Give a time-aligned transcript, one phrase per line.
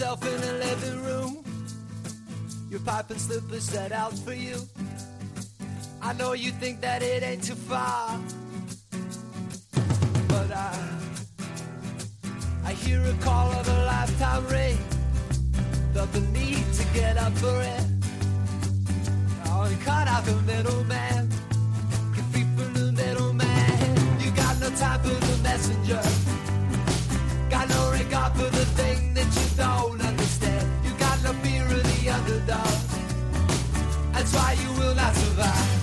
[0.00, 1.44] yourself in a living room.
[2.70, 4.56] Your pipe and slippers set out for you.
[6.00, 8.18] I know you think that it ain't too far.
[10.28, 10.72] But I,
[12.64, 14.78] I hear a call of a lifetime ring.
[15.92, 17.84] Felt the need to get up for it.
[19.48, 21.28] Oh, and cut out the middleman.
[22.14, 24.20] Get free from the middleman.
[24.20, 26.02] You got no time for the messenger.
[27.50, 29.09] Got no regard for the thing you
[29.60, 30.66] don't understand.
[30.82, 32.78] You got no fear of the underdog.
[34.14, 35.76] That's why you will not survive.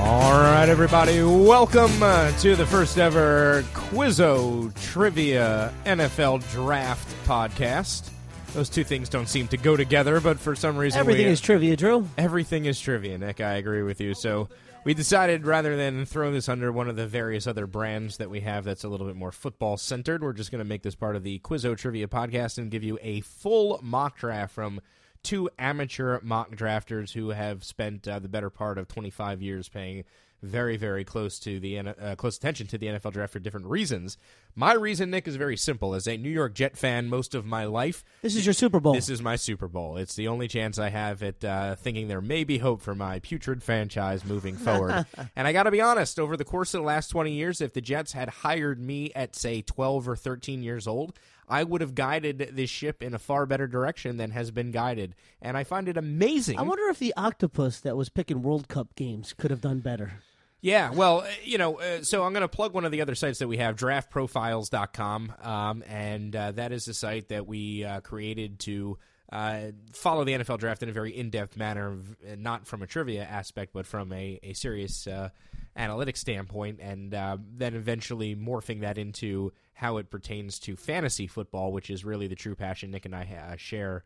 [0.00, 8.10] All right, everybody, welcome uh, to the first ever Quizzo Trivia NFL Draft podcast.
[8.54, 11.40] Those two things don't seem to go together, but for some reason, Everything we, is
[11.40, 12.08] trivia, Drew.
[12.18, 13.18] everything is trivia.
[13.18, 14.14] Nick, I agree with you.
[14.14, 14.48] So
[14.84, 18.40] we decided rather than throw this under one of the various other brands that we
[18.40, 21.16] have that's a little bit more football centered, we're just going to make this part
[21.16, 24.80] of the Quizzo Trivia podcast and give you a full mock draft from
[25.22, 30.04] two amateur mock drafters who have spent uh, the better part of 25 years paying
[30.42, 34.16] very, very close to the uh, close attention to the NFL draft for different reasons.
[34.54, 35.94] My reason, Nick, is very simple.
[35.94, 38.94] As a New York Jet fan, most of my life, This is your Super Bowl.
[38.94, 39.96] this is my Super Bowl.
[39.96, 43.18] It's the only chance I have at uh, thinking there may be hope for my
[43.20, 45.06] putrid franchise moving forward.
[45.36, 47.72] and I got to be honest, over the course of the last 20 years, if
[47.72, 51.18] the Jets had hired me at, say, 12 or 13 years old,
[51.48, 55.14] I would have guided this ship in a far better direction than has been guided.
[55.42, 56.58] And I find it amazing.
[56.58, 60.12] I wonder if the octopus that was picking World Cup games could have done better.
[60.62, 63.14] Yeah, well, uh, you know, uh, so I'm going to plug one of the other
[63.14, 68.00] sites that we have, draftprofiles.com, um, and uh, that is a site that we uh,
[68.00, 68.98] created to
[69.32, 69.60] uh,
[69.92, 71.96] follow the NFL draft in a very in-depth manner,
[72.36, 75.30] not from a trivia aspect, but from a, a serious uh,
[75.78, 81.88] analytics standpoint, and then eventually morphing that into how it pertains to fantasy football, which
[81.88, 84.04] is really the true passion Nick and I share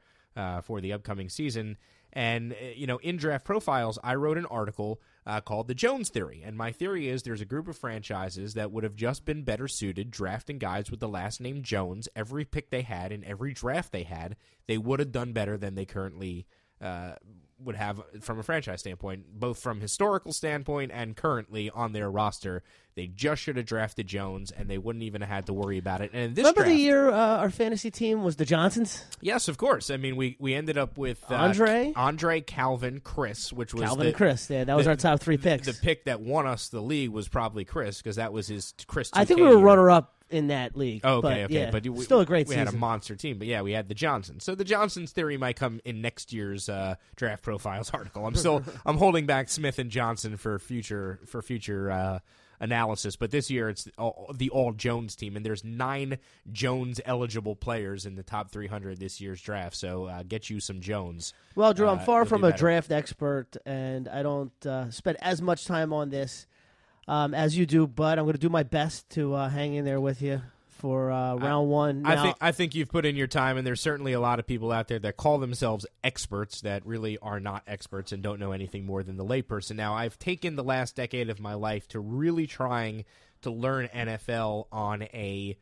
[0.63, 1.79] for the upcoming season.
[2.13, 6.43] And, you know, in Draft Profiles, I wrote an article uh, called The Jones Theory.
[6.45, 9.69] And my theory is there's a group of franchises that would have just been better
[9.69, 12.09] suited drafting guys with the last name Jones.
[12.15, 14.37] Every pick they had in every draft they had,
[14.67, 16.47] they would have done better than they currently
[16.81, 17.15] uh,
[17.59, 22.63] would have from a franchise standpoint, both from historical standpoint and currently on their roster.
[22.97, 26.01] They just should have drafted Jones, and they wouldn't even have had to worry about
[26.01, 26.13] it.
[26.13, 29.05] And this Remember draft, the year uh, our fantasy team was the Johnsons?
[29.21, 29.91] Yes, of course.
[29.91, 31.93] I mean, we we ended up with uh, Andre?
[31.97, 34.49] Andre, Calvin, Chris, which was Calvin the, and Chris.
[34.49, 35.67] Yeah, that was the- our top three picks.
[35.67, 39.11] The pick that won us the league was probably Chris because that was his Chris.
[39.13, 41.03] I think we were runner up in that league.
[41.05, 42.67] Oh, but, okay, okay, yeah, but we, still a great We season.
[42.67, 44.43] had a monster team, but yeah, we had the Johnsons.
[44.43, 48.27] So the Johnsons theory might come in next year's uh, draft profiles article.
[48.27, 52.19] I'm still I'm holding back Smith and Johnson for future for future uh,
[52.59, 56.19] analysis, but this year it's all, the all Jones team, and there's nine
[56.51, 59.77] Jones eligible players in the top 300 this year's draft.
[59.77, 61.33] So uh, get you some Jones.
[61.55, 65.41] Well, Drew, I'm Uh, far from a draft expert, and I don't uh, spend as
[65.41, 66.47] much time on this
[67.09, 67.87] um, as you do.
[67.87, 70.43] But I'm going to do my best to uh, hang in there with you
[70.85, 72.05] for uh, round one.
[72.05, 74.47] I think I think you've put in your time, and there's certainly a lot of
[74.47, 78.53] people out there that call themselves experts that really are not experts and don't know
[78.53, 79.77] anything more than the layperson.
[79.77, 83.07] Now, I've taken the last decade of my life to really trying
[83.41, 85.57] to learn NFL on a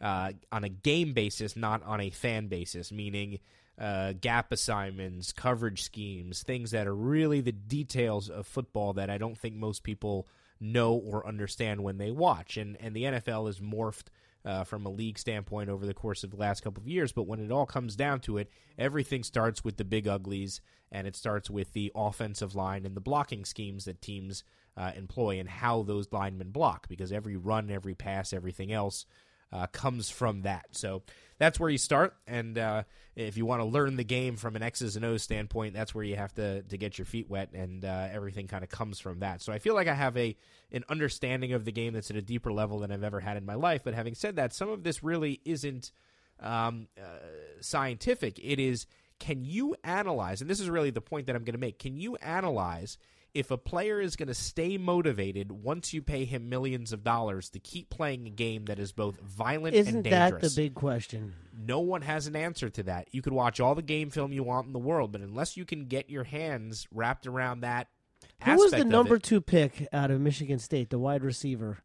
[0.00, 3.40] uh, on a game basis, not on a fan basis, meaning.
[3.80, 9.18] Uh, gap assignments, coverage schemes, things that are really the details of football that I
[9.18, 10.26] don't think most people
[10.60, 12.56] know or understand when they watch.
[12.56, 14.06] And and the NFL has morphed
[14.44, 17.12] uh, from a league standpoint over the course of the last couple of years.
[17.12, 20.60] But when it all comes down to it, everything starts with the big uglies,
[20.90, 24.44] and it starts with the offensive line and the blocking schemes that teams
[24.76, 26.88] uh, employ and how those linemen block.
[26.88, 29.06] Because every run, every pass, everything else
[29.52, 30.66] uh, comes from that.
[30.72, 31.02] So
[31.38, 32.14] that's where you start.
[32.26, 32.82] And uh,
[33.16, 36.04] if you want to learn the game from an X's and O's standpoint, that's where
[36.04, 39.20] you have to to get your feet wet, and uh, everything kind of comes from
[39.20, 39.42] that.
[39.42, 40.36] So I feel like I have a
[40.72, 43.46] an understanding of the game that's at a deeper level than I've ever had in
[43.46, 43.82] my life.
[43.84, 45.92] But having said that, some of this really isn't
[46.40, 47.18] um, uh,
[47.60, 48.38] scientific.
[48.38, 48.86] It is.
[49.18, 50.40] Can you analyze?
[50.40, 51.80] And this is really the point that I'm going to make.
[51.80, 52.98] Can you analyze?
[53.34, 57.50] If a player is going to stay motivated once you pay him millions of dollars
[57.50, 60.74] to keep playing a game that is both violent and isn't dangerous, that the big
[60.74, 61.34] question?
[61.60, 63.08] no one has an answer to that.
[63.12, 65.64] You could watch all the game film you want in the world, but unless you
[65.64, 67.88] can get your hands wrapped around that
[68.44, 71.78] Who was the number it- two pick out of Michigan State, the wide receiver?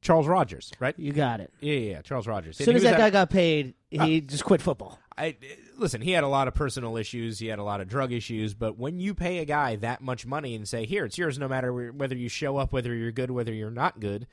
[0.00, 0.94] Charles Rogers, right?
[0.96, 1.52] You got it.
[1.60, 2.60] Yeah, yeah, yeah, Charles Rogers.
[2.60, 4.98] As soon as that at- guy got paid, he uh, just quit football.
[5.16, 5.36] I
[5.78, 6.00] listen.
[6.00, 7.38] He had a lot of personal issues.
[7.38, 8.54] He had a lot of drug issues.
[8.54, 11.48] But when you pay a guy that much money and say, "Here, it's yours," no
[11.48, 14.26] matter whether you show up, whether you're good, whether you're not good,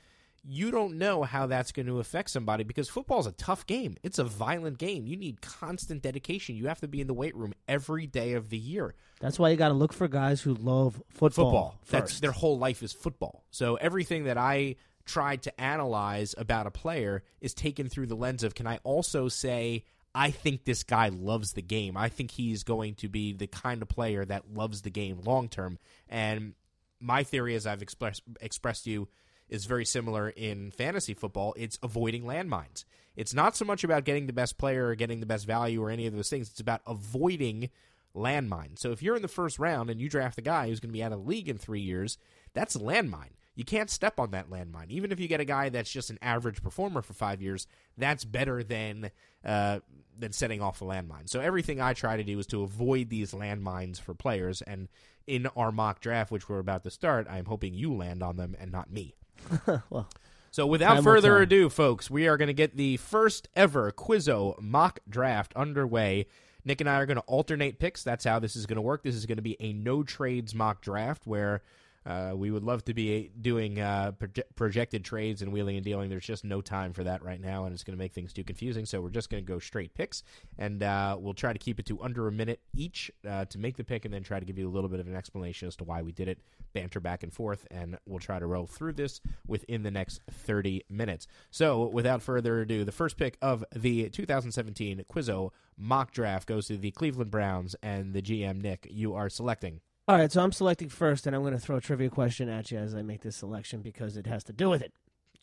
[0.48, 3.96] you don't know how that's going to affect somebody because football's a tough game.
[4.02, 5.06] It's a violent game.
[5.06, 6.56] You need constant dedication.
[6.56, 8.94] You have to be in the weight room every day of the year.
[9.20, 11.30] That's why you got to look for guys who love football.
[11.30, 11.80] Football.
[11.90, 12.22] That's first.
[12.22, 13.44] their whole life is football.
[13.50, 18.42] So everything that I tried to analyze about a player is taken through the lens
[18.42, 19.84] of can I also say
[20.16, 21.94] I think this guy loves the game.
[21.94, 25.50] I think he's going to be the kind of player that loves the game long
[25.50, 25.78] term.
[26.08, 26.54] And
[26.98, 29.08] my theory, as I've expressed expressed to you,
[29.50, 31.52] is very similar in fantasy football.
[31.58, 32.86] It's avoiding landmines.
[33.14, 35.90] It's not so much about getting the best player or getting the best value or
[35.90, 36.48] any of those things.
[36.48, 37.68] It's about avoiding
[38.16, 38.78] landmines.
[38.78, 40.98] So if you're in the first round and you draft a guy who's going to
[40.98, 42.16] be out of the league in three years,
[42.54, 43.35] that's a landmine.
[43.56, 44.90] You can't step on that landmine.
[44.90, 47.66] Even if you get a guy that's just an average performer for five years,
[47.96, 49.10] that's better than
[49.44, 49.80] uh,
[50.18, 51.28] than setting off a landmine.
[51.28, 54.60] So everything I try to do is to avoid these landmines for players.
[54.62, 54.88] And
[55.26, 58.54] in our mock draft, which we're about to start, I'm hoping you land on them
[58.60, 59.14] and not me.
[59.90, 60.08] well,
[60.50, 65.00] So without further ado, folks, we are going to get the first ever Quizzo mock
[65.08, 66.26] draft underway.
[66.64, 68.02] Nick and I are going to alternate picks.
[68.02, 69.02] That's how this is going to work.
[69.02, 71.62] This is going to be a no trades mock draft where
[72.06, 76.08] uh, we would love to be doing uh, proje- projected trades and wheeling and dealing.
[76.08, 78.44] There's just no time for that right now, and it's going to make things too
[78.44, 78.86] confusing.
[78.86, 80.22] So we're just going to go straight picks,
[80.56, 83.76] and uh, we'll try to keep it to under a minute each uh, to make
[83.76, 85.74] the pick, and then try to give you a little bit of an explanation as
[85.76, 86.38] to why we did it,
[86.72, 90.84] banter back and forth, and we'll try to roll through this within the next 30
[90.88, 91.26] minutes.
[91.50, 96.76] So without further ado, the first pick of the 2017 Quizzo mock draft goes to
[96.76, 99.80] the Cleveland Browns, and the GM Nick, you are selecting.
[100.08, 100.30] All right.
[100.30, 102.94] So I'm selecting first, and I'm going to throw a trivia question at you as
[102.94, 104.92] I make this selection because it has to do with it.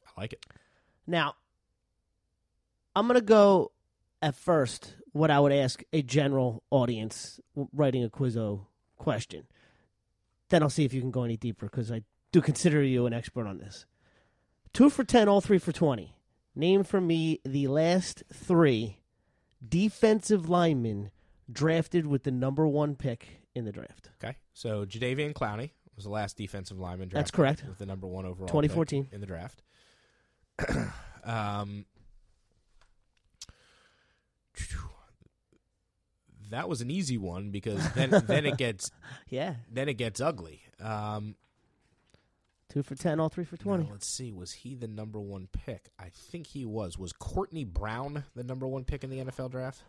[0.07, 0.45] I like it.
[1.05, 1.35] Now,
[2.95, 3.71] I'm going to go
[4.21, 7.39] at first what I would ask a general audience
[7.73, 8.67] writing a Quizzo
[8.97, 9.47] question.
[10.49, 13.13] Then I'll see if you can go any deeper because I do consider you an
[13.13, 13.85] expert on this.
[14.71, 16.15] Two for 10, all three for 20.
[16.55, 18.99] Name for me the last three
[19.67, 21.11] defensive linemen
[21.51, 24.09] drafted with the number one pick in the draft.
[24.23, 27.63] Okay, so Jadeveon Clowney was the last defensive lineman drafted That's correct.
[27.67, 29.05] with the number one overall 2014.
[29.05, 29.61] pick in the draft.
[31.23, 31.85] um,
[36.49, 38.91] that was an easy one because then then it gets
[39.29, 39.55] Yeah.
[39.71, 40.61] then it gets ugly.
[40.79, 41.35] Um,
[42.69, 43.83] Two for 10, all three for 20.
[43.83, 45.89] now, let's see, was he the number one pick?
[45.99, 46.97] I think he was.
[46.97, 49.83] Was Courtney Brown the number one pick in the NFL draft?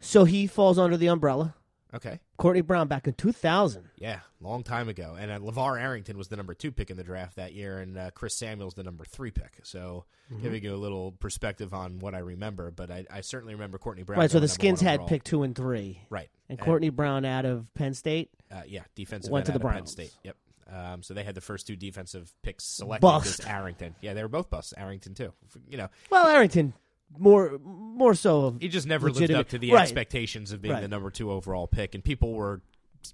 [0.00, 1.54] So he falls under the umbrella.
[1.94, 3.88] Okay, Courtney Brown back in 2000.
[3.96, 5.16] yeah, long time ago.
[5.18, 7.96] And uh, LaVar Arrington was the number two pick in the draft that year, and
[7.96, 9.58] uh, Chris Samuels the number three pick.
[9.62, 10.42] So Mm-hmm.
[10.42, 14.02] giving you a little perspective on what I remember, but I, I certainly remember Courtney
[14.02, 14.18] Brown.
[14.18, 16.00] Right, so the Skins had pick two and three.
[16.10, 18.30] right, And Courtney Brown out of Penn State.
[18.50, 19.92] uh, yeah, defensive Went to the out of Penn Browns.
[19.92, 20.12] State.
[20.24, 20.36] Yep.
[20.74, 23.02] Um, so they had the first two defensive picks selected.
[23.02, 23.46] Bust.
[23.48, 23.94] Arrington.
[24.00, 24.74] Yeah, they were both busts.
[24.76, 25.32] Arrington too.
[25.68, 26.72] You know, Well, Arrington,
[27.18, 28.46] more more so.
[28.46, 29.82] Of, he just never lived up to the right.
[29.82, 30.80] expectations of being Right.
[30.82, 32.60] the number two overall pick, and people were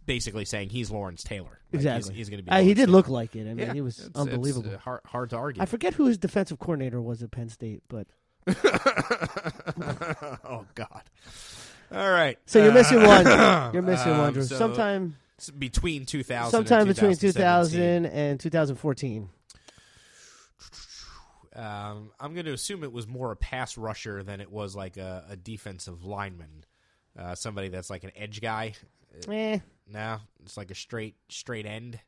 [0.07, 1.61] basically saying he's Lawrence Taylor.
[1.71, 2.13] Like, exactly.
[2.15, 2.51] he's, he's going to be.
[2.51, 2.93] Uh, he did Taylor.
[2.93, 3.43] look like it.
[3.43, 4.75] I mean, Yeah, he was it's- it's, unbelievable.
[4.75, 5.63] uh, hard, hard to argue.
[5.63, 8.07] I forget who his defensive coordinator was at Penn State, but
[10.45, 11.03] oh God.
[11.93, 12.39] All right.
[12.47, 13.27] so you're missing one.
[13.27, 14.43] Uh, You're missing um, one, Drew.
[14.45, 15.17] so sometime,
[15.59, 19.29] between 2000 sometime and between 2000 and 2014.
[21.55, 24.97] Um, I'm going to assume it was more a pass rusher than it was like
[24.97, 26.65] a, a defensive lineman.
[27.19, 28.73] Uh, somebody that's like an edge guy.
[29.29, 29.59] Eh.
[29.91, 32.01] No, it's like a straight straight end.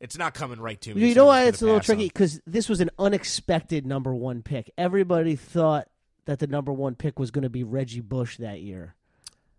[0.00, 1.00] It's not coming right to me.
[1.00, 2.06] You so know why it's a little tricky?
[2.06, 4.70] Because this was an unexpected number one pick.
[4.76, 5.88] Everybody thought
[6.26, 8.96] that the number one pick was going to be Reggie Bush that year.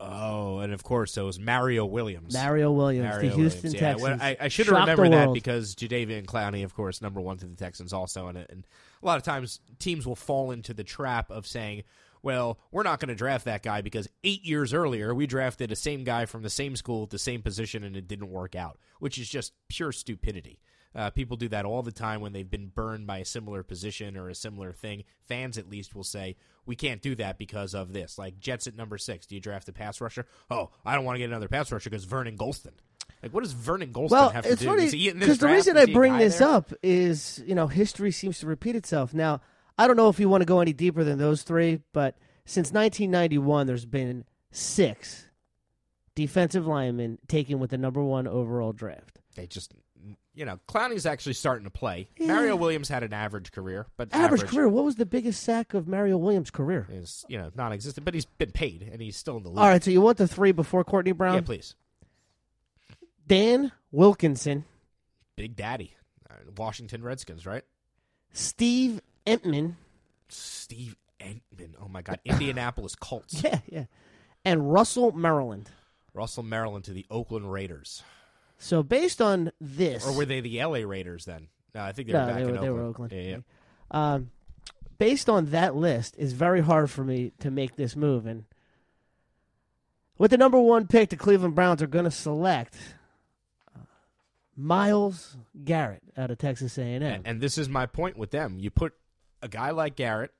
[0.07, 2.33] Oh, and of course, it was Mario Williams.
[2.33, 3.73] Mario Williams, Mario the Houston Williams.
[3.73, 4.01] Yeah, Texans.
[4.01, 7.21] well, I, I should have shocked the remembered that because Jadeveon Clowney, of course, number
[7.21, 8.27] one to the Texans also.
[8.27, 8.67] And, and
[9.01, 11.83] a lot of times teams will fall into the trap of saying,
[12.21, 15.75] well, we're not going to draft that guy because eight years earlier we drafted the
[15.75, 18.79] same guy from the same school at the same position and it didn't work out,
[18.99, 20.59] which is just pure stupidity.
[20.95, 24.15] Uh, people do that all the time when they've been burned by a similar position
[24.15, 25.03] or a similar thing.
[25.27, 28.17] Fans, at least, will say, we can't do that because of this.
[28.17, 29.25] Like Jets at number six.
[29.25, 30.25] Do you draft a pass rusher?
[30.49, 32.73] Oh, I don't want to get another pass rusher because Vernon Gholston.
[33.21, 34.67] Like, what does Vernon Gholston well, have to it's do?
[34.67, 36.47] funny Is he because the reason I bring this there?
[36.47, 39.13] up is you know history seems to repeat itself.
[39.13, 39.41] Now
[39.77, 42.71] I don't know if you want to go any deeper than those three, but since
[42.71, 45.27] 1991, there's been six
[46.13, 49.19] defensive linemen taken with the number one overall draft.
[49.35, 49.73] They just,
[50.35, 52.09] you know, Clowney's actually starting to play.
[52.19, 54.67] Mario Williams had an average career, but Average, career.
[54.67, 56.87] What was the biggest sack of Mario Williams' career?
[56.91, 58.03] is you know non-existent.
[58.05, 59.59] But he's been paid and he's still in the league.
[59.59, 61.35] All right, so you want the three before Courtney Brown?
[61.35, 61.75] yeah, please,
[63.27, 64.65] Dan Wilkinson,
[65.35, 65.95] Big Daddy,
[66.29, 67.63] uh, Washington Redskins, right?
[68.33, 69.75] Steve Emtman.
[70.27, 71.73] Steve Emtman.
[71.81, 73.41] Oh my God, Indianapolis Colts.
[73.43, 73.85] Yeah, yeah.
[74.43, 75.69] And Russell Maryland.
[76.13, 78.01] Russell Maryland to the Oakland Raiders,
[78.57, 81.47] So based on this, or were they the LA Raiders then?
[81.73, 82.65] No, I think they were no, back they in were, Oakland.
[82.65, 83.11] they were Oakland.
[83.11, 83.37] Yeah, yeah.
[83.91, 84.31] Um,
[84.97, 88.25] based on that list, it's very hard for me to make this move.
[88.25, 88.45] And
[90.17, 92.77] with the number one pick, the Cleveland Browns are going to select
[93.75, 93.81] uh,
[94.55, 97.03] Myles Garrett out of Texas A&M.
[97.03, 98.57] And, and this is my point with them.
[98.57, 98.93] You put
[99.41, 100.31] a guy like Garrett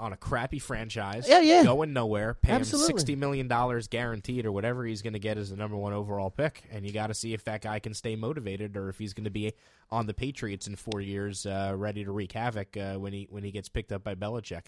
[0.00, 1.62] on a crappy franchise, Yeah, yeah.
[1.62, 2.92] going nowhere, pay Absolutely.
[2.92, 5.92] him sixty million dollars guaranteed or whatever he's going to get as the number one
[5.92, 8.98] overall pick, and you got to see if that guy can stay motivated or if
[8.98, 9.52] he's going to be
[9.90, 13.44] on the Patriots in four years, uh, ready to wreak havoc uh, when he when
[13.44, 14.66] he gets picked up by Belichick.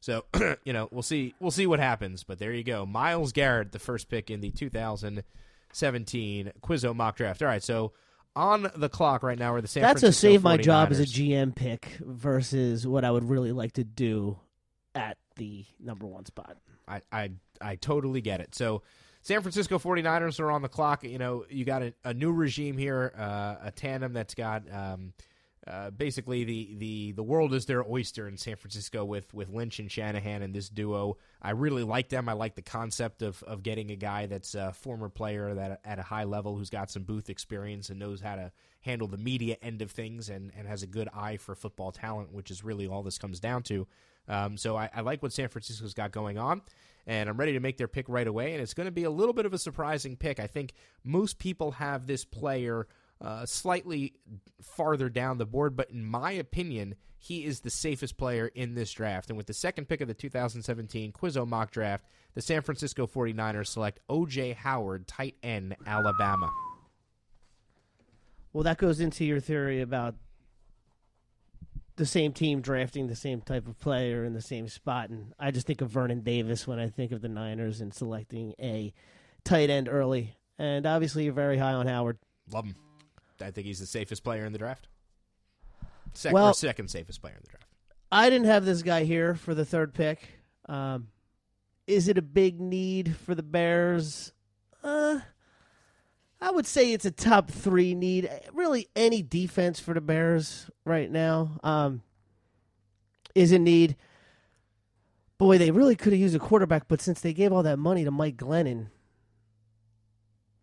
[0.00, 0.24] So
[0.64, 3.78] you know we'll see we'll see what happens, but there you go, Myles Garrett, the
[3.78, 7.42] first pick in the 2017 Quizzo mock draft.
[7.42, 7.92] All right, so.
[8.34, 11.06] On the clock right now are the San That's a save my job as a
[11.06, 14.36] GM pick versus what I would really like to do
[14.96, 16.56] at the number one spot.
[16.88, 18.54] I, I I totally get it.
[18.54, 18.82] So
[19.22, 21.04] San Francisco 49ers are on the clock.
[21.04, 25.12] You know, you got a, a new regime here, uh, a tandem that's got um,
[25.66, 29.80] uh, basically the, the, the world is their oyster in San Francisco with, with Lynch
[29.80, 31.16] and Shanahan and this duo.
[31.42, 32.28] I really like them.
[32.28, 35.98] I like the concept of, of getting a guy that's a former player that at
[35.98, 39.56] a high level who's got some booth experience and knows how to handle the media
[39.60, 42.86] end of things and, and has a good eye for football talent, which is really
[42.86, 43.88] all this comes down to.
[44.28, 46.62] Um, so I, I like what San Francisco's got going on,
[47.06, 48.52] and I'm ready to make their pick right away.
[48.52, 50.40] And it's going to be a little bit of a surprising pick.
[50.40, 50.72] I think
[51.04, 52.86] most people have this player
[53.20, 54.14] uh, slightly
[54.62, 58.92] farther down the board, but in my opinion, he is the safest player in this
[58.92, 59.30] draft.
[59.30, 62.04] And with the second pick of the 2017 Quizzo mock draft,
[62.34, 64.52] the San Francisco 49ers select O.J.
[64.52, 66.52] Howard, tight end, Alabama.
[68.52, 70.14] Well, that goes into your theory about
[71.96, 75.10] the same team drafting the same type of player in the same spot.
[75.10, 78.54] And I just think of Vernon Davis when I think of the Niners and selecting
[78.60, 78.92] a
[79.44, 80.36] tight end early.
[80.58, 82.18] And obviously, you're very high on Howard.
[82.50, 82.76] Love him.
[83.40, 84.88] I think he's the safest player in the draft.
[86.14, 87.66] Sec- Well- or second safest player in the draft.
[88.10, 90.20] I didn't have this guy here for the third pick.
[90.68, 91.08] Um,
[91.86, 94.32] is it a big need for the Bears?
[94.82, 95.20] Uh,
[96.40, 98.28] I would say it's a top three need.
[98.52, 102.02] Really, any defense for the Bears right now um,
[103.34, 103.96] is a need.
[105.38, 108.04] Boy, they really could have used a quarterback, but since they gave all that money
[108.04, 108.88] to Mike Glennon,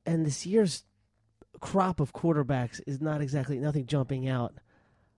[0.05, 0.83] and this year's
[1.59, 4.53] crop of quarterbacks is not exactly nothing jumping out.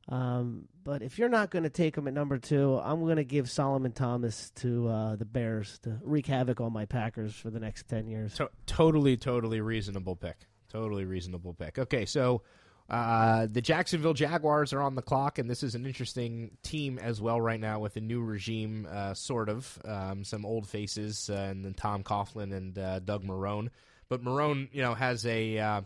[0.07, 3.23] Um, but if you're not going to take him at number two, I'm going to
[3.23, 7.59] give Solomon Thomas to uh, the Bears to wreak havoc on my Packers for the
[7.59, 8.35] next ten years.
[8.35, 10.37] To- totally, totally reasonable pick.
[10.69, 11.79] Totally reasonable pick.
[11.79, 12.43] Okay, so
[12.87, 17.19] uh, the Jacksonville Jaguars are on the clock, and this is an interesting team as
[17.19, 19.79] well right now with a new regime, uh, sort of.
[19.85, 23.69] Um, some old faces, uh, and then Tom Coughlin and uh, Doug Marrone.
[24.07, 25.83] But Marrone, you know, has a.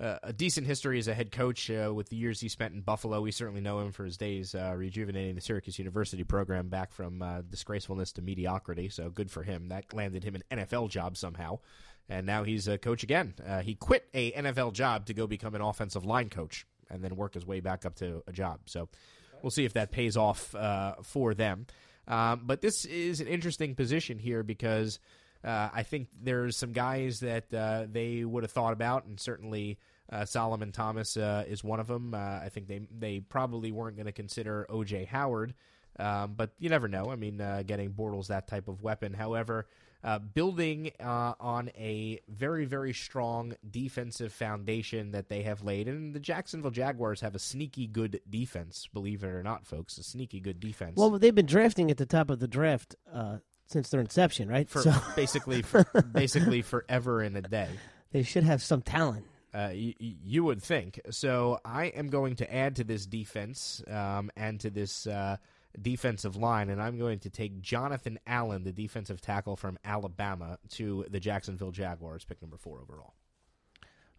[0.00, 2.80] Uh, a decent history as a head coach uh, with the years he spent in
[2.80, 3.20] Buffalo.
[3.20, 7.20] We certainly know him for his days uh, rejuvenating the Syracuse University program back from
[7.20, 8.88] uh, disgracefulness to mediocrity.
[8.88, 9.68] So good for him.
[9.68, 11.58] That landed him an NFL job somehow,
[12.08, 13.34] and now he's a coach again.
[13.46, 17.14] Uh, he quit a NFL job to go become an offensive line coach, and then
[17.14, 18.60] work his way back up to a job.
[18.64, 18.88] So
[19.42, 21.66] we'll see if that pays off uh, for them.
[22.08, 24.98] Um, but this is an interesting position here because.
[25.42, 29.78] I think there's some guys that they would have thought about, and certainly
[30.10, 32.14] uh, Solomon Thomas uh, is one of them.
[32.14, 35.04] Uh, I think they they probably weren't going to consider O.J.
[35.04, 35.54] Howard,
[35.98, 37.10] um, but you never know.
[37.10, 39.14] I mean, uh, getting Bortles that type of weapon.
[39.14, 39.66] However,
[40.02, 46.12] uh, building uh, on a very very strong defensive foundation that they have laid, and
[46.14, 48.88] the Jacksonville Jaguars have a sneaky good defense.
[48.92, 50.94] Believe it or not, folks, a sneaky good defense.
[50.96, 54.68] Well, they've been drafting at the top of the draft uh, since their inception, right?
[54.68, 57.68] for so basically for, basically forever and a day.
[58.10, 59.24] they should have some talent.
[59.52, 61.00] Uh, you, you would think.
[61.10, 65.38] So I am going to add to this defense um, and to this uh,
[65.80, 71.04] defensive line, and I'm going to take Jonathan Allen, the defensive tackle from Alabama, to
[71.10, 73.14] the Jacksonville Jaguars, pick number four overall.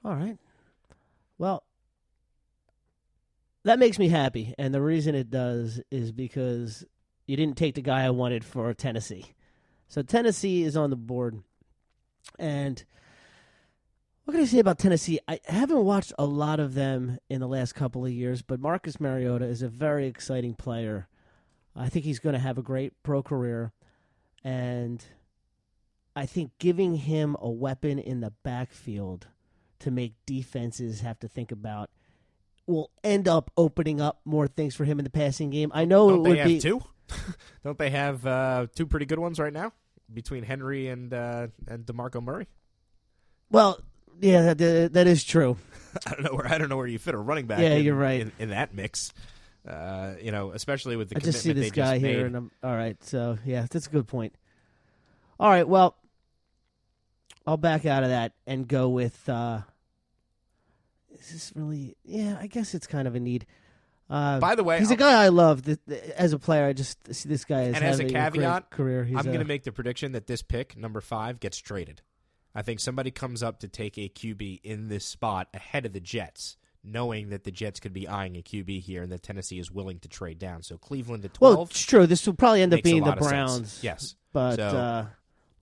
[0.03, 0.37] All right.
[1.37, 1.63] Well,
[3.63, 6.83] that makes me happy, and the reason it does is because
[7.25, 9.25] you didn't take the guy I wanted for Tennessee.
[9.87, 11.41] So Tennessee is on the board,
[12.39, 12.83] and
[14.31, 15.19] what can I say about Tennessee?
[15.27, 18.97] I haven't watched a lot of them in the last couple of years, but Marcus
[18.97, 21.09] Mariota is a very exciting player.
[21.75, 23.73] I think he's going to have a great pro career,
[24.41, 25.03] and
[26.15, 29.27] I think giving him a weapon in the backfield
[29.79, 31.89] to make defenses have to think about
[32.65, 35.73] will end up opening up more things for him in the passing game.
[35.73, 36.81] I know Don't it they would have be two?
[37.65, 39.73] Don't they have uh, two pretty good ones right now
[40.13, 42.47] between Henry and uh, and Demarco Murray?
[43.51, 43.81] well,
[44.19, 45.57] yeah, that, that is true.
[46.07, 47.59] I don't know where I don't know where you fit a running back.
[47.59, 48.21] Yeah, in, you're right.
[48.21, 49.13] in, in that mix.
[49.67, 52.17] Uh, you know, especially with the I just see commitment this they guy just here,
[52.17, 52.25] made.
[52.27, 53.01] and I'm all right.
[53.03, 54.33] So yeah, that's a good point.
[55.39, 55.95] All right, well,
[57.45, 59.27] I'll back out of that and go with.
[59.29, 59.61] Uh,
[61.11, 61.95] is this really?
[62.03, 63.45] Yeah, I guess it's kind of a need.
[64.09, 65.63] Uh, By the way, he's a I'll- guy I love.
[65.63, 68.69] Th- th- As a player, I just see this guy as And as a caveat,
[68.69, 69.03] career.
[69.05, 72.01] He's I'm going to make the prediction that this pick, number five, gets traded.
[72.53, 75.99] I think somebody comes up to take a QB in this spot ahead of the
[75.99, 79.71] Jets, knowing that the Jets could be eyeing a QB here and that Tennessee is
[79.71, 80.63] willing to trade down.
[80.63, 82.05] So Cleveland at 12 Well, it's true.
[82.07, 83.11] This will probably end up being the.
[83.13, 83.79] Browns.
[83.81, 84.15] Yes.
[84.33, 85.05] but So, uh,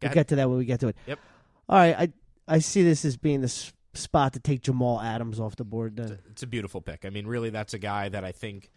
[0.02, 0.96] we'll get to that when we get to it.
[1.08, 1.20] Yep.
[1.68, 2.14] All right, I
[2.48, 5.98] I see this as being the spot to take Jamal Adams off the board.
[5.98, 7.06] Then It's a beautiful pick.
[7.06, 8.72] I mean, really, that's a guy that I think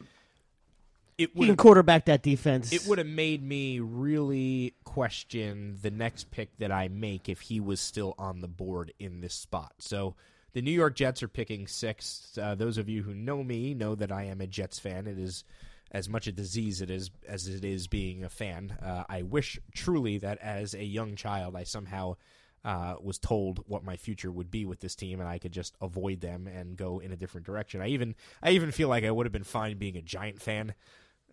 [1.19, 2.73] it he would can quarterback that defense.
[2.73, 7.61] it would have made me really question the next pick that I make if he
[7.61, 9.75] was still on the board in this spot.
[9.78, 10.14] So
[10.52, 12.37] the New York Jets are picking six.
[12.40, 15.07] Uh, those of you who know me know that I am a Jets fan.
[15.07, 15.45] It is
[15.90, 18.76] as much a disease it is as it is being a fan.
[18.83, 22.16] Uh, I wish truly that as a young child I somehow
[22.64, 25.75] uh, was told what my future would be with this team, and I could just
[25.81, 27.81] avoid them and go in a different direction.
[27.81, 30.75] I even I even feel like I would have been fine being a Giant fan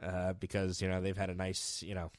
[0.02, 2.12] uh, because you know they've had a nice you know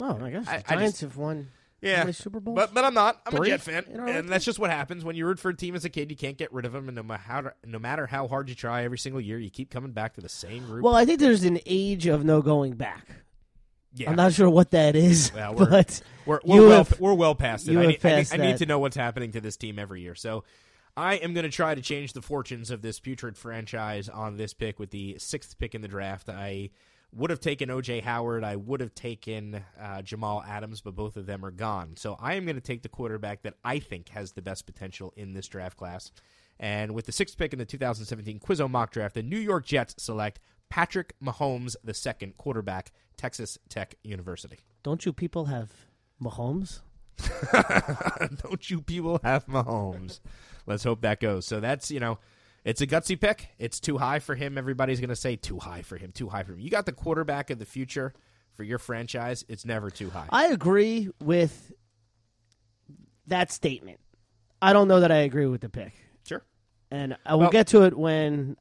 [0.00, 1.48] Oh my gosh, I- the Giants just- have won
[1.80, 2.08] yeah.
[2.12, 2.54] Super Bowls?
[2.54, 3.20] But but I'm not.
[3.26, 4.08] I'm Three a Jet fan, in a row?
[4.12, 6.10] and that's just what happens when you root for a team as a kid.
[6.12, 8.54] You can't get rid of them, and no matter how no matter how hard you
[8.54, 10.84] try, every single year you keep coming back to the same group.
[10.84, 13.08] well, I think there's an age of no going back.
[13.94, 17.14] yeah, I'm not sure what that is, Well, we're- but we're we're well have- we're
[17.14, 17.76] well past it.
[17.76, 20.14] I need, I, need, I need to know what's happening to this team every year.
[20.14, 20.44] So
[20.96, 24.54] I am going to try to change the fortunes of this putrid franchise on this
[24.54, 26.28] pick with the sixth pick in the draft.
[26.28, 26.70] I
[27.14, 28.44] would have taken OJ Howard.
[28.44, 31.96] I would have taken uh, Jamal Adams, but both of them are gone.
[31.96, 35.12] So I am going to take the quarterback that I think has the best potential
[35.16, 36.10] in this draft class.
[36.58, 39.94] And with the sixth pick in the 2017 Quizzo mock draft, the New York Jets
[39.98, 44.58] select Patrick Mahomes the second quarterback, Texas Tech University.
[44.82, 45.70] don't you people have
[46.22, 46.80] Mahomes?
[48.42, 50.20] Don't you people have Mahomes?
[50.66, 51.46] Let's hope that goes.
[51.46, 52.18] So that's you know,
[52.64, 53.48] it's a gutsy pick.
[53.58, 54.56] It's too high for him.
[54.58, 56.12] Everybody's going to say too high for him.
[56.12, 56.60] Too high for him.
[56.60, 58.12] You got the quarterback of the future
[58.54, 59.44] for your franchise.
[59.48, 60.26] It's never too high.
[60.30, 61.72] I agree with
[63.26, 63.98] that statement.
[64.60, 65.92] I don't know that I agree with the pick.
[66.26, 66.44] sure.
[66.90, 68.56] and I will Well- get to it when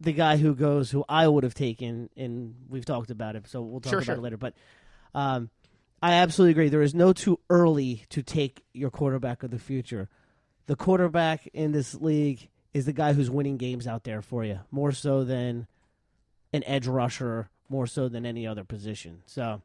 [0.00, 3.62] the guy who goes who I would have taken, and we've talked about it, so
[3.62, 4.14] we'll talk Sure, about sure.
[4.16, 4.36] it later.
[4.36, 4.54] But
[5.14, 5.50] um,
[6.02, 6.68] I absolutely agree.
[6.68, 10.08] There is no too early to take your quarterback of the future.
[10.66, 14.60] The quarterback in this league is the guy who's winning games out there for you,
[14.70, 15.66] more so than
[16.52, 19.22] an edge rusher, more so than any other position.
[19.26, 19.62] So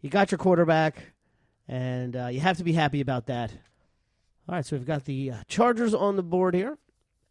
[0.00, 1.12] you got your quarterback,
[1.68, 3.50] and uh, you have to be happy about that.
[4.48, 6.76] All right, so we've got the uh, Chargers on the board here,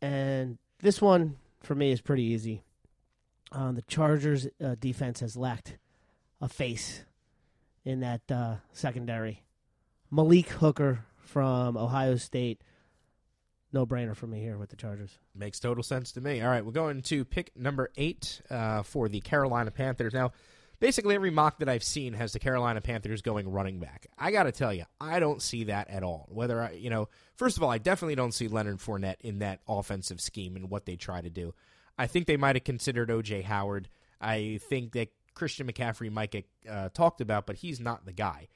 [0.01, 2.63] and this one for me is pretty easy.
[3.51, 5.77] Um, the Chargers uh, defense has lacked
[6.41, 7.05] a face
[7.85, 9.43] in that uh, secondary.
[10.09, 12.61] Malik Hooker from Ohio State,
[13.73, 15.17] no brainer for me here with the Chargers.
[15.35, 16.41] Makes total sense to me.
[16.41, 20.13] All right, we're going to pick number eight uh, for the Carolina Panthers.
[20.13, 20.31] Now,
[20.79, 24.07] basically every mock that I've seen has the Carolina Panthers going running back.
[24.17, 26.27] I got to tell you, I don't see that at all.
[26.29, 29.61] Whether I, you know, first of all, I definitely don't see Leonard Fournette in that
[29.67, 31.53] offensive scheme and what they try to do.
[31.97, 33.87] I think they might have considered OJ Howard.
[34.19, 38.47] I think that Christian McCaffrey might get uh, talked about, but he's not the guy.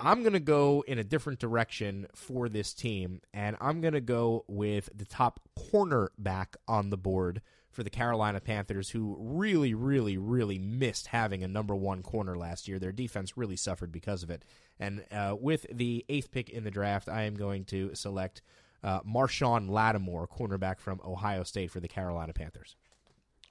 [0.00, 4.00] I'm going to go in a different direction for this team, and I'm going to
[4.00, 10.16] go with the top cornerback on the board for the Carolina Panthers, who really, really,
[10.16, 12.78] really missed having a number one corner last year.
[12.78, 14.44] Their defense really suffered because of it.
[14.78, 18.42] And uh, with the eighth pick in the draft, I am going to select
[18.82, 22.76] uh, Marshon Lattimore, cornerback from Ohio State for the Carolina Panthers.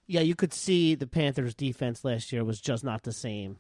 [0.07, 3.59] Yeah, you could see the Panthers' defense last year was just not the same.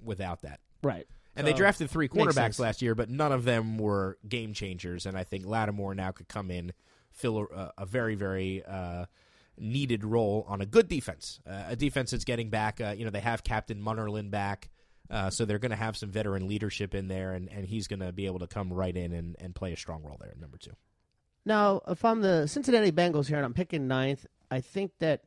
[0.00, 1.08] Without that, Right.
[1.38, 5.06] And they drafted three quarterbacks last year, but none of them were game changers.
[5.06, 6.72] And I think Lattimore now could come in,
[7.10, 9.06] fill a, a very, very uh,
[9.56, 12.80] needed role on a good defense, uh, a defense that's getting back.
[12.80, 14.68] Uh, you know, they have Captain Munnerlyn back,
[15.10, 18.00] uh, so they're going to have some veteran leadership in there, and, and he's going
[18.00, 20.30] to be able to come right in and, and play a strong role there.
[20.30, 20.72] at Number two.
[21.44, 25.22] Now, if I'm the Cincinnati Bengals here and I'm picking ninth, I think that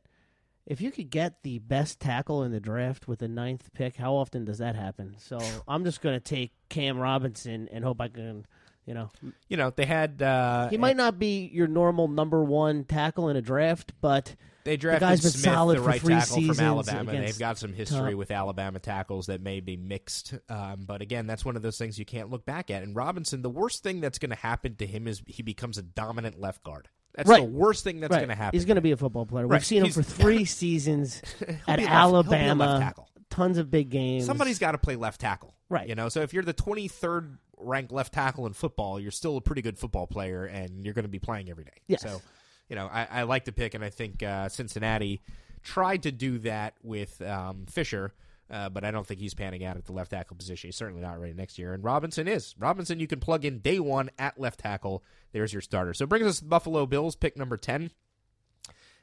[0.66, 4.14] if you could get the best tackle in the draft with the ninth pick, how
[4.14, 5.16] often does that happen?
[5.18, 8.46] So I'm just going to take Cam Robinson and hope I can
[8.86, 9.10] You know,
[9.48, 13.36] You know, they had uh, he might not be your normal number one tackle in
[13.36, 16.42] a draft, but They drafted guy's been Smith, solid the for right three tackle from
[16.42, 17.12] seasons Alabama.
[17.12, 20.34] They've got some history with Alabama tackles that may be mixed.
[20.48, 22.82] Um, but again, that's one of those things you can't look back at.
[22.82, 25.82] And Robinson, the worst thing that's going to happen to him is he becomes a
[25.82, 26.88] dominant left guard.
[27.14, 27.40] That's Right.
[27.42, 28.56] the worst thing that's right, going to happen.
[28.58, 29.46] he's going to be a football player.
[29.46, 32.94] Right, We've seen him for three seasons at left- he'll be a left Alabama.
[33.30, 34.26] Tons of big games.
[34.26, 35.54] Somebody's got to play left tackle.
[35.68, 35.88] Right.
[35.88, 39.40] You know, so if you're the 23rd ranked left tackle in football, you're still a
[39.40, 41.80] pretty good football player and you're going to be playing every day.
[41.86, 42.02] Yes.
[42.02, 42.20] So,
[42.68, 45.22] you know, I, I like the pick, and I think uh, Cincinnati
[45.62, 48.12] tried to do that with um, Fisher.
[48.52, 50.68] Uh, but I don't think he's panning out at the left tackle position.
[50.68, 51.72] He's certainly not ready next year.
[51.72, 52.54] And Robinson is.
[52.58, 55.02] Robinson, you can plug in day one at left tackle.
[55.32, 55.94] There's your starter.
[55.94, 57.90] So brings us the Buffalo Bills, pick number 10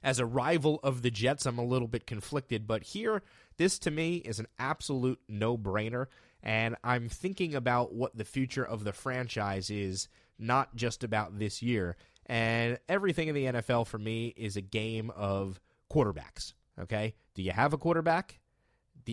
[0.03, 3.21] as a rival of the Jets, I'm a little bit conflicted, but here,
[3.57, 6.07] this to me is an absolute no brainer.
[6.41, 10.07] And I'm thinking about what the future of the franchise is,
[10.38, 11.97] not just about this year.
[12.25, 15.59] And everything in the NFL for me is a game of
[15.91, 16.53] quarterbacks.
[16.79, 17.15] Okay?
[17.35, 18.39] Do you have a quarterback?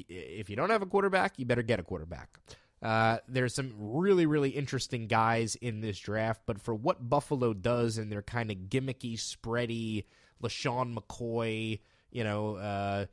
[0.09, 2.39] If you don't have a quarterback, you better get a quarterback.
[2.83, 7.97] Uh, there's some really, really interesting guys in this draft, but for what Buffalo does
[7.97, 10.05] and their kind of gimmicky, spready,
[10.43, 11.81] LeSean McCoy,
[12.11, 13.07] you know, uh,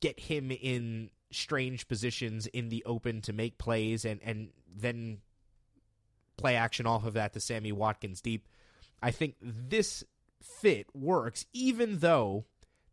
[0.00, 5.18] get him in strange positions in the open to make plays and, and then
[6.36, 8.48] play action off of that to Sammy Watkins deep.
[9.02, 10.04] I think this
[10.42, 12.44] fit works, even though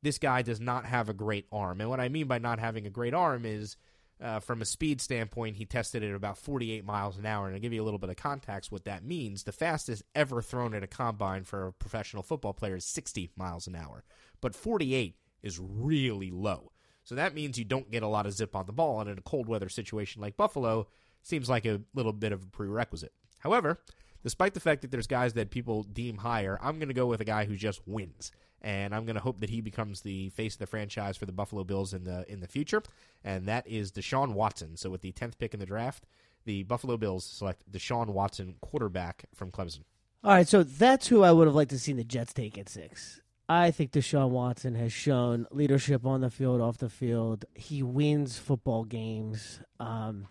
[0.02, 1.82] this guy does not have a great arm.
[1.82, 3.76] And what I mean by not having a great arm is
[4.22, 7.48] uh, from a speed standpoint, he tested it at about 48 miles an hour.
[7.48, 10.42] And to give you a little bit of context, what that means, the fastest ever
[10.42, 14.04] thrown at a combine for a professional football player is 60 miles an hour.
[14.42, 16.72] But 48 is really low.
[17.04, 19.00] So that means you don't get a lot of zip on the ball.
[19.00, 20.88] And in a cold weather situation like Buffalo,
[21.22, 23.14] seems like a little bit of a prerequisite.
[23.40, 23.82] However,
[24.24, 27.22] despite the fact that there's guys that people deem higher, I'm going to go with
[27.22, 30.56] a guy who just wins, and I'm going to hope that he becomes the face
[30.56, 32.84] of the franchise for the Buffalo Bills in the in the future,
[33.24, 34.78] and that is Deshaun Watson.
[34.78, 36.06] So with the 10th pick in the draft,
[36.45, 39.82] the Buffalo Bills select Deshaun Watson, quarterback from Clemson.
[40.24, 42.67] All right, so that's who I would have liked to see the Jets take at
[42.67, 43.22] six.
[43.48, 47.45] I think Deshaun Watson has shown leadership on the field, off the field.
[47.56, 49.60] He wins football games.
[49.80, 50.28] Um,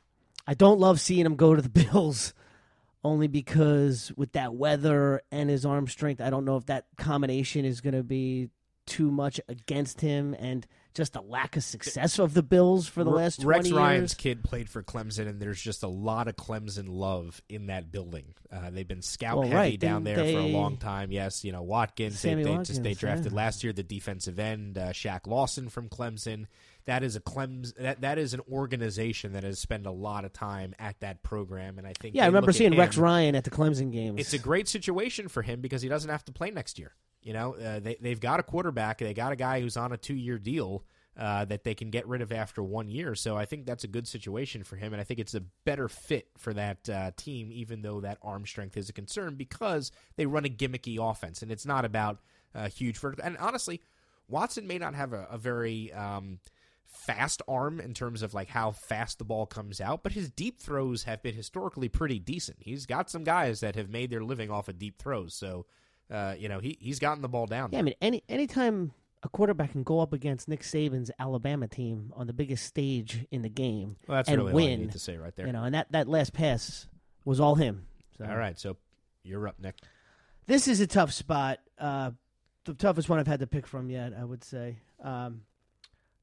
[0.46, 2.32] I don't love seeing him go to the Bills,
[3.04, 7.64] only because with that weather and his arm strength, I don't know if that combination
[7.64, 8.50] is going to be
[8.86, 13.10] too much against him and just the lack of success of the Bills for the
[13.10, 13.76] last 20 Rex years.
[13.76, 17.92] Ryan's kid played for Clemson, and there's just a lot of Clemson love in that
[17.92, 18.34] building.
[18.50, 21.12] Uh, they've been scout Well, heavy right, down didn't there for a long time.
[21.12, 22.18] Yes, you know Watkins.
[22.18, 23.36] Sammy they, they just they drafted yeah.
[23.36, 26.46] last year the defensive end uh, Shaq Lawson from Clemson.
[26.88, 30.32] That is a Clems that that is an organization that has spent a lot of
[30.32, 33.50] time at that program, and I think yeah, I remember seeing Rex Ryan at the
[33.50, 34.18] Clemson games.
[34.18, 36.94] it's a great situation for him because he doesn't have to play next year.
[37.20, 39.00] You know, uh, they they've got a quarterback.
[39.00, 40.82] They got a guy who's on a two year deal
[41.14, 43.14] uh, that they can get rid of after one year.
[43.14, 45.90] So I think that's a good situation for him, and I think it's a better
[45.90, 50.24] fit for that uh, team, even though that arm strength is a concern because they
[50.24, 52.20] run a gimmicky offense, and it's not about
[52.54, 53.26] uh, huge vertical.
[53.26, 53.82] And honestly,
[54.26, 56.38] Watson may not have a, a very um,
[56.88, 60.60] fast arm in terms of like how fast the ball comes out, but his deep
[60.60, 62.58] throws have been historically pretty decent.
[62.60, 65.66] He's got some guys that have made their living off of deep throws, so
[66.10, 67.70] uh, you know he he's gotten the ball down.
[67.72, 72.12] Yeah, I mean, any anytime a quarterback can go up against Nick Saban's Alabama team
[72.16, 74.98] on the biggest stage in the game well, that's and really all you need to
[74.98, 75.46] say right there.
[75.46, 76.86] you know, and that, that last pass
[77.24, 77.86] was all him.
[78.16, 78.24] So.
[78.24, 78.76] All right, so
[79.24, 79.76] you're up, Nick.
[80.46, 81.58] This is a tough spot.
[81.78, 82.12] Uh,
[82.64, 84.78] the toughest one I've had to pick from yet, I would say.
[85.02, 85.42] Um,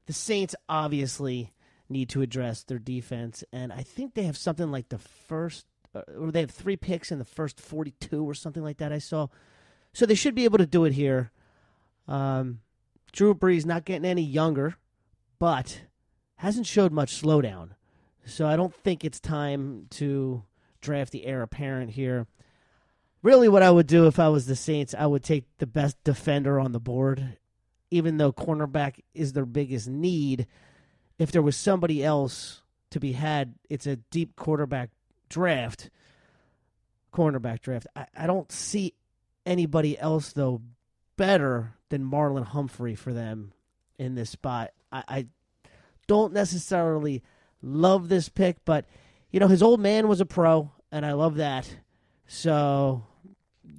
[0.06, 1.54] the Saints obviously
[1.90, 6.02] need to address their defense, and I think they have something like the first, uh,
[6.18, 8.92] or they have three picks in the first 42 or something like that.
[8.92, 9.28] I saw,
[9.94, 11.32] so they should be able to do it here.
[12.08, 12.60] Um,
[13.12, 14.76] Drew Brees not getting any younger,
[15.40, 15.82] but
[16.38, 17.72] hasn't showed much slowdown.
[18.26, 20.44] So I don't think it's time to
[20.82, 22.28] draft the heir apparent here.
[23.22, 26.04] Really, what I would do if I was the Saints, I would take the best
[26.04, 27.38] defender on the board,
[27.92, 30.48] even though cornerback is their biggest need.
[31.18, 34.90] If there was somebody else to be had, it's a deep quarterback
[35.30, 35.90] draft,
[37.14, 37.88] cornerback draft.
[37.96, 38.94] I, I don't see
[39.46, 40.62] anybody else, though,
[41.18, 43.54] better than Marlon Humphrey for them
[43.98, 44.72] in this spot.
[44.92, 45.26] I, I
[46.08, 47.24] don't necessarily
[47.62, 48.86] love this pick, but,
[49.32, 51.70] you know, his old man was a pro, and I love that.
[52.28, 53.04] So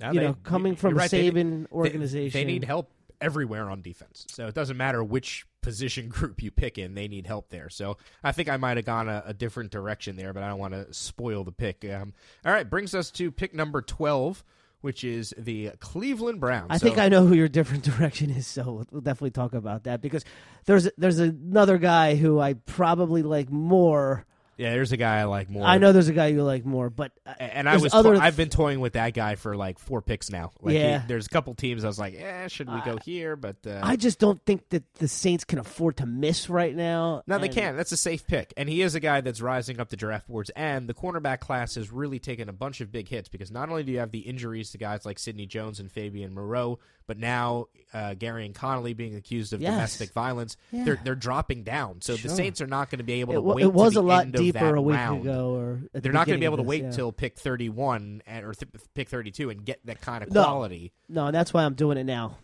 [0.01, 2.91] Now you they- know, coming from right, a Saban they- organization, They, need help
[3.21, 4.27] everywhere on defense.
[4.31, 7.69] So it doesn't matter which position group you pick in, they need help there.
[7.69, 10.59] So I think I might have gone a, a different direction there, but I don't
[10.59, 11.85] want to spoil the pick.
[11.85, 12.13] Um,
[12.45, 14.45] all right, brings us to pick number 12,
[14.83, 16.69] which is the Cleveland Browns.
[16.71, 19.55] I So- think I know who your different direction is, so we'll, we'll definitely talk
[19.55, 20.25] about that because
[20.67, 24.25] there's there's another guy who I probably like more.
[24.59, 25.67] Yeah, there's a guy I like more.
[25.67, 28.15] I know there's a guy you like more, but uh, And I was other...
[28.15, 30.53] to- I've been toying with that guy for like four picks now.
[30.63, 31.03] Like he- Yeah.
[31.07, 33.37] there's a couple teams I was like, eh, should we go here?
[33.37, 37.23] But uh, I just don't think that the Saints can afford to miss right now.
[37.27, 37.77] No, they and- can.
[37.77, 38.55] That's a safe pick.
[38.57, 40.51] And he is a guy that's rising up the draft boards.
[40.57, 43.83] And the cornerback class has really taken a bunch of big hits because not only
[43.83, 47.67] do you have the injuries to guys like Sidney Jones and Fabian Moreau, but now
[47.95, 49.73] uh, Gareon Conley being accused of Yes.
[49.75, 50.85] domestic violence, Yeah.
[50.85, 52.01] they're they're dropping down.
[52.01, 52.31] So Sure.
[52.31, 53.63] the Saints are not going to be able to wa- wait.
[53.65, 55.21] it was to a lot deeper that a week round.
[55.23, 56.97] ago, or They're the not going to be able to of wait this, yeah.
[56.97, 60.43] till pick 31 and, or th- pick 32 and get that kind of No.
[60.43, 60.93] quality.
[61.09, 62.39] No, that's why I'm doing it now.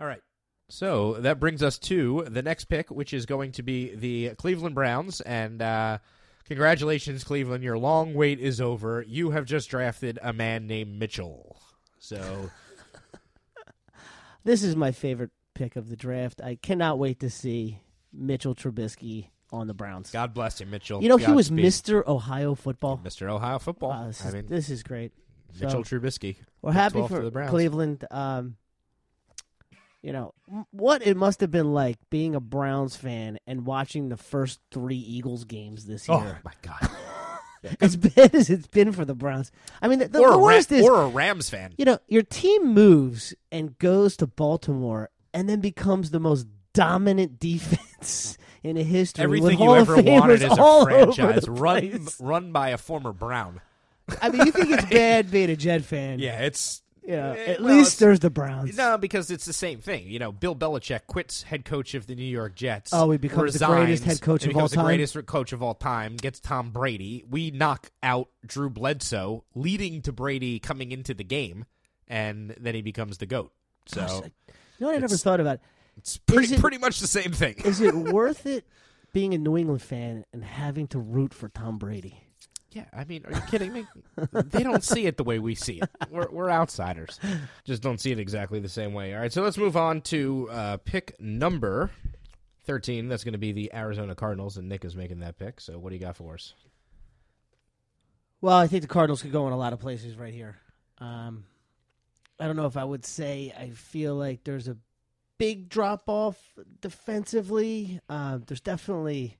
[0.00, 0.20] All right.
[0.68, 4.74] So that brings us to the next pick, which is going to be the Cleveland
[4.74, 5.20] Browns.
[5.20, 5.98] And uh,
[6.46, 7.62] congratulations, Cleveland.
[7.62, 9.04] Your long wait is over.
[9.06, 11.58] You have just drafted a man named Mitchell.
[11.98, 12.50] So
[14.44, 16.40] This is my favorite pick of the draft.
[16.42, 17.80] I cannot wait to see
[18.12, 20.10] Mitchell Trubisky on the Browns.
[20.10, 21.02] God bless you, Mitchell.
[21.02, 21.64] you know, he was Godspeed.
[21.66, 22.06] Mr.
[22.06, 23.00] Ohio football.
[23.04, 23.28] Mr.
[23.30, 23.90] Ohio football.
[23.90, 25.12] Wow, this, I is, mean, this is great.
[25.60, 26.36] Mitchell So, Trubisky.
[26.62, 27.50] we're happy for the Browns.
[27.50, 28.04] Cleveland.
[28.10, 28.56] Um,
[30.02, 30.34] you know
[30.72, 34.96] what it must have been like being a Browns fan and watching the first three
[34.96, 36.18] Eagles games this year.
[36.18, 36.40] Oh year.
[36.44, 36.90] my God.
[37.80, 39.52] As bad as it's been for the Browns.
[39.80, 41.72] I mean, the, the, the worst is or a Rams fan.
[41.78, 47.38] you know, your team moves and goes to Baltimore and then becomes the most dominant
[47.38, 49.24] defense in the history.
[49.24, 53.60] Everything you ever wanted is a franchise, run run by a former Brown.
[54.20, 56.18] I mean, you think it's bad being a Jet fan?
[56.18, 58.76] Yeah, it's Eh, at well, least there's the Browns.
[58.76, 60.06] No, because it's the same thing.
[60.08, 62.92] You know, Bill Belichick quits head coach of the New York Jets.
[62.94, 64.84] Oh, he becomes the greatest head coach of all becomes time?
[64.84, 66.14] the greatest coach of all time.
[66.16, 67.24] Gets Tom Brady.
[67.28, 71.64] We knock out Drew Bledsoe, leading to Brady coming into the game,
[72.06, 73.50] and then he becomes the goat.
[73.86, 74.24] So Gosh, I- you
[74.78, 75.58] know what I never thought about?
[75.96, 77.54] It's pretty, it- pretty much the same thing.
[77.64, 78.66] Is it worth it
[79.12, 82.18] being a New England fan and having to root for Tom Brady?
[82.70, 83.86] Yeah, I mean, are you kidding me?
[84.32, 85.90] they don't see it the way we see it.
[86.10, 87.20] We're, we're outsiders.
[87.64, 89.14] Just don't see it exactly the same way.
[89.14, 91.90] All right, so let's move on to uh, pick number
[92.64, 93.08] 13.
[93.08, 95.60] That's going to be the Arizona Cardinals, and Nick is making that pick.
[95.60, 96.54] So what do you got for us?
[98.40, 100.56] Well, I think the Cardinals could go in a lot of places right here.
[100.96, 101.44] Um,
[102.40, 104.76] I don't know if I would say I feel like there's a
[105.42, 106.38] big drop off
[106.80, 107.98] defensively.
[108.08, 109.36] Uh, there's definitely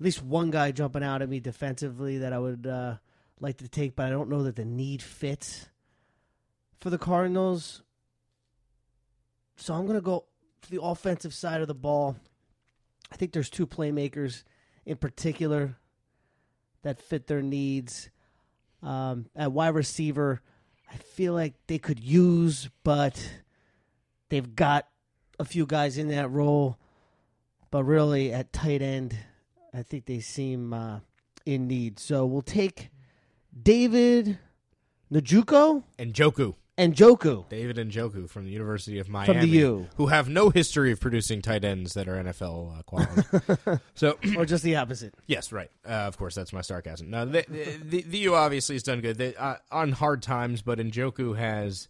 [0.00, 2.96] at least one guy jumping out at me defensively that I would uh,
[3.38, 5.68] like to take, but I don't know that the need fits
[6.80, 7.84] for the Cardinals.
[9.54, 10.24] So I'm going to go
[10.62, 12.16] to the offensive side of the ball.
[13.12, 14.42] I think there's two playmakers
[14.84, 15.76] in particular
[16.82, 18.10] that fit their needs.
[18.82, 20.42] Um, at wide receiver,
[20.92, 23.41] I feel like they could use, but
[24.32, 24.88] they've got
[25.38, 26.78] a few guys in that role.
[27.70, 29.14] But really, at tight end,
[29.74, 31.00] I think they seem uh,
[31.46, 31.98] in need.
[31.98, 32.88] So we'll take
[33.62, 34.38] David
[35.12, 36.54] Njoku And Joku.
[36.78, 39.26] and Joku David and Joku from the University of Miami.
[39.32, 42.82] from the U, Who have no history of producing tight ends that are NFL uh,
[42.82, 43.82] quality.
[43.94, 45.14] so, or just the opposite.
[45.26, 45.70] yes, right.
[45.86, 47.10] Uh, of course, that's my sarcasm.
[47.10, 47.44] No, the,
[47.84, 49.18] the, the U obviously has done good.
[49.18, 51.88] They, uh, on hard times, but Njoku has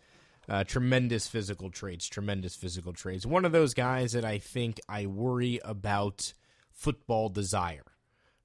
[0.49, 3.25] uh, tremendous physical traits, tremendous physical traits.
[3.27, 6.33] One of those guys that I think I worry about
[6.73, 7.85] football desire.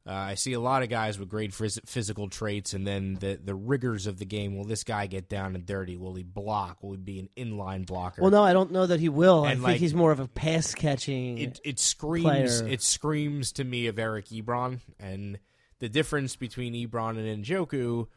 [0.05, 3.37] Uh, I see a lot of guys with great phys- physical traits, and then the
[3.43, 4.55] the rigors of the game.
[4.55, 5.97] Will this guy get down and dirty?
[5.97, 6.81] Will he block?
[6.81, 8.21] Will he be an inline blocker?
[8.21, 9.43] Well, no, I don't know that he will.
[9.43, 11.39] I And, think he's more of a pass catching.
[11.39, 12.71] it it screams player.
[12.71, 15.39] it screams to me of Eric Ebron and
[15.79, 18.07] the difference between Ebron and Njoku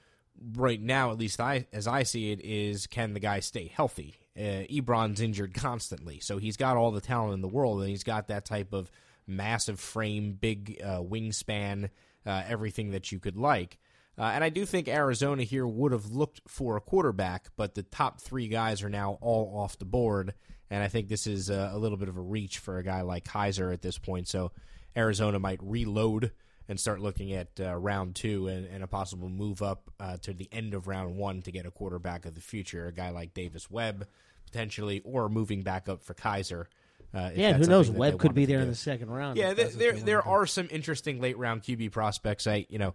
[0.55, 4.16] right now, at least I as I see it, is can the guy stay healthy?
[4.37, 8.05] Uh, Ebron's injured constantly, so he's got all the talent in the world, and he's
[8.05, 8.90] got that type of
[9.26, 11.90] massive frame, big uh, wingspan,
[12.26, 13.79] uh, everything that you could like.
[14.18, 17.83] Uh, and I do think Arizona here would have looked for a quarterback, but the
[17.83, 20.35] top three guys are now all off the board.
[20.68, 23.00] And I think this is a, a little bit of a reach for a guy
[23.00, 24.29] like Kizer at this point.
[24.29, 24.53] So
[24.96, 26.33] Arizona might reload
[26.71, 30.33] and start looking at uh, round two and, and a possible move up uh, to
[30.33, 33.35] the end of round one to get a quarterback of the future, a guy like
[33.35, 34.07] Davis Webb
[34.47, 36.67] potentially, or moving back up for Kizer.
[37.13, 37.91] Uh, Yeah, who knows?
[37.91, 39.37] Webb could be wanted to there in the second round.
[39.37, 42.47] Yeah, if there there, there are some interesting late round QB prospects.
[42.47, 42.95] I you know,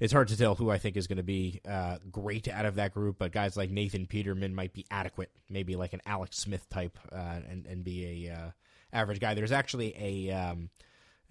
[0.00, 2.74] it's hard to tell who I think is going to be uh, great out of
[2.74, 5.30] that group, but guys like Nathan Peterman might be adequate.
[5.48, 8.50] Maybe like an Alex Smith type, uh, and and be a uh,
[8.92, 9.32] average guy.
[9.32, 10.68] There's actually a um,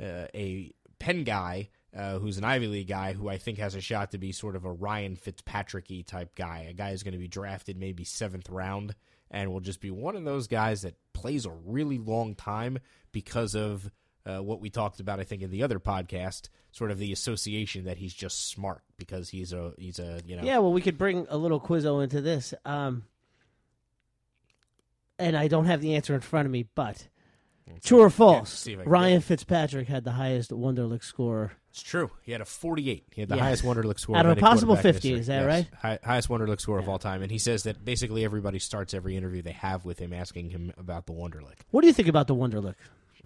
[0.01, 1.69] uh, a Penn guy.
[1.95, 4.55] Uh, who's an Ivy League guy who I think has a shot to be sort
[4.55, 6.65] of a Ryan Fitzpatrick y type guy.
[6.69, 8.95] A guy who's going to be drafted maybe seventh round
[9.29, 12.79] and will just be one of those guys that plays a really long time
[13.11, 13.91] because of
[14.25, 17.85] uh, what we talked about, I think, in the other podcast, sort of the association
[17.85, 20.97] that he's just smart because he's a he's a you know Yeah, well, we could
[20.97, 22.53] bring a little Quizzo into this.
[22.65, 23.03] Um,
[25.19, 27.07] and I don't have the answer in front of me, but
[27.83, 28.51] true or false?
[28.51, 31.53] see if I can Ryan Fitzpatrick had the highest Wonderlic score.
[31.73, 32.11] It's true.
[32.21, 33.03] He had a 48.
[33.15, 33.41] He had the Yeah.
[33.41, 35.45] highest Wonderlic score Out of a possible 50, is that Yes.
[35.47, 35.67] right?
[35.81, 39.17] Hi- highest Wonderlic score of all time, and he says that basically everybody starts every
[39.17, 41.61] interview they have with him asking him about the Wonderlic.
[41.71, 42.75] What do you think about the Wonderlic?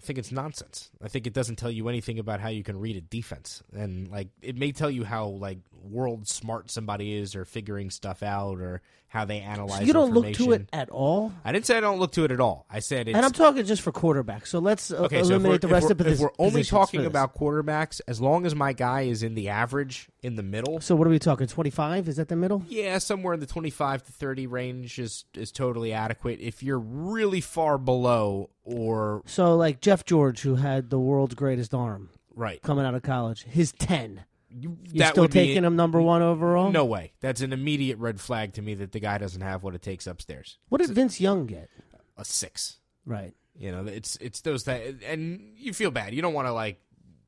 [0.00, 0.90] think it's nonsense.
[1.02, 4.08] I think it doesn't tell you anything about how you can read a defense, and
[4.08, 8.60] like it may tell you how like world smart somebody is, or figuring stuff out,
[8.60, 9.78] or how they analyze.
[9.78, 11.32] So you don't look to it at all?
[11.42, 12.66] I didn't say I don't look to it at all.
[12.68, 14.48] I said it's and I'm talking just for quarterbacks.
[14.48, 15.22] So let's uh, okay.
[15.22, 18.54] So eliminate the rest of the if we're only talking about quarterbacks, as long as
[18.54, 21.46] my guy is in the average, in the middle, So what are we talking?
[21.46, 22.06] 25?
[22.08, 22.62] Is that the middle?
[22.68, 26.40] yeah, somewhere in the twenty-five to thirty range is is totally adequate.
[26.40, 31.72] If you're really far below, or So like Jeff George, who had the world's greatest
[31.72, 34.24] arm right, coming out of college, his 10.
[34.50, 36.70] You, You that still would be- taking him number one overall?
[36.70, 37.12] No way.
[37.20, 40.06] That's an immediate red flag to me that the guy doesn't have what it takes
[40.06, 40.58] upstairs.
[40.68, 41.68] What did Vince Young get?
[42.16, 42.78] A six.
[43.04, 43.34] Right.
[43.58, 46.14] You know, it's it's those that, and you feel bad.
[46.14, 46.80] You don't want to like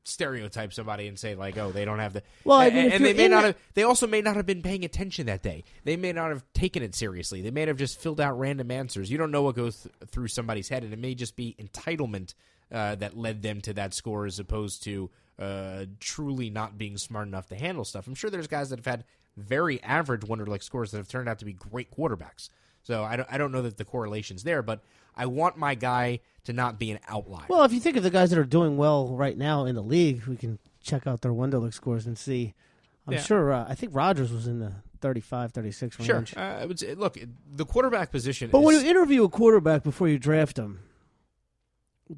[0.03, 2.23] stereotype somebody and say like, oh, they don't have the.
[2.43, 3.55] Well, I and, mean, if and they may not have.
[3.73, 5.63] They also may not have been paying attention that day.
[5.83, 7.41] They may not have taken it seriously.
[7.41, 9.11] They may have just filled out random answers.
[9.11, 12.33] You don't know what goes th- through somebody's head, and it may just be entitlement
[12.71, 17.27] uh, that led them to that score, as opposed to uh, truly not being smart
[17.27, 18.07] enough to handle stuff.
[18.07, 19.03] I'm sure there's guys that have had
[19.37, 22.49] very average Wonderlic scores that have turned out to be great quarterbacks.
[22.83, 24.81] So I don't, I don't know that the correlation's there, but
[25.15, 27.45] I want my guy to not be an outlier.
[27.47, 29.83] Well, if you think of the guys that are doing well right now in the
[29.83, 32.53] league, we can check out their Wonderlic scores and see.
[33.07, 33.21] I'm Yeah.
[33.21, 33.51] sure.
[33.53, 36.15] Uh, I think Rodgers was in the 35, 36 Sure.
[36.17, 36.35] range.
[36.35, 37.17] Uh, I would say, look,
[37.55, 38.49] the quarterback position.
[38.51, 40.79] But is, when you interview a quarterback before you draft him,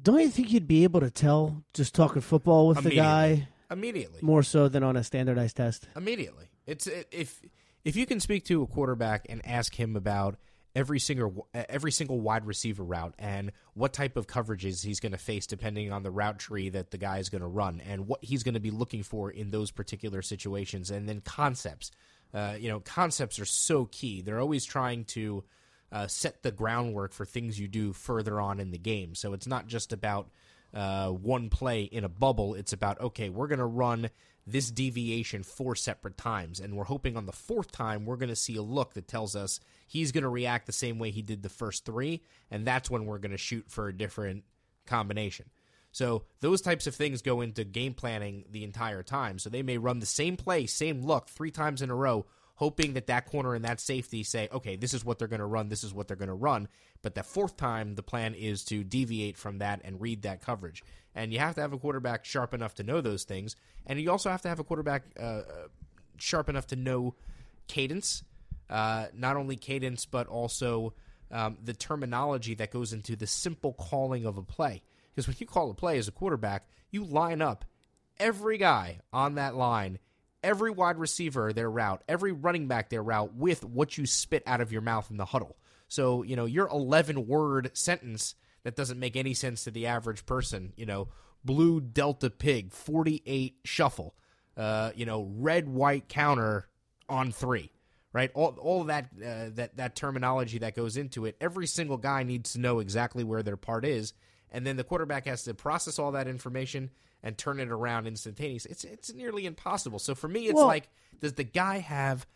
[0.02, 3.48] don't you think you'd be able to tell just talking football with the guy?
[3.70, 5.88] Immediately, more so than on a standardized test?
[5.96, 7.40] immediately, it's it, if
[7.84, 10.36] if you can speak to a quarterback and ask him about
[10.74, 15.18] every single every single wide receiver route and what type of coverages he's going to
[15.18, 18.22] face depending on the route tree that the guy is going to run and what
[18.24, 21.90] he's going to be looking for in those particular situations and then concepts.
[22.32, 24.20] Uh, you know concepts are so key.
[24.20, 25.44] They're always trying to
[25.92, 29.46] uh, set the groundwork for things you do further on in the game so it's
[29.46, 30.28] not just about
[30.74, 32.54] uh, one play in a bubble.
[32.54, 34.10] It's about okay, we're going to run
[34.46, 38.36] this deviation four separate times, and we're hoping on the fourth time we're going to
[38.36, 41.42] see a look that tells us he's going to react the same way he did
[41.42, 44.44] the first three, and that's when we're going to shoot for a different
[44.86, 45.46] combination.
[45.92, 49.38] So those types of things go into game planning the entire time.
[49.38, 52.94] So they may run the same play, same look three times in a row, hoping
[52.94, 55.68] that that corner and that safety say, okay, this is what they're going to run,
[55.68, 56.68] this is what they're going to run.
[57.02, 60.82] But the fourth time, the plan is to deviate from that and read that coverage.
[61.14, 64.10] And you have to have a quarterback sharp enough to know those things, and you
[64.10, 65.42] also have to have a quarterback uh, uh,
[66.18, 67.14] sharp enough to know
[67.66, 68.22] cadence,
[68.70, 70.94] uh, not only cadence but also
[71.30, 74.82] um, the terminology that goes into the simple calling of a play.
[75.14, 77.64] Because when you call a play as a quarterback, you line up
[78.18, 79.98] every guy on that line,
[80.44, 84.60] every wide receiver their route, every running back their route with what you spit out
[84.60, 85.56] of your mouth in the huddle.
[85.88, 90.26] So, you know, your 11 word sentence that doesn't make any sense to the average
[90.26, 91.08] person, you know,
[91.44, 94.14] blue delta pig, 48 shuffle,
[94.56, 96.68] uh, you know, red white counter
[97.08, 97.70] on three.
[98.12, 101.36] Right, all all that uh, that that terminology that goes into it.
[101.40, 104.12] Every single guy needs to know exactly where their part is,
[104.52, 106.90] and then the quarterback has to process all that information
[107.24, 108.70] and turn it around instantaneously.
[108.70, 109.98] It's it's nearly impossible.
[109.98, 110.88] So for me, it's Well- like,
[111.20, 112.26] does the guy have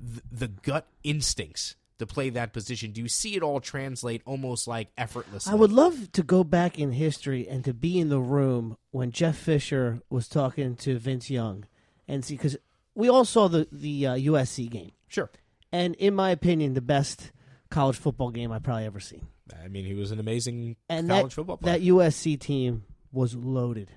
[0.00, 2.92] th- the gut instincts to play that position?
[2.92, 5.50] Do you see it all translate almost like effortlessly?
[5.52, 9.10] I would love to go back in history and to be in the room when
[9.10, 11.64] Jeff Fisher was talking to Vince Young,
[12.06, 12.56] and see because
[12.94, 15.30] we all saw the the uh, USC game, sure.
[15.72, 17.32] and in my opinion, the best
[17.70, 19.26] college football game I've probably ever seen.
[19.60, 21.78] I mean, he was an amazing And college that football player.
[21.78, 23.90] that USC team was loaded.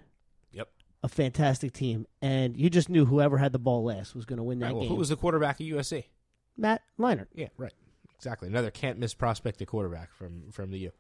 [1.04, 4.44] A fantastic team, and you just knew whoever had the ball last was going to
[4.44, 4.90] win that Right, well, game.
[4.90, 6.06] who was the quarterback at USC?
[6.58, 7.28] Matt Leinart?
[7.34, 7.74] Yeah, right.
[8.18, 8.50] Exactly.
[8.50, 10.92] Another can't miss prospect the quarterback from from the U.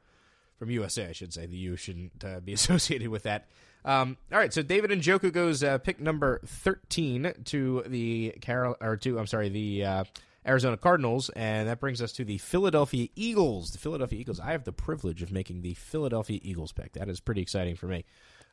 [0.57, 1.45] from USA, I should say.
[1.47, 3.47] The U shouldn't uh, be associated with that.
[3.85, 8.95] Um, all right, so David Njoku goes uh, pick number thirteen to the Carol or
[8.97, 10.03] to I'm sorry the uh,
[10.47, 13.71] Arizona Cardinals, and that brings us to the Philadelphia Eagles.
[13.71, 14.39] The Philadelphia Eagles.
[14.39, 16.93] I have the privilege of making the Philadelphia Eagles pick.
[16.93, 18.05] That is pretty exciting for me.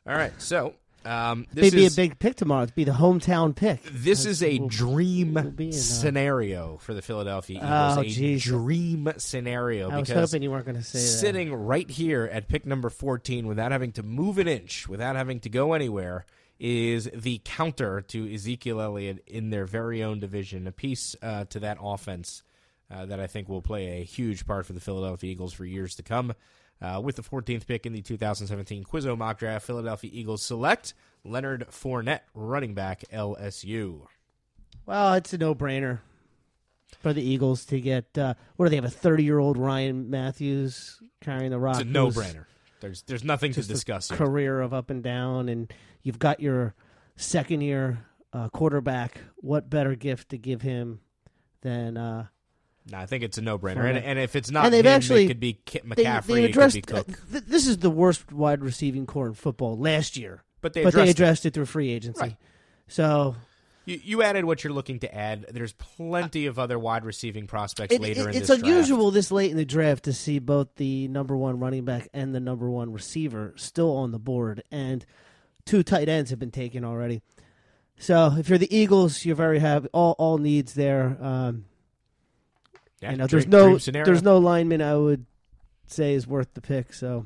[0.05, 0.73] All right, so
[1.07, 2.63] um, this Maybe is a big pick tomorrow.
[2.63, 3.81] It'd be the hometown pick.
[3.91, 7.97] this is a We'll- dream we'll uh, scenario for the Philadelphia Eagles.
[7.97, 8.43] Oh, a jeez.
[8.43, 11.05] dream scenario I was hoping you weren't going to say that.
[11.05, 15.39] sitting right here at pick number 14 without having to move an inch, without having
[15.41, 16.25] to go anywhere,
[16.59, 20.65] is the counter to Ezekiel Elliott in their very own division.
[20.67, 22.41] A piece uh, to that offense
[22.89, 25.95] uh, that I think will play a huge part for the Philadelphia Eagles for years
[25.95, 26.33] to come.
[26.81, 31.65] Uh, with the 14th pick in the 2017 Quizzo mock draft, Philadelphia Eagles select Leonard
[31.71, 34.01] Fournette, running back LSU.
[34.85, 35.99] Well, it's a no-brainer
[36.99, 38.17] for the Eagles to get.
[38.17, 38.85] Uh, what do they have?
[38.85, 41.81] A thirty-year-old Ryan Mathews carrying the rock.
[41.81, 42.45] It's a no-brainer.
[42.79, 44.09] There's there's nothing to discuss.
[44.09, 45.73] Career of up and down, and
[46.03, 46.75] you've got your
[47.15, 49.19] second-year uh, quarterback.
[49.37, 51.01] What better gift to give him
[51.61, 51.97] than?
[52.91, 53.83] No, I think it's a no-brainer.
[53.83, 56.43] And, and if it's not And they've him, actually- it could be Kit McCaffrey, they
[56.45, 56.75] it addressed.
[56.75, 57.09] could be Cook.
[57.09, 60.83] uh, th- this is the worst wide receiving core in football last year, But they
[60.83, 61.11] but addressed they it.
[61.11, 61.53] addressed it.
[61.53, 62.21] through free agency.
[62.21, 62.35] Right.
[62.87, 63.35] So
[63.85, 65.47] You, you added what you're looking to add.
[65.51, 68.63] There's plenty of other wide receiving prospects It- later it- in it's this draft.
[68.63, 72.33] unusual this late in the draft to see both the number one running back and
[72.33, 75.05] the number one receiver still on the board, and
[75.65, 77.21] two tight ends have been taken already.
[77.99, 79.87] So if you're the Eagles, you're very happy.
[79.91, 81.17] All all needs there.
[81.19, 81.65] Um,
[83.01, 85.25] Yeah, you know, dream- there's no there's no lineman I would
[85.87, 86.93] say is worth the pick.
[86.93, 87.25] So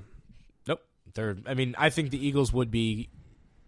[0.68, 0.82] Nope.
[1.14, 3.10] They're, I mean, I think the Eagles would be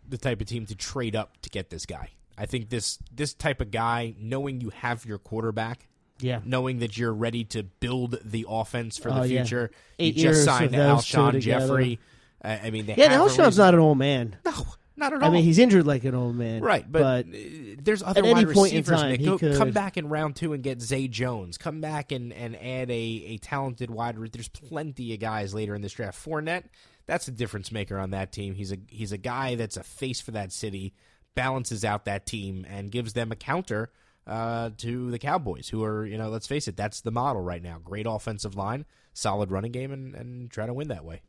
[0.08, 2.10] the type of team to trade up to get this guy.
[2.38, 5.88] I think this this type of guy, knowing you have your quarterback,
[6.20, 9.42] yeah, knowing that you're ready to build the offense for Oh, the yeah.
[9.44, 9.72] future.
[10.00, 11.40] Eight you just signed Alshon.
[11.40, 12.00] Jeffery.
[12.44, 13.10] I mean, they yeah.
[13.10, 14.36] have Now a Alshon's not an old man.
[14.46, 14.52] No,
[14.96, 15.30] not at all.
[15.30, 16.62] I mean, he's injured like an old man.
[16.62, 19.20] Right, but, but uh, there's other at any wide point in time, Nick.
[19.22, 21.58] he Go, could- Come back in round two and get Zay Jones.
[21.58, 24.18] Come back and, and add a, a talented wide.
[24.18, 26.24] re- There's plenty of guys later in this draft.
[26.24, 26.66] Fournette,
[27.06, 28.56] that's a difference maker on that team.
[28.56, 30.94] He's a he's a guy that's a face for that city,
[31.36, 33.92] balances out that team, and gives them a counter
[34.28, 37.62] uh, to the Cowboys, who are you know let's face it, that's the model right
[37.62, 37.78] now.
[37.84, 41.22] Great offensive line, solid running game, and, and try to win that way.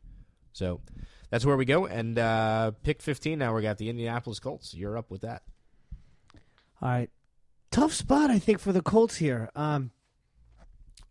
[0.55, 0.79] So
[1.29, 1.85] that's where we go.
[1.85, 4.73] And uh, pick 15 now, we got the Indianapolis Colts.
[4.73, 5.43] You're up with that.
[6.81, 7.09] All right.
[7.71, 9.49] Tough spot, I think, for the Colts here.
[9.53, 9.91] Um,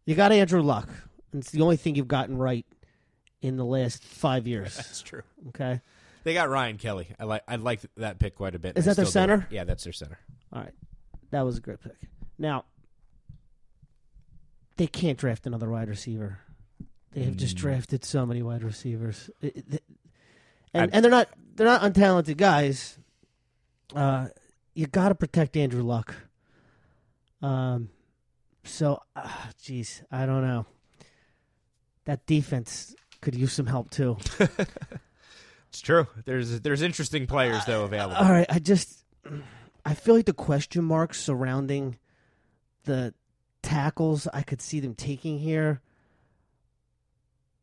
[0.06, 0.88] you got Andrew Luck.
[1.34, 2.64] It's the only thing you've gotten right
[3.42, 4.76] in the last five years.
[4.76, 5.22] That's true.
[5.48, 5.82] Okay.
[6.22, 7.08] They got Ryan Kelly.
[7.20, 8.78] I like I like that pick quite a bit.
[8.78, 9.32] Is that their still do.
[9.32, 9.46] center?
[9.50, 10.18] Yeah, that's their center.
[10.54, 10.72] All right.
[11.32, 12.08] That was a great pick.
[12.38, 12.64] Now,
[14.78, 16.38] they can't draft another wide receiver.
[17.14, 17.60] They have just Mm.
[17.60, 19.30] drafted so many wide receivers.
[19.40, 19.84] It- it-
[20.72, 22.98] and, I- and they're not they're not untalented guys.
[23.94, 24.28] Uh,
[24.74, 26.14] you got to protect Andrew Luck.
[27.40, 27.90] Um,
[28.64, 30.66] so, ah, jeez, I don't know.
[32.06, 34.16] That defense could use some help too.
[35.68, 36.06] It's true.
[36.24, 38.14] There's there's interesting players though available.
[38.14, 39.04] All right, I just
[39.84, 41.98] I feel like the question marks surrounding
[42.84, 43.12] the
[43.60, 45.80] tackles I could see them taking here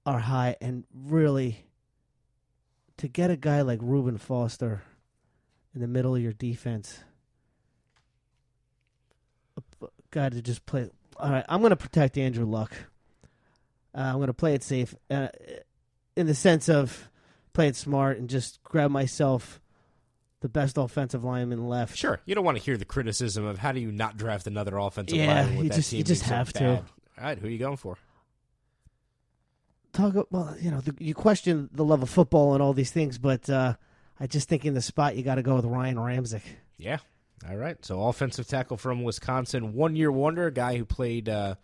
[0.05, 1.65] are high and really
[2.97, 4.81] to get a guy like Reuben Foster
[5.75, 6.99] in the middle of your defense
[9.81, 12.73] a guy to just play all right, I'm going to protect Andrew Luck.
[13.93, 15.27] Uh, I'm going to play it safe uh,
[16.15, 17.09] in the sense of
[17.53, 19.59] play it smart and just grab myself
[20.39, 21.95] the best offensive lineman left.
[21.95, 24.77] Sure, you don't want to hear the criticism of how do you not draft another
[24.77, 26.69] offensive Yeah, lineman with you that just- team you just being so have to.
[26.69, 26.83] All
[27.23, 27.97] right, who are you going for?
[29.93, 32.91] Talk about, well, you know, the, you question the love of football and all these
[32.91, 33.75] things, but uh,
[34.19, 36.43] I just think in the spot you got to go with Ryan Ramczyk.
[36.77, 36.99] Yeah.
[37.49, 37.83] All right.
[37.83, 41.55] So offensive tackle from Wisconsin, one year wonder, a guy who played uh,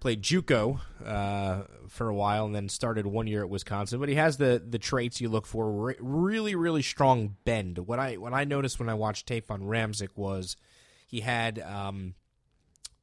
[0.00, 4.00] played JUCO uh, for a while and then started one year at Wisconsin.
[4.00, 5.70] But he has the the traits you look for.
[5.70, 7.78] Re- really, really strong bend.
[7.78, 10.56] What I what I noticed when I watched tape on Ramsick was
[11.06, 12.14] he had um,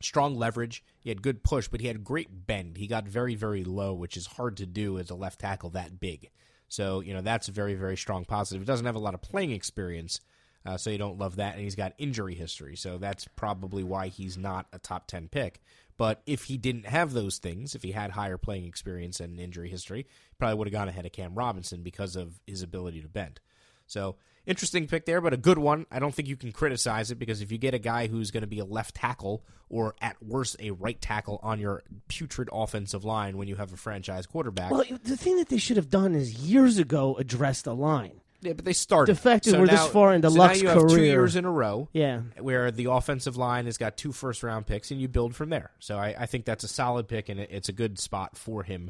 [0.02, 0.84] strong leverage.
[1.00, 2.78] He had good push, but he had great bend.
[2.78, 6.00] He got very, very low, which is hard to do as a left tackle that
[6.00, 6.30] big.
[6.68, 8.62] So, you know, that's a very, very strong positive.
[8.62, 10.22] He doesn't have a lot of playing experience,
[10.66, 11.56] uh, so you don't love that.
[11.56, 15.62] And he's got injury history, so that's probably why he's not a top 10 pick.
[15.98, 19.70] But if he didn't have those things, if he had higher playing experience and injury
[19.70, 23.42] history, probably would have gone ahead of Cam Robinson because of his ability to bend.
[23.86, 25.86] So interesting pick there, but a good one.
[25.92, 28.42] I don't think you can criticize it because if you get a guy who's going
[28.42, 33.04] to be a left tackle or at worst a right tackle on your putrid offensive
[33.06, 36.16] line when you have a franchise quarterback, Well, the thing that they should have done
[36.16, 38.22] is years ago address the line.
[38.42, 39.14] yeah, but they started.
[39.14, 41.52] Defected, So we're this far into so Luck's now you have two years in a
[41.52, 41.88] row.
[41.94, 42.22] Yeah.
[42.40, 45.72] where the offensive line has got two first round picks and you build from there.
[45.80, 48.64] So I, I think that's a solid pick and it, it's a good spot for
[48.64, 48.90] him.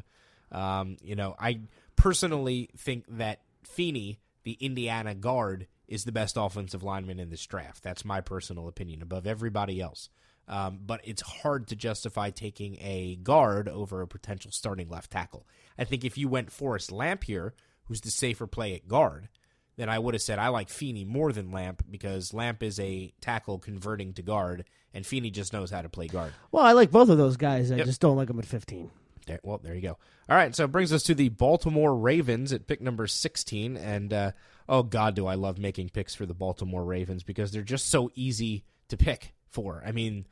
[0.52, 1.60] Um, you know, I
[1.96, 7.82] personally think that Feeney, the Indiana guard, is the best offensive lineman in this draft.
[7.82, 10.08] That's my personal opinion above everybody else.
[10.48, 15.46] Um, but it's hard to justify taking a guard over a potential starting left tackle.
[15.78, 19.28] I think if you went Forrest Lamp here, who's the safer play at guard,
[19.76, 23.12] then I would have said I like Feeney more than Lamp because Lamp is a
[23.20, 26.32] tackle converting to guard, and Feeney just knows how to play guard.
[26.52, 27.70] Well, I like both of those guys.
[27.70, 27.86] I Yep.
[27.86, 28.90] just don't like them at 15.
[29.26, 29.98] There, well, there you go.
[30.28, 33.76] All right, so it brings us to the Baltimore Ravens at pick number 16.
[33.76, 34.30] And uh,
[34.68, 38.10] oh, God, do I love making picks for the Baltimore Ravens because they're just so
[38.14, 39.82] easy to pick for.
[39.86, 40.26] I mean,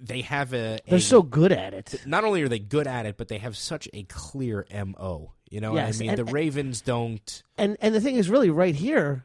[0.00, 0.78] they have a.
[0.86, 2.02] They're a- so good at it.
[2.06, 5.32] Not only are they good at it, but they have such a clear MO.
[5.50, 6.08] You know Yes, what I mean?
[6.10, 7.42] and- the Ravens don't.
[7.56, 9.24] And and the thing is, really, right here,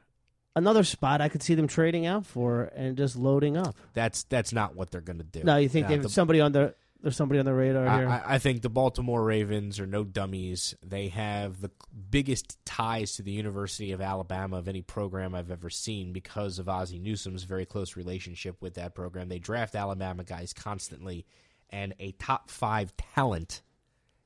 [0.56, 3.76] another spot I could see them trading out for and just loading up.
[3.94, 5.44] That's that's not what they're going to do.
[5.44, 7.98] No, you think Uh, they've the- somebody on the there's somebody on the radar I,
[7.98, 8.10] here.
[8.10, 10.76] I, I think the Baltimore Ravens are no dummies.
[10.84, 11.72] They have the
[12.10, 16.68] biggest ties to the University of Alabama of any program I've ever seen because of
[16.68, 19.30] Ozzie Newsome's very close relationship with that program.
[19.30, 21.26] They draft Alabama guys constantly,
[21.70, 23.62] and a top five talent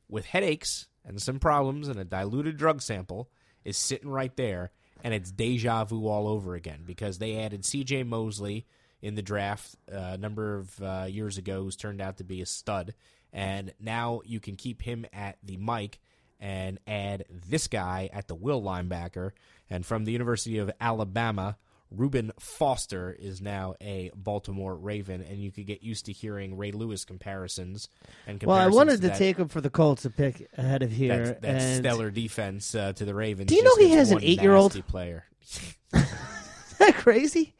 [0.07, 3.30] with headaches and some problems and a diluted drug sample
[3.63, 4.72] is sitting right there,
[5.03, 8.03] and it's deja vu all over again because they added C.J.
[8.03, 8.65] Mosley
[9.02, 12.41] in the draft uh, a number of uh, years ago, who's turned out to be
[12.41, 12.93] a stud,
[13.34, 15.99] and now you can keep him at the mic
[16.39, 19.32] and add this guy at the will linebacker,
[19.70, 21.58] and from the University of Alabama.
[21.93, 26.72] Reuben Foster is now a Baltimore Raven, and you could get used to hearing Ray
[26.72, 27.89] Lewis comparisons.
[28.26, 30.91] And well, I wanted to that- take him for the Colts to pick ahead of
[30.93, 31.26] here.
[31.26, 33.49] that, that and stellar defense uh, to the Ravens.
[33.49, 34.88] Do you know he has an eight-year-old?
[34.88, 35.26] player?
[35.93, 37.56] Is that crazy?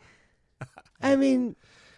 [1.04, 1.56] I mean,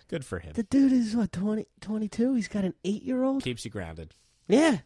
[0.09, 0.53] Good for him.
[0.53, 2.35] the dude is what 20, 22?
[2.35, 3.43] He's got an eight year old.
[3.43, 4.13] Keeps you grounded.
[4.47, 4.79] Yeah,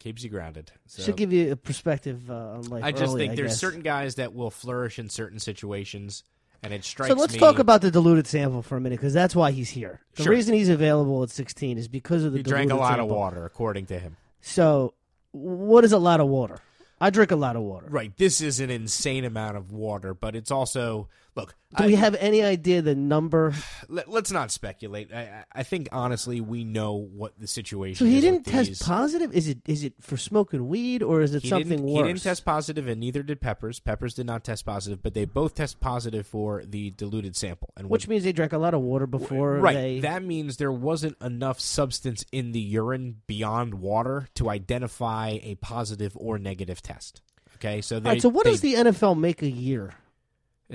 [0.00, 0.70] Keeps you grounded.
[0.86, 2.84] So should give you a perspective uh, on life.
[2.84, 3.58] I just early, think I there's guess.
[3.60, 6.22] certain guys that will flourish in certain situations,
[6.62, 7.38] and it strikes So let's me.
[7.40, 10.00] talk about the diluted sample for a minute because that's why he's here.
[10.14, 10.32] The Sure.
[10.32, 13.44] reason he's available at 16 is because of the He drank a lot of water,
[13.44, 14.16] according to him.
[14.40, 14.94] So,
[15.32, 16.58] what is a lot of water?
[17.00, 17.86] I drink a lot of water.
[17.88, 18.16] Right.
[18.16, 21.08] This is an insane amount of water, but it's also
[21.38, 21.54] look.
[21.76, 23.54] Do I- we have any idea the number?
[23.88, 25.12] let, us not speculate.
[25.12, 28.06] I, I think honestly, we know what the situation.
[28.06, 28.82] So he didn't test these.
[28.82, 29.34] positive.
[29.34, 32.02] Is it is it for smoking weed or is it He something worse?
[32.02, 33.80] He didn't test positive, and neither did Peppers.
[33.80, 37.70] Peppers did not test positive, but they both test positive for the diluted sample.
[37.76, 40.00] And which means they drank a lot of water before right, they.
[40.00, 46.16] that means there wasn't enough substance in the urine beyond water to identify a positive
[46.18, 47.20] or negative test.
[47.56, 48.22] Okay, so they, All right.
[48.22, 49.92] So what they, does the NFL make a year?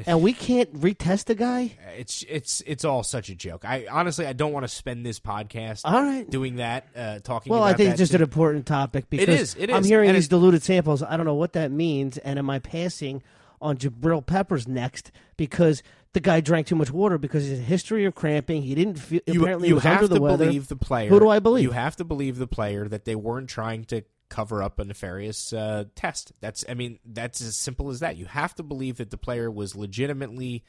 [0.07, 1.77] And we can't retest a guy.
[1.97, 3.63] It's it's it's all such a joke.
[3.63, 6.27] I honestly I don't want to spend this podcast All right.
[6.27, 7.51] doing that, uh, talking.
[7.53, 10.17] Well, I think it's just to- an important topic because is, it I'm hearing and
[10.17, 11.03] these diluted samples.
[11.03, 13.21] I don't know what that means, and am I passing
[13.61, 15.83] on Jabril Peppers next because
[16.13, 18.61] the guy drank too much water because his history of cramping.
[18.63, 20.45] He didn't feel you, apparently you he was have the to weather.
[20.45, 21.09] believe the player.
[21.09, 21.63] Who do I believe?
[21.63, 25.53] You have to believe the player that they weren't trying to cover up a nefarious
[25.53, 26.31] uh, test.
[26.41, 28.17] That's I mean that's as simple as that.
[28.17, 30.63] You have to believe that the player was legitimately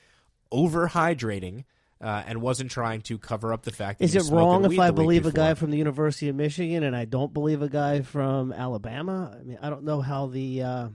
[0.53, 1.65] overhydrating.
[2.01, 4.91] Uh, and wasn't trying to cover up the fact that Is it wrong if I
[4.91, 8.53] believe a guy from the University of Michigan and I don't believe a guy from
[8.53, 9.35] Alabama?
[9.41, 10.91] I mean, I don't know how the uh, I don't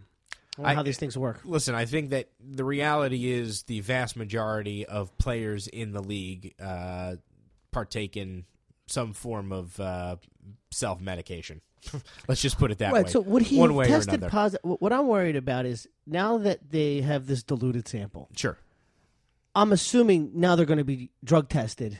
[0.60, 1.40] know I- how these things work.
[1.46, 6.54] Listen, I think that the reality is the vast majority of players in the league
[6.62, 7.16] uh,
[7.72, 8.46] partake in
[8.86, 10.18] some form of uh,
[10.70, 11.62] self medication.
[12.28, 13.06] Let's just put it that right.
[13.06, 13.12] way.
[13.12, 14.62] So would he One way tested positive?
[14.80, 18.30] What I'm worried about is now that they have this diluted sample.
[18.36, 18.58] Sure.
[19.56, 22.00] I'm assuming now they're going to be drug tested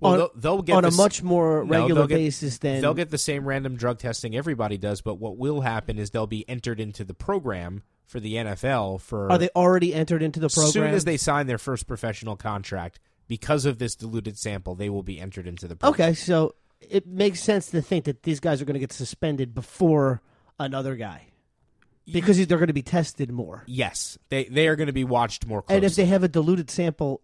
[0.00, 2.94] Well, on, they'll, they'll get on a much more regular they'll get- basis than They'll
[2.94, 6.48] get the same random drug testing everybody does, but what will happen is they'll be
[6.48, 10.66] entered into the program for the NFL for Are they already entered into the program?
[10.66, 12.98] as soon as they sign their first professional contract.
[13.28, 16.08] Because of this diluted sample, they will be entered into the program.
[16.08, 19.54] okay, so it makes sense to think that these guys are going to get suspended
[19.54, 20.22] before
[20.58, 21.26] another guy
[22.12, 23.64] because they're going to be tested more.
[23.66, 25.76] Yes, they they are going to be watched more closely.
[25.76, 27.20] And if they have a diluted sample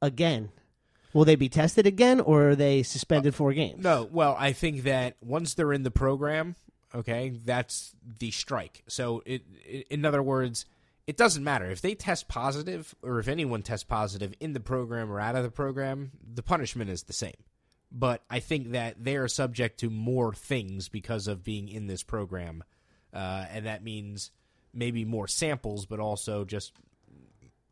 [0.00, 0.50] again,
[1.12, 3.82] will they be tested again or are they suspended four games?
[3.82, 6.56] No, well, I think that once they're in the program,
[6.94, 8.82] okay, that's the strike.
[8.88, 10.64] So, it, it, in other words,
[11.06, 15.10] it doesn't matter if they test positive or if anyone tests positive in the program
[15.10, 16.12] or out of the program.
[16.34, 17.36] The punishment is the same.
[17.90, 22.02] But I think that they are subject to more things because of being in this
[22.02, 22.62] program,
[23.14, 24.30] uh, and that means
[24.74, 26.72] maybe more samples, but also just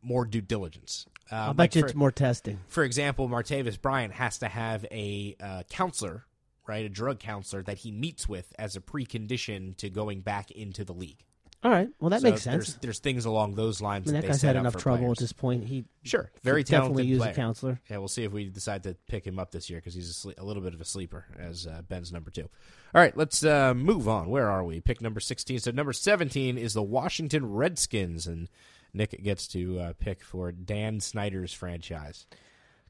[0.01, 1.05] more due diligence.
[1.31, 2.59] Uh, like bet you for- it's more testing.
[2.67, 6.25] for example, Martavis Bryant has to have a uh, counselor,
[6.67, 10.83] right, a drug counselor that he meets with as a precondition to going back into
[10.83, 11.23] the league.
[11.63, 11.89] All right.
[11.99, 12.65] Well, that So makes sense.
[12.67, 14.07] There's, there's things along those lines.
[14.07, 15.17] I mean, that, that they guy's set had up enough for trouble players.
[15.17, 15.63] at this point.
[15.65, 17.31] He Sure, very could definitely talented use player.
[17.31, 17.81] a counselor.
[17.89, 20.27] Yeah, we'll see if we decide to pick him up this year because he's a,
[20.27, 22.47] sle- a little bit of a sleeper as uh, Ben's number two.
[22.93, 24.29] All right, let's uh, move on.
[24.29, 24.79] Where are we?
[24.81, 25.59] Pick number 16.
[25.59, 28.49] So number 17 is the Washington Redskins, and
[28.93, 32.27] Nick gets to uh, pick for Dan Snyder's franchise.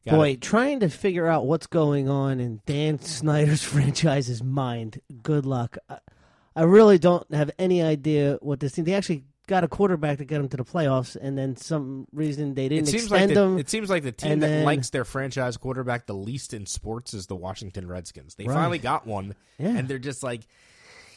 [0.05, 0.41] Got Boy, it.
[0.41, 5.01] trying to figure out what's going on in Dan Snyder's franchise's mind.
[5.23, 5.77] Good luck.
[5.89, 5.97] I,
[6.57, 8.83] I really don't have any idea what this team.
[8.85, 12.53] They actually got a quarterback to get them to the playoffs, and then some reason
[12.55, 13.57] they didn't seems like extend the, them.
[13.59, 17.13] it seems like the team that then- likes their franchise quarterback the least in sports
[17.13, 18.35] is the Washington Redskins.
[18.35, 18.55] They Right.
[18.55, 19.69] finally got one, Yeah.
[19.77, 20.41] and they're just like,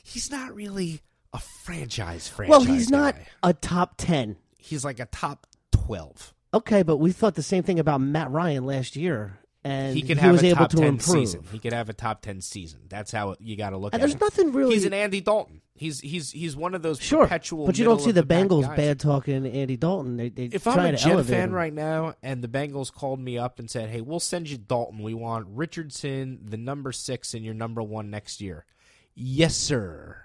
[0.05, 1.01] he's not really
[1.33, 2.51] a franchise franchise.
[2.51, 4.37] well, he's not a top ten.
[4.59, 6.35] He's like a top twelve.
[6.53, 10.19] Okay, but we thought the same thing about Matt Ryan last year, and He could
[10.19, 11.03] have was a able top to ten improve.
[11.29, 11.45] season.
[11.53, 12.81] He could have a top ten season.
[12.89, 14.21] That's how you got to look And at there's it.
[14.21, 14.75] nothing really.
[14.75, 15.61] He's an Andy Dalton.
[15.75, 17.65] He's he's he's one of those sure, perpetual.
[17.67, 20.17] but you don't see of the Bengals bad talking Andy Dalton.
[20.19, 21.53] They, they If I'm a Jet fan him.
[21.55, 25.03] right now and the Bengals called me up and said, "Hey, we'll send you Dalton.
[25.03, 28.67] We want Richardson, the number six, and your number one next year."
[29.15, 30.19] Yes, sir.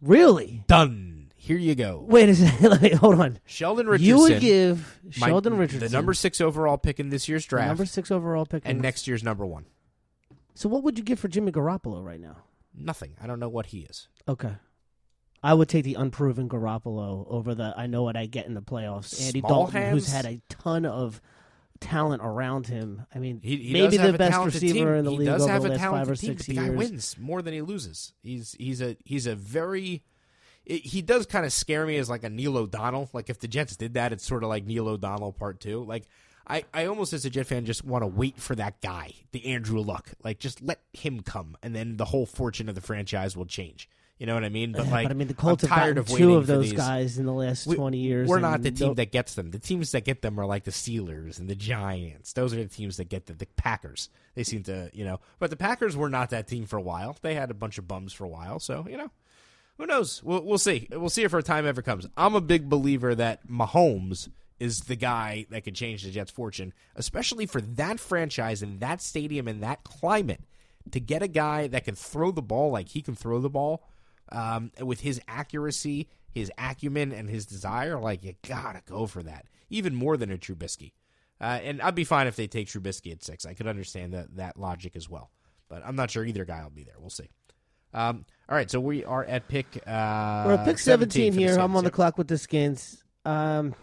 [0.00, 0.64] really?
[0.66, 1.21] Done.
[1.44, 2.04] Here you go.
[2.06, 2.94] Wait a second.
[2.98, 3.40] Hold on.
[3.46, 4.06] Sheldon Richardson.
[4.08, 7.50] You would give my- Sheldon Richardson the number six overall pick in this year's the
[7.50, 9.66] draft, number six overall pick, and next year's number one.
[10.54, 12.36] So what would you give for Jimmy Garoppolo right now?
[12.72, 13.16] Nothing.
[13.20, 14.06] I don't know what he is.
[14.28, 14.52] Okay.
[15.42, 18.62] I would take the unproven Garoppolo over the I know what I get in the
[18.62, 19.20] playoffs.
[19.26, 21.20] Andy Small Dalton, who's had a ton of
[21.80, 23.04] talent around him.
[23.12, 24.98] I mean, He, he maybe does have the a best talented receiver team.
[24.98, 26.42] in the he league does over have the a last talented five or team, six
[26.42, 26.76] but the guy years.
[26.78, 28.12] wins more than he loses.
[28.22, 30.04] He's he's a he's a very
[30.66, 33.10] it, he does kind of scare me as like a Neil O'Donnell.
[33.12, 35.84] Like if the Jets did that, it's sort of like Neil O'Donnell part two.
[35.84, 36.04] Like
[36.46, 39.46] I, I almost as a Jet fan just want to wait for that guy, the
[39.46, 40.10] Andrew Luck.
[40.22, 43.88] Like just let him come, and then the whole fortune of the franchise will change.
[44.18, 44.70] You know what I mean?
[44.70, 47.18] But like, but I mean, the Colts I'm have tired of two of those guys
[47.18, 48.28] in the last We- twenty years.
[48.28, 49.50] We're not the team that gets them.
[49.50, 52.32] The teams that get them are like the Steelers and the Giants.
[52.32, 53.38] Those are the teams that get them.
[53.38, 54.10] The Packers.
[54.36, 55.18] They seem to, you know.
[55.40, 57.16] But the Packers were not that team for a while.
[57.20, 58.60] They had a bunch of bums for a while.
[58.60, 59.10] So, you know,
[59.82, 60.22] who knows?
[60.22, 60.86] We'll, we'll see.
[60.92, 62.06] We'll see if our time ever comes.
[62.16, 64.28] I'm a big believer that Mahomes
[64.60, 69.02] is the guy that can change the Jets' fortune, especially for that franchise and that
[69.02, 70.44] stadium and that climate.
[70.92, 73.84] To get a guy that can throw the ball like he can throw the ball,
[74.30, 79.46] um, with his accuracy, his acumen, and his desire, like you gotta go for that.
[79.68, 80.92] Even more than a Trubisky.
[81.40, 83.44] Uh, and I'd be fine if they take Trubisky at six.
[83.44, 85.32] I could understand that that logic as well.
[85.68, 87.00] But I'm not sure either guy will be there.
[87.00, 87.30] We'll see.
[87.94, 89.78] Um, all right, so we are at pick.
[89.86, 91.58] Uh, We're at pick 17 for the here.
[91.58, 93.02] I'm on the clock with the Skins.
[93.24, 93.74] Um,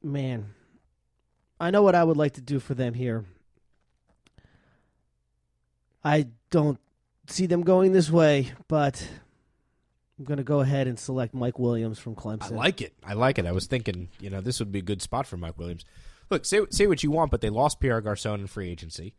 [0.00, 0.54] man,
[1.58, 3.24] I know what I would like to do for them here.
[6.04, 6.78] I don't
[7.26, 9.04] see them going this way, but
[10.16, 12.52] I'm going to go ahead and select Mike Williams from Clemson.
[12.52, 12.92] I like it.
[13.04, 13.46] I like it.
[13.46, 15.84] I was thinking, you know, this would be a good spot for Mike Williams.
[16.30, 19.16] Look, say say what you want, but they lost Pierre Garcon in free agency.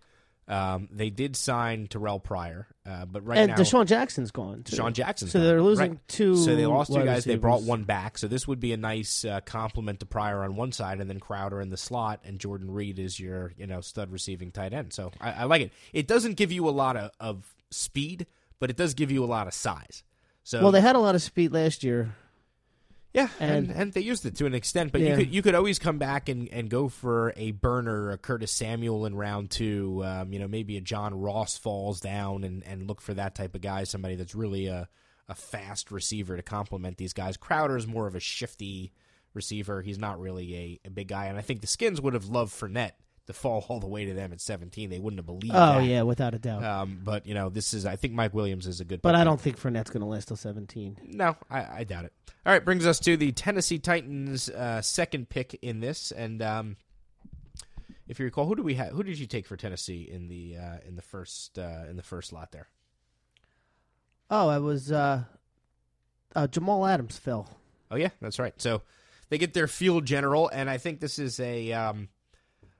[0.47, 4.61] Um, they did sign Terrelle Pryor, uh, but right and now DeSean Jackson's gone.
[4.61, 4.75] Too.
[4.75, 5.47] DeSean Jackson's So gone.
[5.47, 6.07] they're losing Right.
[6.07, 6.35] two.
[6.35, 7.25] So they lost two guys.
[7.25, 8.19] They brought one back.
[8.19, 11.19] So this would be a nice uh, compliment to Pryor on one side, and then
[11.19, 14.93] Crowder in the slot, and Jordan Reed is your you know stud receiving tight end.
[14.93, 15.71] So I, I like it.
[15.93, 18.27] It doesn't give you a lot of, of speed,
[18.59, 20.03] but it does give you a lot of size.
[20.43, 22.13] So Well, they had a lot of speed last year.
[23.15, 25.55] Yeah, and, and- and they used it to an extent, but you could you could
[25.55, 30.03] always come back and, and go for a burner, a Curtis Samuel in round two.
[30.05, 33.55] Um, you know, maybe a John Ross falls down and, and look for that type
[33.55, 34.87] of guy, somebody that's really a
[35.27, 37.35] a fast receiver to complement these guys.
[37.35, 38.91] Crowder is more of a shifty
[39.33, 39.81] receiver.
[39.81, 42.53] He's not really a, a big guy, and I think the Skins would have loved
[42.53, 42.91] Fournette
[43.27, 44.89] to fall all the way to them at seventeen.
[44.89, 45.53] They wouldn't have believed.
[45.55, 45.83] Oh that.
[45.83, 46.63] yeah, without a doubt.
[46.63, 49.01] Um, but you know, this is I think Mike Williams is a good.
[49.01, 50.97] but I don't think Fournette's going to last till 17.
[51.03, 52.13] No, I, I doubt it.
[52.45, 56.77] All right, brings us to the Tennessee Titans' uh, second pick in this, and um,
[58.07, 58.89] if you recall, who do we have?
[58.89, 62.03] Who did you take for Tennessee in the uh, in the first uh, in the
[62.03, 62.67] first lot there?
[64.29, 65.23] Oh, I was uh,
[66.35, 67.49] uh, Jamal Adams fell.
[67.89, 68.53] Oh yeah, that's right.
[68.57, 68.81] So
[69.29, 72.09] they get their field general, and I think this is a um,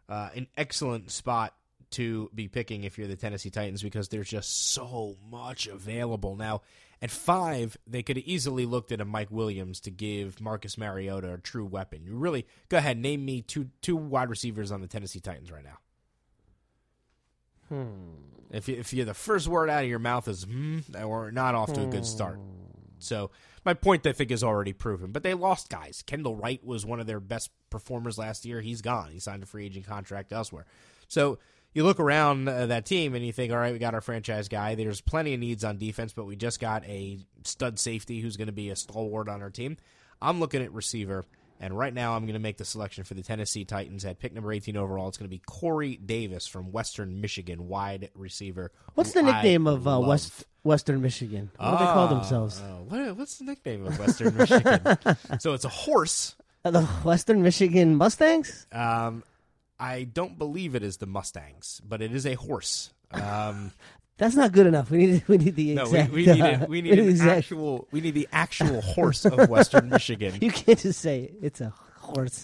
[0.09, 1.53] uh, an excellent spot
[1.91, 6.61] to be picking if you're the Tennessee Titans because there's just so much available now.
[7.01, 11.33] At five, they could have easily looked at a Mike Williams to give Marcus Mariota
[11.33, 12.05] a true weapon.
[12.05, 15.63] You really go ahead, name me two two wide receivers on the Tennessee Titans right
[15.63, 15.77] now.
[18.51, 21.55] If you, if you're the first word out of your mouth is hmm, we're not
[21.55, 22.39] off to a good start.
[22.99, 23.31] So
[23.65, 25.11] my point, I think, is already proven.
[25.11, 26.03] But they lost guys.
[26.05, 28.61] Kendall Wright was one of their best performers last year.
[28.61, 29.11] He's gone.
[29.11, 30.65] He signed a free agent contract elsewhere.
[31.07, 31.39] So
[31.73, 34.47] you look around uh, that team and you think, all right, we got our franchise
[34.47, 34.75] guy.
[34.75, 38.47] There's plenty of needs on defense, but we just got a stud safety who's going
[38.47, 39.77] to be a stalwart on our team.
[40.21, 41.25] I'm looking at receiver.
[41.59, 44.33] And right now, I'm going to make the selection for the Tennessee Titans at pick
[44.33, 45.07] number 18 overall.
[45.07, 48.73] It's going to be Corey Davis from Western Michigan, wide receiver.
[48.95, 50.01] What's the nickname I of uh.
[50.01, 51.49] West Western Michigan?
[51.57, 52.59] What do they call Ah, themselves?
[52.59, 54.79] uh, what, what's the nickname of Western Michigan?
[55.39, 56.35] so it's a horse.
[56.65, 58.65] Uh, the Western Michigan Mustangs.
[58.71, 59.23] Um,
[59.79, 62.91] I don't believe it is the Mustangs, but it is a horse.
[63.11, 63.71] Um,
[64.17, 64.89] That's not good enough.
[64.89, 66.11] We need we need the no, exact.
[66.13, 69.25] we, we need a, we need the an exact- actual we need the actual horse
[69.25, 70.35] of Western Michigan.
[70.41, 71.73] You can't just say it's a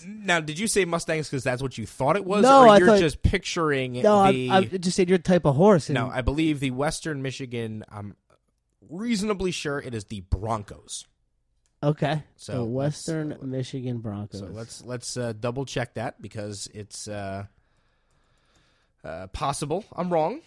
[0.07, 2.77] Now, did you say Mustangs because that's what you thought it was, No, or I
[2.77, 4.49] you're thought- just picturing No, the?
[4.49, 5.89] I, I just said your type of horse.
[5.89, 7.83] And no, I believe the Western Michigan.
[7.89, 8.15] I'm
[8.89, 11.05] reasonably sure it is the Broncos.
[11.83, 12.23] okay.
[12.35, 14.39] So the Western Michigan Broncos.
[14.39, 17.45] So let's let's uh, double check that because it's uh,
[19.03, 19.85] uh, possible.
[19.95, 20.41] I'm wrong,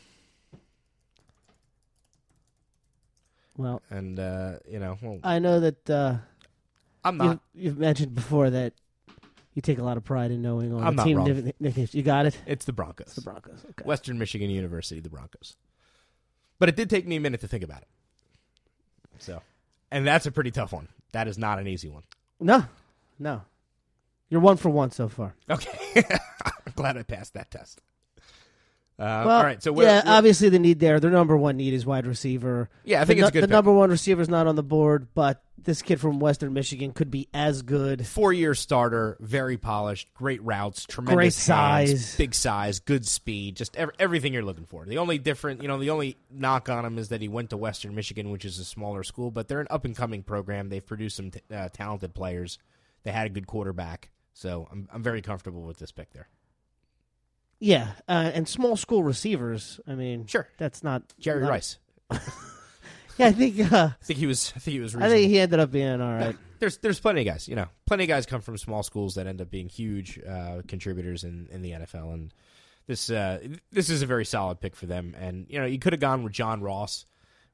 [3.57, 6.17] well, and uh, you know, well, I know that uh,
[7.05, 7.41] I'm you've, not.
[7.55, 8.73] you've mentioned before that
[9.55, 11.27] you take a lot of pride in knowing all I'm the not team wrong.
[11.45, 11.95] nick- nicknames.
[11.95, 12.37] You got it.
[12.47, 13.65] It's the Broncos, The Broncos.
[13.71, 13.85] Okay.
[13.85, 15.57] Western Michigan University, the Broncos.
[16.59, 17.89] But it did take me a minute to think about it.
[19.19, 19.43] So,
[19.91, 20.89] and that's a pretty tough one.
[21.13, 22.03] That is not an easy one.
[22.41, 22.65] No,
[23.19, 23.43] no.
[24.29, 25.35] You're one for one so far.
[25.49, 26.03] Okay,
[26.45, 27.81] I'm glad I passed that test.
[28.97, 31.01] Uh, Well, all right, so we're, yeah, we're- obviously the need there.
[31.01, 32.69] Their number one need is wide receiver.
[32.85, 33.53] yeah, I think the, it's good the pick.
[33.53, 37.11] number one receiver is not on the board, but this kid from Western Michigan could
[37.11, 38.07] be as good.
[38.07, 41.17] four-year starter, very polished, great routes, tremendous
[41.47, 42.17] Great hands, size.
[42.17, 44.85] big size, good speed, just ev- everything you're looking for.
[44.85, 47.57] The only different, you know, the only knock on him is that he went to
[47.57, 50.69] Western Michigan, which is a smaller school, but they're an up and coming program.
[50.69, 52.59] They've produced some t- uh, talented players.
[53.03, 56.29] They had a good quarterback, so I'm I'm very comfortable with this pick there.
[57.65, 59.81] Yeah, uh, and small school receivers.
[59.87, 60.47] I mean, Sure.
[60.59, 61.79] that's not Jerry not- Rice,
[63.17, 64.95] Yeah, I think uh, I think he was, I think he was.
[64.95, 66.37] I think he ended up being all right.
[66.59, 69.27] there's there's plenty of guys, you know, plenty of guys come from small schools that
[69.27, 72.35] end up being huge uh, contributors in, in the NFL, and
[72.87, 73.39] this uh,
[73.73, 75.15] this is a very solid pick for them.
[75.19, 77.07] And you know, you could have gone with John Ross,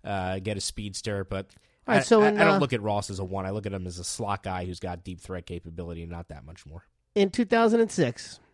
[0.02, 1.46] uh, get a speedster, but
[1.86, 3.46] All right, I, so I, in, I don't uh, look at Ross as a one.
[3.46, 6.28] I look at him as a slot guy who's got deep threat capability and not
[6.28, 6.82] that much more.
[7.14, 8.49] In 2006, Okay,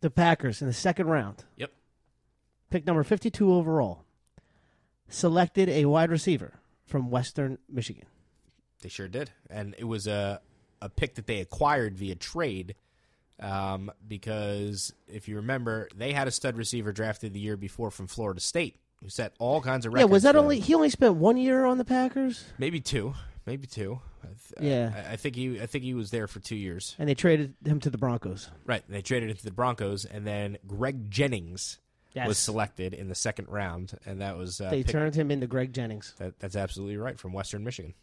[0.00, 1.72] the Packers in the second round, yep,
[2.70, 4.04] pick number 52 overall,
[5.08, 8.06] selected a wide receiver from Western Michigan.
[8.82, 10.40] they sure did, and it was a
[10.80, 12.74] a pick that they acquired via trade.
[13.40, 18.06] Um, because if you remember, they had a stud receiver drafted the year before from
[18.06, 20.08] Florida State who set all kinds of records.
[20.08, 23.14] Yeah, was that only he only spent one year on the Packers, Maybe two,
[23.46, 24.00] maybe two.
[24.60, 24.92] I Yeah.
[25.08, 25.60] I, I think he.
[25.60, 26.94] I think he was there for two years.
[26.98, 28.50] and they traded him to the Broncos.
[28.64, 28.82] Right.
[28.88, 31.78] They traded him to the Broncos, and then Greg Jennings
[32.14, 32.28] Yes.
[32.28, 35.46] was selected in the second round, and that was uh, They pick- turned him into
[35.46, 37.94] Greg Jennings, that, that's absolutely right from Western Michigan.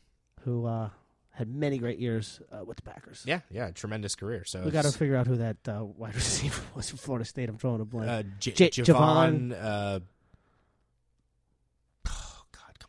[0.42, 0.90] who uh,
[1.30, 3.22] had many great years uh, with the Packers.
[3.28, 4.46] Yeah, yeah, tremendous career.
[4.46, 7.50] So We got to figure out who that uh, wide receiver was from Florida State.
[7.50, 8.10] I'm throwing a blank.
[8.10, 9.52] uh, J- J- Javon.
[9.54, 10.04] Uh, oh God,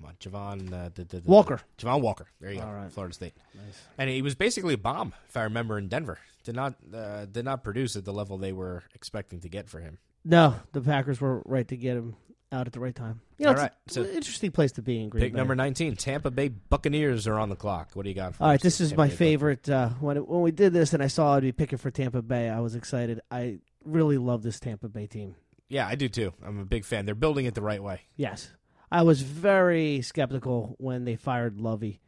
[0.00, 1.60] come on, Javon uh, the, the, the, Walker.
[1.78, 2.26] Javon Walker.
[2.40, 2.92] There you All go, right.
[2.92, 3.34] Florida State.
[3.54, 3.80] nice.
[3.98, 6.18] And he was basically a bomb, if I remember, in Denver.
[6.44, 9.78] Did not uh, did not produce at the level they were expecting to get for
[9.80, 9.98] him.
[10.24, 12.16] No, the Packers were right to get him
[12.52, 13.20] out at the right time.
[13.38, 15.36] You know, All it's right, so- interesting place to be in Green Pick Bay.
[15.36, 17.90] number 19, Tampa Bay Buccaneers are on the clock.
[17.94, 19.68] What do you got for All right, this is Tampa my Bay favorite.
[19.68, 22.22] Uh, when it, when we did this and I saw I'd be picking for Tampa
[22.22, 23.20] Bay, I was excited.
[23.30, 25.36] I really love this Tampa Bay team.
[25.68, 26.32] Yeah, I do too.
[26.44, 27.06] I'm a big fan.
[27.06, 28.00] They're building it the right way.
[28.16, 28.50] Yes,
[28.92, 32.00] I was very skeptical when they fired Lovie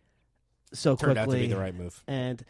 [0.72, 2.02] so Turned quickly, out to be the right move.
[2.08, 2.42] and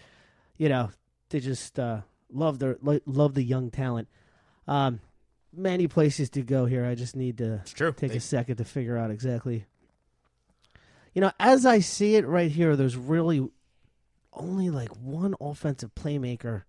[0.56, 0.90] you know
[1.30, 4.08] they just uh, love their lo- love the young talent.
[4.68, 5.00] Um,
[5.52, 6.84] many places to go here.
[6.86, 9.66] I just need to take They- a second to figure out exactly.
[11.14, 13.46] You know, as I see it right here, there's really
[14.32, 16.62] only like one offensive playmaker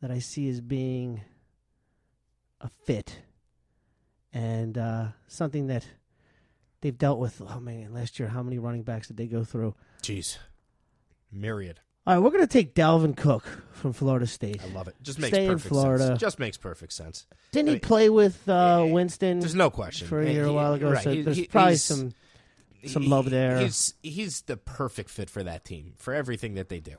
[0.00, 1.22] that I see as being
[2.60, 3.22] a fit
[4.32, 5.84] and uh, something that
[6.80, 7.40] they've dealt with.
[7.46, 9.74] Oh man, last year, how many running backs did they go through?
[10.02, 10.38] Jeez.
[11.32, 11.80] Myriad.
[12.06, 14.62] All right, we're going to take Dalvin Cook from Florida State.
[14.62, 14.94] I love it.
[15.02, 16.06] Just makes Stay in perfect Florida.
[16.06, 16.20] sense.
[16.20, 17.26] Just makes perfect sense.
[17.52, 20.32] Didn't I he mean, play with uh, eh, Winston There's no question for a And
[20.32, 20.90] year a while ago?
[20.90, 22.12] right, So he- there's he- probably some
[22.86, 23.58] some love there.
[23.58, 26.94] He's he's the perfect fit for that team for everything that they do.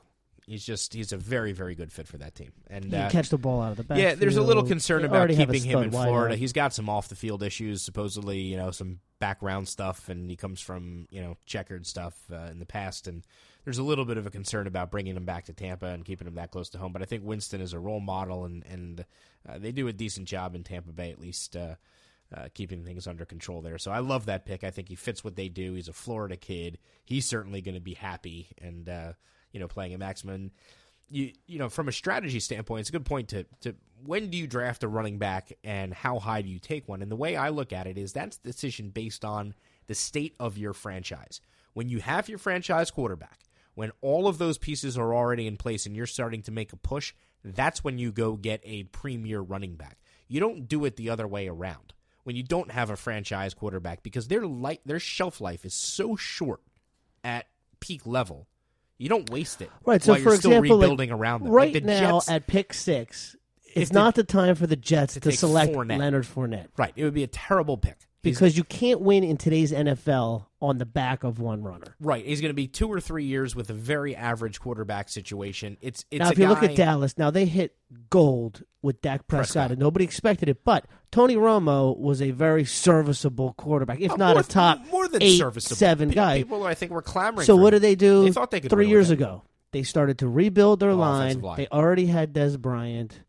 [0.50, 2.50] He's just he's a very very good fit for that team.
[2.68, 3.98] And He can uh, catch the ball out of the back.
[3.98, 6.34] yeah, there's a little concern about keeping him in Florida.
[6.34, 10.34] He's got some off the field issues, supposedly, you know, some background stuff, and he
[10.34, 13.24] comes from you know checkered stuff uh, in the past, and
[13.64, 16.26] there's a little bit of a concern about bringing him back to Tampa and keeping
[16.26, 16.92] him that close to home.
[16.92, 19.04] But I think Winston is a role model, and and
[19.48, 21.54] uh, they do a decent job in Tampa Bay at least.
[21.54, 21.76] Uh,
[22.32, 23.76] uh, keeping things under control there.
[23.76, 24.62] So I love that pick.
[24.62, 25.72] I think he fits what they do.
[25.74, 26.78] He's a Florida kid.
[27.04, 29.12] He's certainly going to be happy and uh,
[29.52, 30.50] you know playing a maximum.
[31.08, 33.74] You you know from a strategy standpoint, it's a good point to to
[34.04, 37.02] when do you draft a running back and how high do you take one?
[37.02, 39.54] And the way I look at it is that's decision based on
[39.86, 41.40] the state of your franchise.
[41.72, 43.40] When you have your franchise quarterback,
[43.74, 46.76] when all of those pieces are already in place and you're starting to make a
[46.76, 47.12] push,
[47.44, 49.98] that's when you go get a premier running back.
[50.28, 51.92] You don't do it the other way around
[52.24, 56.16] when you don't have a franchise quarterback because their light their shelf life is so
[56.16, 56.60] short
[57.24, 57.46] at
[57.80, 58.46] peak level.
[59.00, 59.70] You don't waste it.
[59.86, 60.02] Right.
[60.02, 61.52] So for you're still example, like, rebuilding around them.
[61.52, 63.34] right Like the now Jets, at pick six,
[63.74, 65.98] it's not the time for the Jets to to, select Fournette.
[65.98, 67.96] Leonard Fournette right, it would be a terrible pick.
[68.22, 71.96] Because you can't win in today's NFL on the back of one runner.
[72.00, 75.78] right, he's going to be two or three years with a very average quarterback situation.
[75.80, 77.74] It's it's now, if you look at Dallas, now they hit
[78.10, 79.70] gold with Dak Prescott, Prescott.
[79.70, 80.64] and nobody expected it.
[80.64, 85.22] But Tony Romo was a very serviceable quarterback, if Uh, not a top more than
[85.22, 85.76] eight, serviceable.
[85.76, 86.38] seven guy.
[86.38, 87.46] People, I think, were clamoring.
[87.46, 87.80] So what him.
[87.80, 88.24] did they do?
[88.24, 89.44] They thought they could three years ago.
[89.72, 91.40] They started to rebuild their Oh, line.
[91.40, 91.56] line.
[91.56, 93.20] They already had Dez Bryant.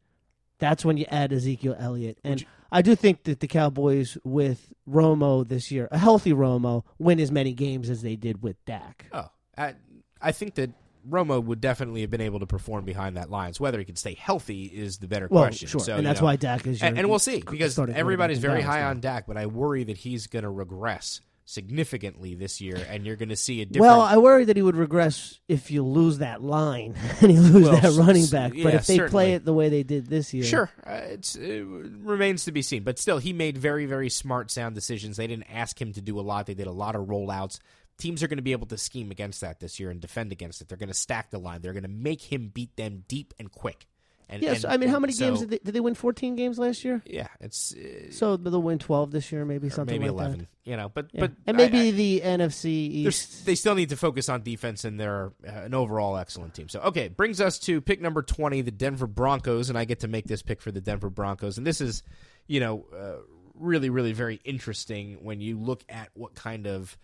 [0.59, 5.47] That's when you add Ezekiel Elliott, and I do think that the Cowboys with Romo
[5.47, 9.07] this year, a healthy Romo, win as many games as they did with Dak.
[9.11, 9.75] Oh, I,
[10.21, 10.69] I think that
[11.09, 13.51] Romo would definitely have been able to perform behind that line.
[13.57, 15.67] Whether he can stay healthy is the better Well, question.
[15.67, 16.79] sure, So, and that's know, why Dak is.
[16.79, 18.91] Your and, and we'll see because everybody's very high now.
[18.91, 21.19] on Dak, but I worry that he's going to regress
[21.51, 23.81] significantly this year, and you're going to see a different.
[23.81, 27.67] Well, I worry that he would regress if you lose that line and you lose
[27.67, 28.53] Well, that running back.
[28.53, 29.11] yeah, but if they certainly.
[29.11, 32.61] play it the way they did this year, Sure, uh, it's, it remains to be
[32.61, 32.83] seen.
[32.83, 35.17] But still, he made very, very smart, sound decisions.
[35.17, 36.45] They didn't ask him to do a lot.
[36.45, 37.59] They did a lot of rollouts.
[37.97, 40.61] Teams are going to be able to scheme against that this year and defend against
[40.61, 40.67] it.
[40.69, 41.61] They're going to stack the line.
[41.61, 43.85] They're going to make him beat them deep and quick.
[44.31, 45.93] And, Yes, and- I mean, how many games did they, did they win?
[45.93, 47.01] Fourteen games last year.
[47.05, 50.39] Yeah, it's uh, So they'll win twelve this year, maybe something maybe like eleven.
[50.39, 50.47] that.
[50.69, 51.21] You know, but Yeah.
[51.21, 53.45] but and maybe I- the NFC East.
[53.45, 56.69] they still need to focus on defense, and they're uh, an overall excellent team.
[56.69, 60.07] So, okay, brings us to pick number 20, the Denver Broncos, and I get to
[60.07, 61.57] make this pick for the Denver Broncos.
[61.57, 62.01] And this is,
[62.47, 63.21] you know, uh,
[63.55, 66.97] really, really very interesting when you look at what kind of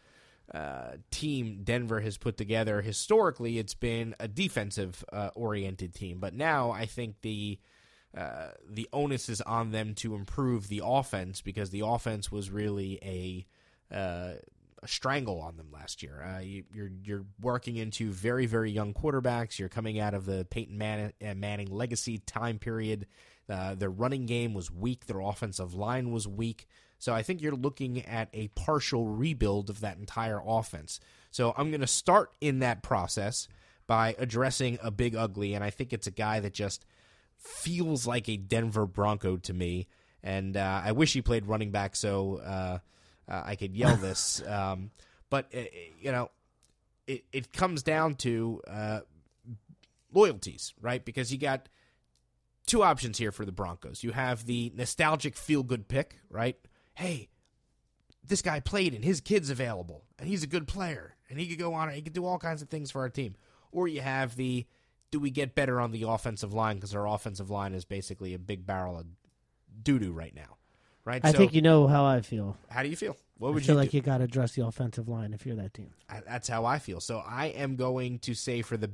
[0.53, 2.81] uh, team Denver has put together.
[2.81, 7.59] Historically, it's been a defensive uh, oriented team, but now I think the
[8.17, 12.97] uh, the onus is on them to improve the offense because the offense was really
[13.03, 13.45] a
[13.93, 14.33] uh,
[14.81, 16.23] a strangle on them last year.
[16.23, 19.59] Uh, you, you're you're working into very very young quarterbacks.
[19.59, 23.05] You're coming out of the Peyton Man- uh, Manning legacy time period.
[23.47, 25.07] Their running game was weak.
[25.07, 26.67] Their offensive line was weak.
[26.99, 30.99] So I think you're looking at a partial rebuild of that entire offense.
[31.31, 33.47] So I'm going to start in that process
[33.85, 36.85] by addressing a big ugly, and I think it's a guy that just
[37.37, 39.87] feels like a Denver Bronco to me.
[40.23, 42.79] And uh, I wish he played running back so uh,
[43.29, 44.41] uh, I could yell this.
[44.45, 44.91] um,
[45.29, 45.61] but uh,
[45.99, 46.31] you know,
[47.05, 48.99] it it comes down to uh,
[50.13, 51.03] loyalties, right?
[51.03, 51.69] Because you got
[52.65, 54.03] two options here for the Broncos.
[54.03, 56.57] You have the nostalgic feel good pick, right?
[56.97, 57.29] Hey,
[58.25, 61.59] this guy played and his kid's available and he's a good player and he could
[61.59, 63.35] go on he could do all kinds of things for our team.
[63.71, 64.65] Or you have the
[65.11, 68.39] do we get better on the offensive line because our offensive line is basically a
[68.39, 69.05] big barrel of
[69.83, 70.57] doo doo right now,
[71.05, 71.21] right?
[71.23, 72.57] I so think you know how I feel.
[72.69, 73.15] how do you feel?
[73.37, 73.97] What I would feel you like do?
[73.97, 75.91] you got to address the offensive line if you're that team.
[76.09, 76.99] I, that's how I feel.
[76.99, 78.87] So I am going to say for the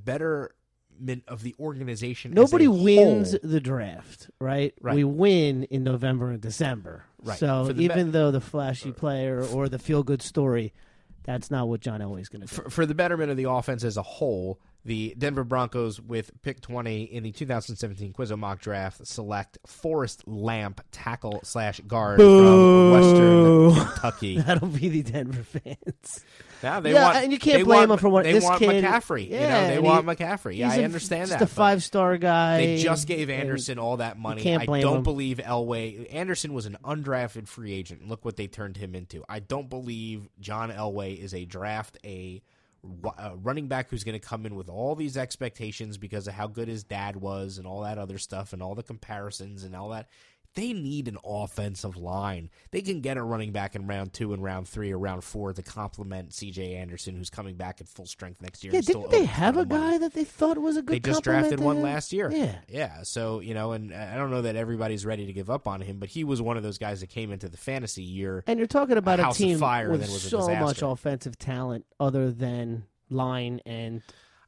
[1.28, 4.74] of the organization, Nobody wins whole- the draft, right?
[4.82, 4.96] Right.
[4.96, 7.06] We win in November and December.
[7.22, 7.38] Right.
[7.38, 10.74] So even be- though the flashy player or the feel good story,
[11.24, 12.62] that's not what John Elway's going to do.
[12.64, 16.59] for, for the betterment of the offense as a whole, the Denver Broncos with pick
[16.61, 23.73] 20 in the 2017 Quizzo mock draft select Forrest Lamp, tackle slash guard from Western
[23.75, 24.38] Kentucky.
[24.41, 26.25] That'll be the Denver fans.
[26.61, 28.59] Now they Yeah, want, and you can't blame want, them for what- they this want
[28.59, 29.25] kid- McCaffrey.
[29.25, 30.57] you know, Yeah, they want he- McCaffrey.
[30.57, 31.41] Yeah, I understand just that.
[31.45, 32.57] a five star guy.
[32.57, 34.55] They just gave and- Anderson all that money.
[34.55, 35.03] I don't him.
[35.03, 36.13] believe Elway.
[36.13, 38.07] Anderson was an undrafted free agent.
[38.07, 39.23] Look what they turned him into.
[39.27, 42.41] I don't believe John Elway is a draft a
[42.84, 46.34] a uh, running back who's going to come in with all these expectations because of
[46.34, 49.75] how good his dad was and all that other stuff and all the comparisons and
[49.75, 50.09] all that.
[50.56, 52.49] They need an offensive line.
[52.72, 55.51] They can get a running back in round two and round three or round four
[55.54, 56.76] to complement C.J.
[56.76, 58.74] Anderson, who's coming back at full strength next year.
[58.74, 60.95] Yeah, didn't they have a guy that they thought was a good?
[60.95, 61.84] They just drafted one him?
[61.84, 62.32] last year.
[62.32, 63.04] Yeah, Yeah.
[63.04, 65.97] So, you know, and I don't know that everybody's ready to give up on him,
[65.97, 68.43] but he was one of those guys that came into the fantasy year.
[68.45, 72.32] and you're talking about a, of team fire with a so much offensive talent, other
[72.32, 74.01] than line and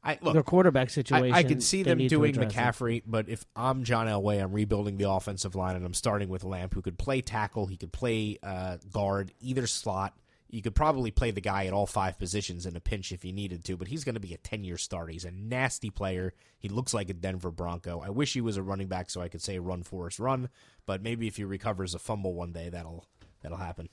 [0.06, 1.34] I look, their quarterback situation.
[1.34, 2.56] I can see them doing address it.
[2.56, 6.44] McCaffrey, but if I'm John Elway, I'm rebuilding the offensive line and I'm starting with
[6.44, 10.16] Lamp, who could play tackle, he could play uh, guard, either slot.
[10.48, 13.32] You could probably play the guy at all five positions in a pinch if you
[13.32, 15.10] needed to, but he's going to be a 10 year starter.
[15.10, 16.34] He's a nasty player.
[16.60, 18.00] He looks like a Denver Bronco.
[18.00, 20.50] I wish he was a running back so I could say run, Forrest, run,
[20.86, 23.06] but maybe if he recovers a fumble one day, that'll
[23.42, 23.88] that'll happen.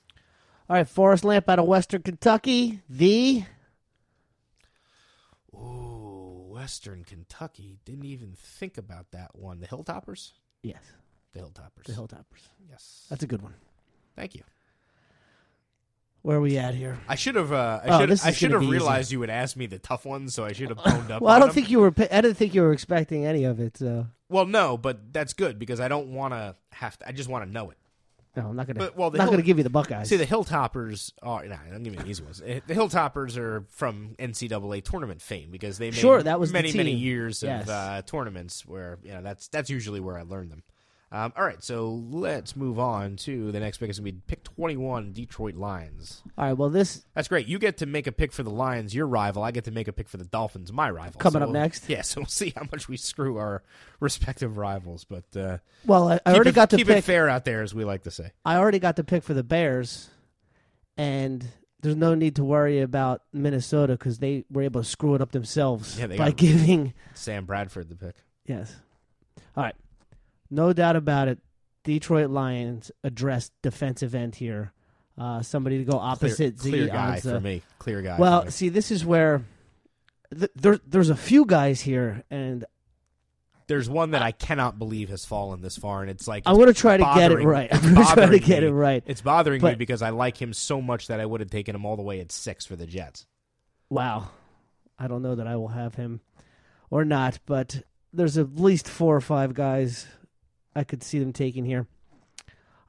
[0.70, 2.82] All right, Forrest Lamp out of Western Kentucky.
[2.88, 3.45] The
[5.55, 6.03] Ooh,
[6.64, 7.78] Western Kentucky.
[7.84, 9.59] Didn't even think about that one.
[9.59, 10.32] The Hilltoppers?
[10.61, 10.78] yes,
[11.34, 11.84] The Hilltoppers.
[11.88, 12.47] the Hilltoppers.
[12.70, 13.05] Yes.
[13.09, 13.53] That's a good one.
[14.16, 14.43] Thank you.
[16.22, 16.97] Where are we at here?
[17.09, 17.51] I should have.
[17.51, 18.11] Uh, I Oh, should.
[18.26, 18.72] I should have be easy.
[18.78, 21.22] realized you would ask me the tough ones, so I should have boned up.
[21.22, 21.55] Well, I don't them.
[21.55, 21.93] think you were.
[21.97, 23.76] I didn't think you were expecting any of it.
[23.76, 27.09] So Well, no, but that's good because I don't want to have to.
[27.09, 27.78] I just want to know it.
[28.36, 28.79] No, I'm not gonna.
[28.79, 30.09] But, well, the not Hill- gonna give you the Buckeyes.
[30.09, 31.45] See, the Hilltoppers are.
[31.45, 32.41] Nah, don't give me the easy ones.
[32.45, 36.53] Eh, The Hilltoppers are from NCAA tournament fame because they made Sure, that was the
[36.53, 36.99] many many team.
[37.03, 37.63] years Yes.
[37.63, 40.63] of uh, tournaments where you know that's that's usually where I learned them.
[41.14, 43.88] Um, all right, so let's move on to the next pick.
[43.88, 46.24] It's going to be pick twenty one, Detroit Lions.
[46.38, 46.53] All right.
[46.53, 47.45] Well, this That's great.
[47.47, 49.43] You get to make a pick for the Lions, your rival.
[49.43, 51.20] I get to make a pick for the Dolphins, my rival.
[51.20, 51.88] Coming So up next.
[51.93, 53.61] Yeah, so we'll see how much we screw our
[53.99, 55.03] respective rivals.
[55.05, 57.03] But uh, well, I, I already it, got to keep it pick.
[57.03, 58.32] fair out there, as we like to say.
[58.43, 60.09] I already got to pick for the Bears,
[60.97, 61.45] and
[61.82, 65.32] there's no need to worry about Minnesota because they were able to screw it up
[65.32, 66.93] themselves Yeah, by giving.
[67.14, 68.16] Sam Bradford, the pick.
[68.47, 68.76] Yes.
[69.55, 69.76] All right.
[70.54, 71.39] No doubt about it.
[71.84, 74.72] Detroit Lions addressed defensive end here.
[75.18, 77.62] Uh, somebody to go Clear, opposite clear Z guy for me.
[77.80, 78.18] Clear guy.
[78.20, 79.43] Well, see, this is where
[80.38, 82.66] th- there, there's a few guys here, and
[83.68, 86.68] there's one that I cannot believe has fallen this far, and it's like I'm going
[86.68, 87.70] to try to get it right.
[87.74, 88.70] I'm going to try to get me.
[88.70, 89.04] it right.
[89.08, 91.86] It's bothering me because I like him so much that I would have taken him
[91.86, 93.26] all the way at six for the Jets.
[93.89, 94.30] Wow.
[94.99, 96.22] I don't know that I will have him
[96.89, 97.82] or not, but
[98.14, 100.08] there's at least four or five guys
[100.76, 101.88] I could see them taking here.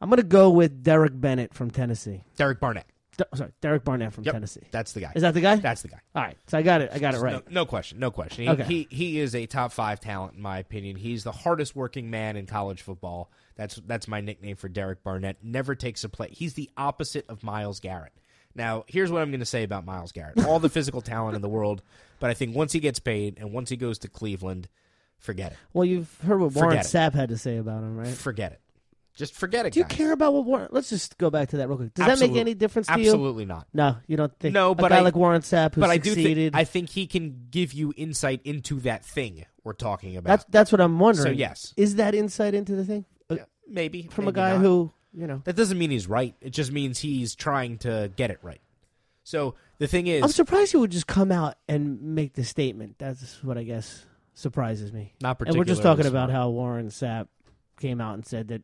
[0.00, 2.22] I'm going to go with Derek Bennett from Tennessee.
[2.36, 2.86] Derek Barnett.
[3.16, 4.34] D- oh, sorry, Derek Barnett from Yep.
[4.34, 4.62] Tennessee.
[4.72, 5.12] That's the guy.
[5.14, 5.56] Is that the guy?
[5.56, 6.00] That's the guy.
[6.16, 6.36] All right.
[6.48, 6.90] So I got it.
[6.92, 7.34] I got it right.
[7.34, 8.00] No, no question.
[8.00, 8.44] No question.
[8.44, 8.64] He, Okay.
[8.64, 10.96] he he is a top five talent in my opinion.
[10.96, 13.30] He's the hardest working man in college football.
[13.54, 15.36] That's that's my nickname for Derek Barnett.
[15.44, 16.30] Never takes a play.
[16.32, 18.12] He's the opposite of Myles Garrett.
[18.56, 20.44] Now, here's what I'm going to say about Myles Garrett.
[20.44, 21.82] All the physical talent in the world,
[22.18, 24.68] but I think once he gets paid and once he goes to Cleveland,
[25.24, 25.58] forget it.
[25.72, 26.88] Well, you've heard what Warren Forget it.
[26.88, 28.08] Sapp had to say about him, right?
[28.08, 28.60] Forget it.
[29.16, 29.72] Just forget it.
[29.72, 29.96] Do you guys.
[29.96, 30.68] care about what Warren?
[30.72, 31.94] Let's just go back to that real quick.
[31.94, 33.06] Does that Absolute- make any difference to you?
[33.10, 33.68] Absolutely not.
[33.72, 34.52] No, you don't think.
[34.54, 36.52] No, but a guy I- like Warren Sapp who But I do succeeded.
[36.52, 40.28] think I think he can give you insight into that thing we're talking about.
[40.28, 41.34] that's that's what I'm wondering.
[41.34, 41.72] So, yes.
[41.76, 44.60] is that insight into the thing Uh, Yeah, maybe from a guy not.
[44.62, 45.42] who you know?
[45.44, 46.34] That doesn't mean he's right.
[46.40, 48.60] It just means he's trying to get it right.
[49.22, 52.96] So the thing is, I'm surprised he would just come out and make the statement.
[52.98, 54.04] That's what I guess
[54.34, 55.14] surprises me.
[55.20, 55.60] not particularly.
[55.60, 57.28] And we're just talking about how Warren Sapp
[57.80, 58.62] came out and said that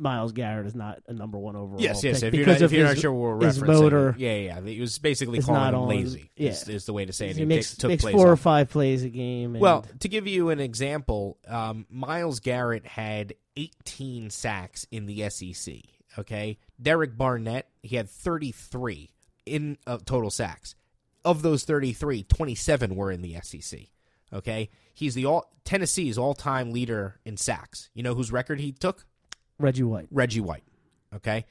[0.00, 1.80] Myles Garrett is not a number one overall.
[1.80, 2.22] Yes, yes.
[2.22, 4.70] If you're, not, if you're his, not sure we're referencing, motor yeah, yeah, yeah.
[4.72, 6.30] He was basically is calling him lazy.
[6.36, 6.74] Is, yeah.
[6.74, 7.36] is the way to say it.
[7.36, 9.54] he He makes, took makes four or five plays a game.
[9.54, 15.28] And Well, to give you an example, um, Myles Garrett had 18 sacks in the
[15.28, 15.74] SEC.
[16.18, 19.10] Okay, Derek Barnett he had 33
[19.46, 20.74] in uh, total sacks.
[21.22, 23.80] Of those 33, 27 were in the SEC.
[24.32, 27.90] Okay, he's the all Tennessee's all-time leader in sacks.
[27.94, 29.04] You know whose record he took?
[29.58, 30.08] Reggie White.
[30.10, 30.64] Reggie White.
[31.14, 31.44] Okay?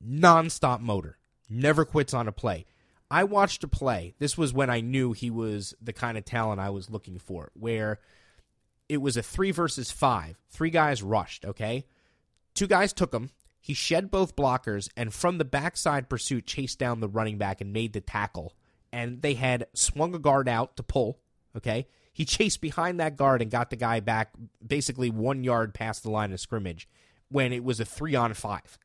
[0.00, 1.18] Non-stop motor.
[1.48, 2.66] Never quits on a play.
[3.10, 4.14] I watched a play.
[4.18, 7.50] This was when I knew he was the kind of talent I was looking for,
[7.54, 8.00] where
[8.88, 10.36] it was a three versus five.
[10.48, 11.84] Three guys rushed, okay?
[12.54, 13.30] Two guys took him.
[13.60, 17.72] He shed both blockers and from the backside pursuit chased down the running back and
[17.72, 18.54] made the tackle.
[18.92, 21.18] And they had swung a guard out to pull,
[21.56, 21.86] okay?
[22.14, 24.30] He chased behind that guard and got the guy back
[24.64, 26.88] basically one yard past the line of scrimmage
[27.28, 28.78] when it was a three on five.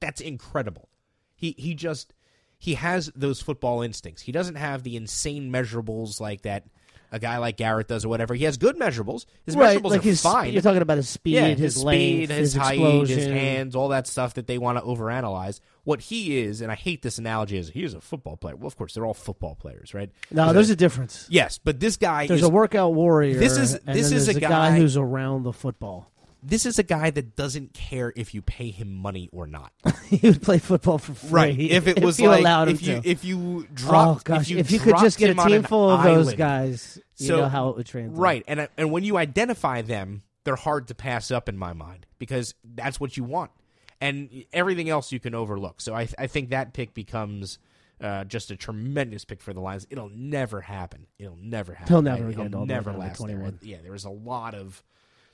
[0.00, 0.88] That's incredible.
[1.34, 2.14] He he just
[2.58, 4.22] he has those football instincts.
[4.22, 6.64] He doesn't have the insane measurables like that
[7.12, 8.34] a guy like Garrett does or whatever.
[8.34, 9.26] He has good measurables.
[9.44, 10.52] His right, measurables like are his fine.
[10.52, 13.18] You're talking about his speed, yeah, his, his, length, speed, his, height, explosion.
[13.18, 15.60] his hands, all that stuff that they want to overanalyze.
[15.84, 18.56] What he is, and I hate this analogy, is he is a football player.
[18.56, 20.10] Well, of course, they're all football players, right?
[20.30, 21.26] No, there's a difference.
[21.28, 23.38] yes, but this guy There's is a workout warrior.
[23.38, 26.08] This is- this is there's a guy, guy- who's around the football.
[26.42, 29.72] This is a guy that doesn't care if you pay him money or not.
[30.08, 31.30] he would play football for free.
[31.30, 31.58] Right.
[31.60, 33.08] If it was you like allowed him if you to.
[33.08, 35.90] if you oh dropped gosh, if you, if you could just get a team full
[35.90, 36.38] of those island.
[36.38, 38.18] guys, you So- know how it would translate.
[38.18, 42.06] Right, and and when you identify them, they're hard to pass up in my mind
[42.18, 43.52] because that's what you want,
[44.00, 45.80] and everything else you can overlook.
[45.80, 47.58] So I I think that pick becomes.
[48.00, 49.86] Uh, just a tremendous pick for the Lions.
[49.88, 51.06] It'll never happen.
[51.20, 51.94] It'll never happen.
[51.94, 53.18] He'll never It'll get all never last.
[53.24, 53.28] there.
[53.36, 53.60] 21.
[53.62, 54.82] Yeah, there was a lot of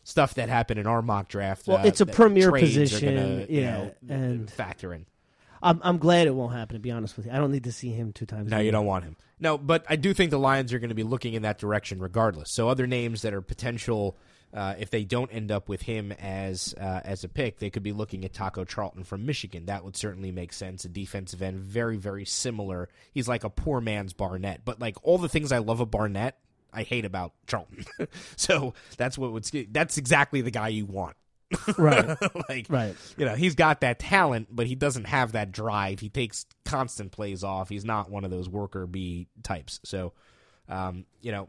[0.08, 1.66] stuff that happened in our mock draft.
[1.66, 5.06] Well, uh, it's a premier position, gonna, you yeah, know, and- factor in.
[5.60, 6.76] I'm I'm glad it won't happen.
[6.76, 8.48] To be honest with you, I don't need to see him two times.
[8.48, 9.16] No, you don't want him.
[9.40, 11.98] No, but I do think the Lions are going to be looking in that direction
[11.98, 12.50] regardless.
[12.50, 14.16] So other names that are potential,
[14.54, 17.82] uh, if they don't end up with him as uh, as a pick, they could
[17.82, 19.66] be looking at Taco Charlton from Michigan.
[19.66, 20.84] That would certainly make sense.
[20.84, 22.88] A defensive end, very very similar.
[23.12, 26.38] He's like a poor man's Barnett, but like all the things I love of Barnett,
[26.72, 27.84] I hate about Charlton.
[28.36, 31.16] so that's what would that's exactly the guy you want.
[31.78, 32.06] Right,
[32.50, 32.94] like right.
[33.16, 35.98] you know, he's got that talent, but he doesn't have that drive.
[35.98, 37.70] He takes constant plays off.
[37.70, 39.80] He's not one of those worker bee types.
[39.82, 40.12] So,
[40.68, 41.48] um, you know,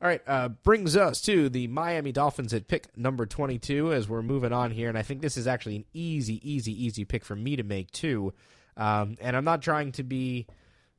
[0.00, 4.22] all right, uh, brings us to the Miami Dolphins at pick number 22 as we're
[4.22, 4.88] moving on here.
[4.88, 7.90] And I think this is actually an easy, easy, easy pick for me to make,
[7.90, 8.32] too.
[8.76, 10.46] Um, and I'm not trying to be,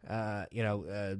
[0.09, 1.15] uh, you know, uh,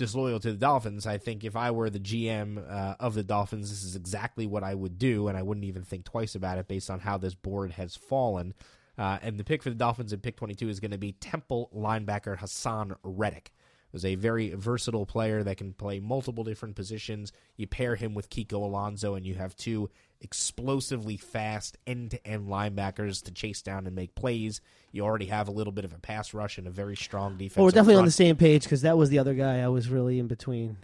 [0.00, 1.06] disloyal to the Dolphins.
[1.06, 4.64] I think if I were the GM uh, of the Dolphins, this is exactly what
[4.64, 7.34] I would do, and I wouldn't even think twice about it based on how this
[7.34, 8.54] board has fallen.
[8.96, 11.70] Uh, and the pick for the Dolphins at pick 22 is going to be Temple
[11.76, 13.52] linebacker Haason Reddick.
[13.92, 17.32] Was a very versatile player that can play multiple different positions.
[17.56, 19.90] You pair him with Kiko Alonso, and you have two
[20.20, 24.60] explosively fast end to end linebackers to chase down and make plays.
[24.92, 27.56] You already have a little bit of a pass rush and a very strong defense.
[27.56, 29.88] Well, we're definitely on the same page because that was the other guy I was
[29.88, 30.76] really in between.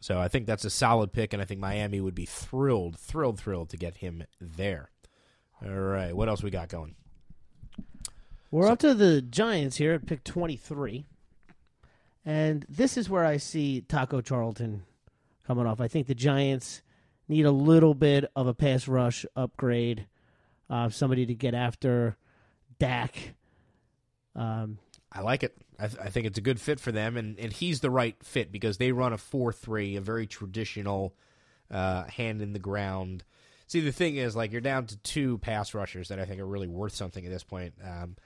[0.00, 3.40] So I think that's a solid pick, and I think Miami would be thrilled, thrilled,
[3.40, 4.90] thrilled to get him there.
[5.64, 6.94] All right, what else we got going?
[8.50, 11.06] We're up to the Giants here at pick 23.
[12.24, 14.82] And this is where I see Taco Charlton
[15.46, 15.80] coming off.
[15.80, 16.82] I think the Giants
[17.28, 20.06] need a little bit of a pass rush upgrade,
[20.68, 22.16] uh, somebody to get after
[22.78, 23.34] Dak.
[24.36, 24.78] Um,
[25.12, 25.56] I like it.
[25.78, 28.16] I, th- I think it's a good fit for them, and, and he's the right
[28.22, 31.14] fit because they run a 4 3, a very traditional
[31.70, 33.24] uh, hand in the ground.
[33.66, 36.46] See, the thing is, like, you're down to two pass rushers that I think are
[36.46, 37.74] really worth something at this point.
[37.82, 38.16] Um,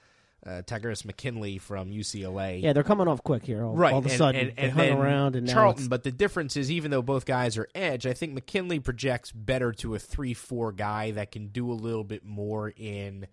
[0.45, 0.61] uh,
[1.05, 2.61] McKinley from UCLA.
[2.61, 3.63] yeah, they're coming off quick here.
[3.63, 3.93] All, right.
[3.93, 5.87] all of a and- sudden, and, they and hung around and Charlton.
[5.87, 9.71] But the difference is, even though both guys are edge, I think McKinley projects better
[9.73, 13.27] to a three-four guy that can do a little bit more in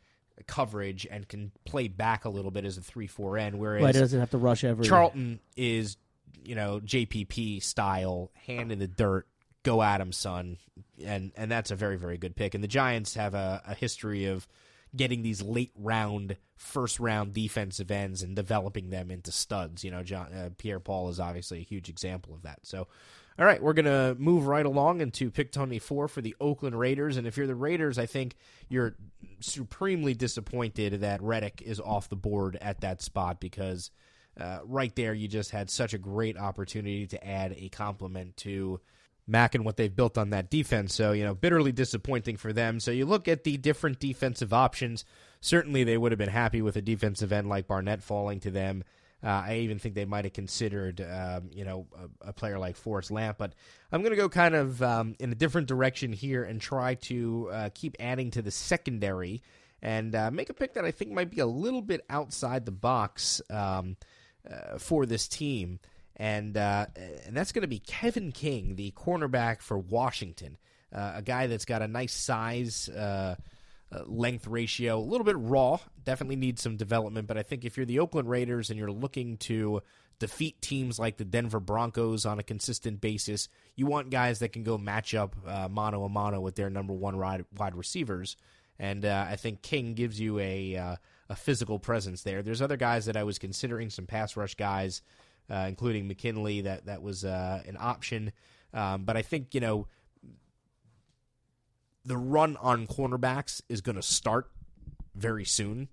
[0.46, 3.58] coverage and can play back a little bit as a three-four end.
[3.58, 4.86] Whereas right, it doesn't have to rush every.
[4.86, 5.96] Charlton is,
[6.44, 9.26] you know, JPP style, hand in the dirt,
[9.62, 10.58] go at him, son,
[11.04, 12.54] and and that's a very very good pick.
[12.54, 14.46] And the Giants have a, a history of
[14.96, 19.84] getting these late round, first round defensive ends and developing them into studs.
[19.84, 22.60] You know, John uh, Pierre Paul is obviously a huge example of that.
[22.62, 22.88] So.
[23.38, 27.18] All right, we're going to move right along into pick 24 for the Oakland Raiders.
[27.18, 28.34] And if you're the Raiders, I think
[28.70, 28.96] you're
[29.40, 33.90] supremely disappointed that Reddick is off the board at that spot because
[34.40, 38.80] uh, right there you just had such a great opportunity to add a complement to
[39.26, 40.94] Mack and what they've built on that defense.
[40.94, 42.78] So, you know, bitterly disappointing for them.
[42.80, 45.04] So you look at the different defensive options.
[45.40, 48.84] Certainly they would have been happy with a defensive end like Barnett falling to them.
[49.24, 51.86] Uh, I even think they might have considered, um, you know,
[52.22, 53.38] a, a player like Forrest Lamp.
[53.38, 53.54] But
[53.90, 57.48] I'm going to go kind of um, in a different direction here and try to
[57.50, 59.42] uh, keep adding to the secondary
[59.82, 62.72] and uh, make a pick that I think might be a little bit outside the
[62.72, 63.96] box um,
[64.48, 65.80] uh, for this team.
[66.16, 66.86] And uh,
[67.26, 70.56] and that's going to be Kevin King, the cornerback for Washington,
[70.94, 72.88] uh, a guy that's got a nice size.
[72.88, 73.36] Uh,
[73.92, 75.78] uh, length ratio, a little bit raw.
[76.02, 79.36] Definitely needs some development, but I think if you're the Oakland Raiders and you're looking
[79.36, 79.80] to
[80.18, 84.64] defeat teams like the Denver Broncos on a consistent basis, you want guys that can
[84.64, 88.36] go match up uh, mano a mano with their number one wide, receivers.
[88.76, 92.42] And uh, I think King gives you a a physical presence there.
[92.42, 95.02] There's other guys that I was considering, some pass rush guys,
[95.50, 96.62] uh, including McKinley.
[96.62, 98.32] That that was uh, an option,
[98.72, 99.86] um, but I think you know
[102.04, 104.50] the run on cornerbacks is going to start
[105.14, 105.88] very soon.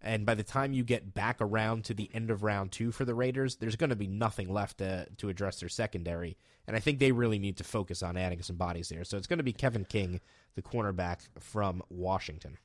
[0.00, 3.04] And by the time you get back around to the end of round two for
[3.04, 6.36] the Raiders, there's going to be nothing left to, to address their secondary.
[6.68, 9.02] And I think they really need to focus on adding some bodies there.
[9.02, 10.20] So it's going to be Kevin King,
[10.54, 12.58] the cornerback from Washington.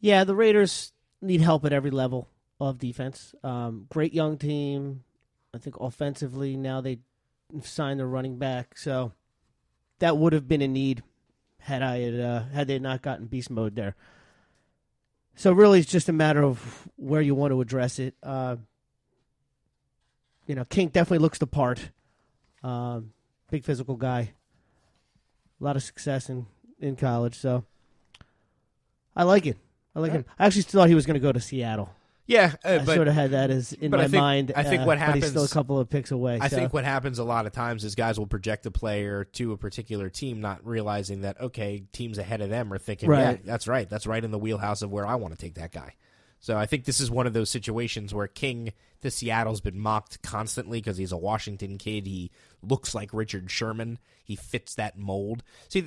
[0.00, 0.92] Yeah, the Raiders
[1.22, 2.28] need help at every level
[2.60, 3.34] of defense.
[3.42, 5.04] Um, great young team.
[5.54, 6.98] I think offensively now they
[7.62, 9.12] signed their running back, so
[9.98, 11.02] that would have been a need
[11.60, 13.94] had I had, uh, had they not gotten beast mode there.
[15.34, 18.14] So really, it's just a matter of where you want to address it.
[18.22, 18.56] Uh,
[20.46, 21.90] you know, King definitely looks the part.
[22.62, 23.12] Um,
[23.50, 24.32] big physical guy.
[25.60, 26.46] A lot of success in
[26.80, 27.64] in college, so
[29.16, 29.56] I like it.
[29.94, 30.24] I like him.
[30.38, 31.92] I actually thought he was going to go to Seattle.
[32.28, 34.52] Yeah, uh, I but sort of had that as in my I think- mind.
[34.54, 36.38] I think uh, what he's still a couple of picks away.
[36.40, 36.56] I so.
[36.56, 39.56] think what happens a lot of times is guys will project a player to a
[39.56, 43.20] particular team, not realizing that okay, teams ahead of them are thinking, Right.
[43.20, 45.72] yeah, that's right, that's right in the wheelhouse of where I want to take that
[45.72, 45.94] guy.
[46.40, 50.22] So I think this is one of those situations where King to Seattle's been mocked
[50.22, 52.06] constantly because he's a Washington kid.
[52.06, 52.30] He
[52.62, 53.98] looks like Richard Sherman.
[54.22, 55.42] He fits that mold.
[55.68, 55.80] See,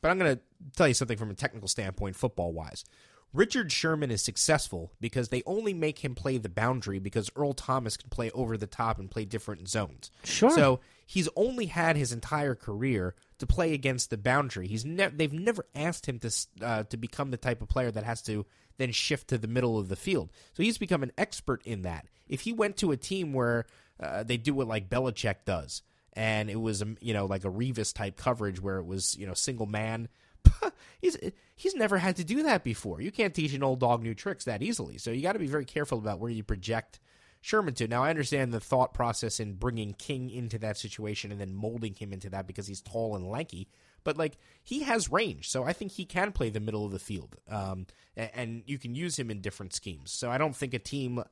[0.00, 0.42] but I'm going to
[0.76, 2.84] tell you something from a technical standpoint, football wise.
[3.32, 7.96] Richard Sherman is successful because they only make him play the boundary because Earl Thomas
[7.96, 10.10] can play over the top and play different zones.
[10.24, 10.50] Sure.
[10.50, 14.66] So he's only had his entire career to play against the boundary.
[14.66, 16.30] He's ne- they've never asked him to
[16.60, 18.46] uh, to become the type of player that has to
[18.78, 20.30] then shift to the middle of the field.
[20.54, 22.06] So he's become an expert in that.
[22.28, 23.66] If he went to a team where
[24.00, 25.82] uh, they do what like Belichick does,
[26.14, 29.26] and it was um, you know like a Revis type coverage where it was you
[29.26, 30.08] know single man.
[31.00, 31.16] he's
[31.54, 33.00] he's never had to do that before.
[33.00, 34.98] You can't teach an old dog new tricks that easily.
[34.98, 37.00] So you got to be very careful about where you project
[37.40, 37.88] Sherman to.
[37.88, 41.94] Now I understand the thought process in bringing King into that situation and then molding
[41.94, 43.68] him into that because he's tall and lanky.
[44.04, 46.98] But like he has range, so I think he can play the middle of the
[46.98, 47.86] field, um,
[48.16, 50.10] and, and you can use him in different schemes.
[50.10, 51.22] So I don't think a team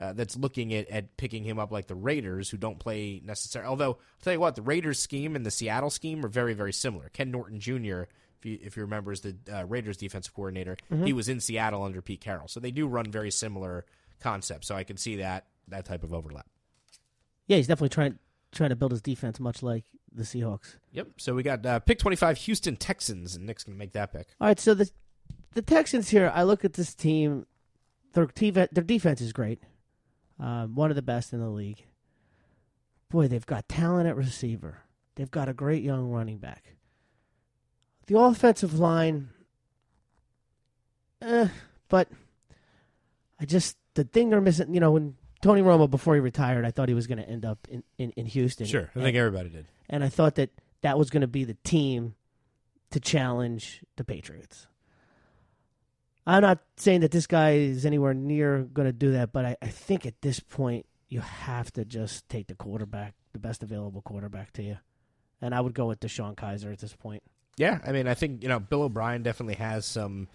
[0.00, 3.68] uh, that's looking at, at picking him up like the Raiders, who don't play necessarily.
[3.68, 6.72] Although I'll tell you what, the Raiders scheme and the Seattle scheme are very very
[6.72, 7.08] similar.
[7.10, 8.02] Ken Norton Jr.
[8.38, 10.76] If you, if you remember, is the uh, Raiders defensive coordinator.
[11.04, 13.84] He was in Seattle under Pete Carroll, so they do run very similar
[14.20, 14.68] concepts.
[14.68, 16.46] So I can see that that type of overlap.
[17.46, 18.18] yeah, he's definitely trying
[18.52, 20.76] trying to build his defense much like the Seahawks.
[20.92, 21.08] Yep.
[21.18, 24.28] So we got uh, pick twenty five, Houston Texans, and Nick's gonna make that pick.
[24.40, 24.90] All right, so the
[25.54, 27.46] the Texans here, I look at this team.
[28.12, 29.62] Their team, their defense is great,
[30.40, 31.84] um, one of the best in the league.
[33.10, 34.82] Boy, they've got talent at receiver.
[35.16, 36.76] They've got a great young running back.
[38.08, 39.28] The offensive line,
[41.22, 41.48] eh,
[41.88, 42.08] but
[43.40, 44.72] I just the thing they're missing.
[44.74, 47.44] You know, when Tony Romo before he retired, I thought he was going to end
[47.44, 48.66] up in, in, in Houston.
[48.66, 49.66] Sure, I And- think everybody did.
[49.90, 50.50] and I thought that
[50.82, 52.14] that was going to be the team
[52.90, 54.66] to challenge the Patriots.
[56.26, 59.56] I'm not saying that this guy is anywhere near going to do that, but I,
[59.62, 64.02] I think at this point you have to just take the quarterback, the best available
[64.02, 64.78] quarterback to you,
[65.42, 67.22] and I would go with DeShone Kizer at this point.
[67.58, 70.28] Yeah, I mean, I think you know Bill O'Brien definitely has some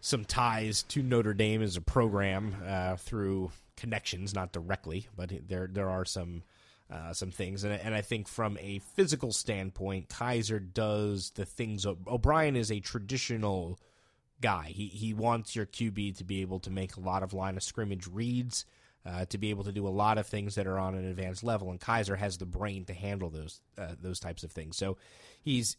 [0.00, 5.68] some ties to Notre Dame as a program uh, through connections, not directly, but there
[5.72, 6.42] there are some
[6.90, 11.86] uh, some things, and and I think from a physical standpoint, Kizer does the things.
[11.86, 13.80] O'Brien is a traditional
[14.42, 14.66] guy.
[14.68, 17.62] He he wants your QB to be able to make a lot of line of
[17.62, 18.66] scrimmage reads.
[19.06, 21.42] Uh, to be able to do a lot of things that are on an advanced
[21.42, 24.76] level, and Kizer has the brain to handle those uh, those types of things.
[24.76, 24.98] So
[25.42, 25.78] he's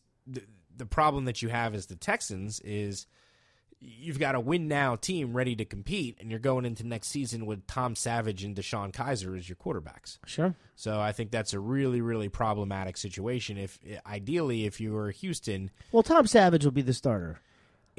[0.76, 3.06] the problem that you have as the Texans is
[3.80, 7.46] you've got a win now team ready to compete, and you're going into next season
[7.48, 10.20] with Tom Savage and DeShone Kizer as your quarterbacks.
[10.28, 10.54] Sure.
[10.76, 13.58] So I think that's a really, really problematic situation.
[13.58, 17.40] If ideally, if you were Houston, Well, Tom Savage will be the starter.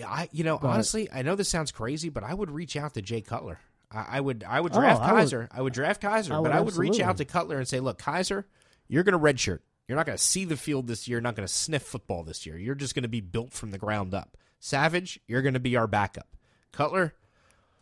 [0.07, 2.95] I you know But- honestly, I know this sounds crazy, but I would reach out
[2.95, 3.59] to Jay Cutler.
[3.91, 5.49] I, I would I would Oh, draft I would- Kizer.
[5.51, 8.01] I would draft Kizer, I but I would reach out to Cutler and say, look,
[8.01, 8.45] Kizer,
[8.89, 9.61] you're going to redshirt.
[9.89, 11.21] You're not going to see the field this year.
[11.21, 12.57] Not going to sniff football this year.
[12.57, 14.37] You're just going to be built from the ground up.
[14.61, 16.29] Savage, you're going to be our backup.
[16.73, 17.15] Cutler,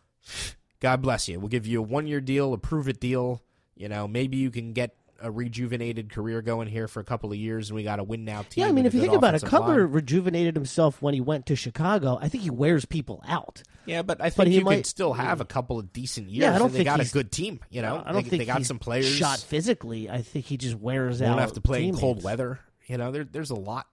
[0.79, 1.39] God bless you.
[1.39, 3.41] We'll give you a one year deal, a prove it deal.
[3.75, 7.37] You know, maybe you can get a rejuvenated career going here for a couple of
[7.37, 8.63] years, and we got a win now team.
[8.63, 9.91] Yeah, I mean, if you think about it, offensive Cutler line.
[9.93, 12.17] rejuvenated himself when he went to Chicago.
[12.21, 13.63] I think he wears people out.
[13.85, 16.43] Yeah, but I But think he you might- still have a couple of decent years.
[16.43, 17.59] Yeah, I don't and they think got a good team.
[17.69, 19.07] You know, I don't they, think they got some players.
[19.09, 20.09] shot physically.
[20.09, 21.39] I think he just wears won't out.
[21.39, 22.59] have to play in cold weather.
[22.87, 23.87] You know, there, there's a lot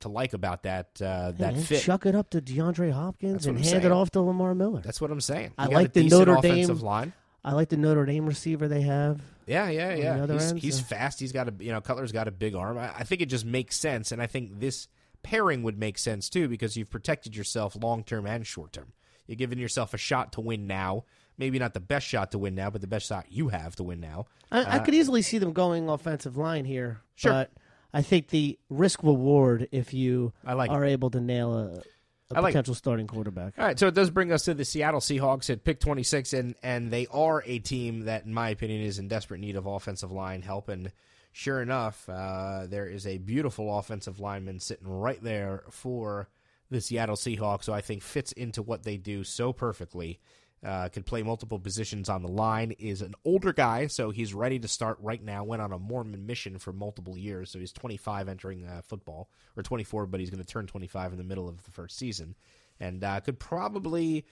[0.00, 1.82] to like about that uh, that fit.
[1.82, 4.80] Chuck it up to DeAndre Hopkins and I'm hand it off to Lamar Miller.
[4.82, 5.52] That's what I'm saying.
[5.58, 7.12] I You got like the Notre offensive Dame- line.
[7.44, 9.20] I like the Notre Dame receiver they have.
[9.46, 10.26] Yeah, yeah, yeah.
[10.26, 11.18] He's, end, he's so- fast.
[11.20, 12.78] He's got a you know Cutler's got a big arm.
[12.78, 14.88] I, I think it just makes sense, and I think this
[15.22, 18.92] pairing would make sense too because you've protected yourself long term and short term.
[19.26, 21.04] You're giving yourself a shot to win now.
[21.38, 23.82] Maybe not the best shot to win now, but the best shot you have to
[23.82, 24.26] win now.
[24.52, 27.32] I, I uh, could easily see them going offensive line here, Sure.
[27.32, 27.50] but
[27.94, 30.74] I think the risk reward if you I like it.
[30.74, 31.82] are able to nail a,
[32.30, 32.52] a I like it.
[32.54, 33.58] potential starting quarterback.
[33.58, 36.54] All right, so it does bring us to the Seattle Seahawks at pick 26, and,
[36.62, 40.12] and they are a team that, in my opinion, is in desperate need of offensive
[40.12, 40.68] line help.
[40.68, 40.92] And
[41.32, 46.28] sure enough, uh, there is a beautiful offensive lineman sitting right there for
[46.70, 50.20] the Seattle Seahawks, who I think fits into what they do so perfectly.
[50.62, 52.72] Uh, can play multiple positions on the line.
[52.72, 55.42] Is an older guy, so he's ready to start right now.
[55.42, 59.62] Went on a Mormon mission for multiple years, so he's 25 entering uh, football, or
[59.62, 62.34] 24, but he's going to turn 25 in the middle of the first season,
[62.78, 64.26] and uh, could probably,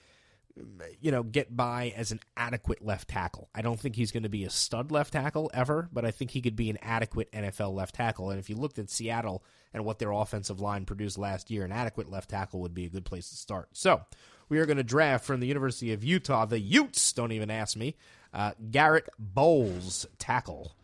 [1.01, 3.49] you know, get by as an adequate left tackle.
[3.55, 6.29] I don't think he's going to be a stud left tackle ever, but I think
[6.29, 8.29] he could be an adequate NFL left tackle.
[8.29, 9.43] And if you looked at Seattle
[9.73, 12.89] and what their offensive line produced last year, an adequate left tackle would be a
[12.89, 13.69] good place to start.
[13.73, 14.01] So
[14.49, 17.77] we are going to draft from the University of Utah, the Utes, don't even ask
[17.77, 17.95] me,
[18.33, 20.75] uh, Garett Bolles, tackle,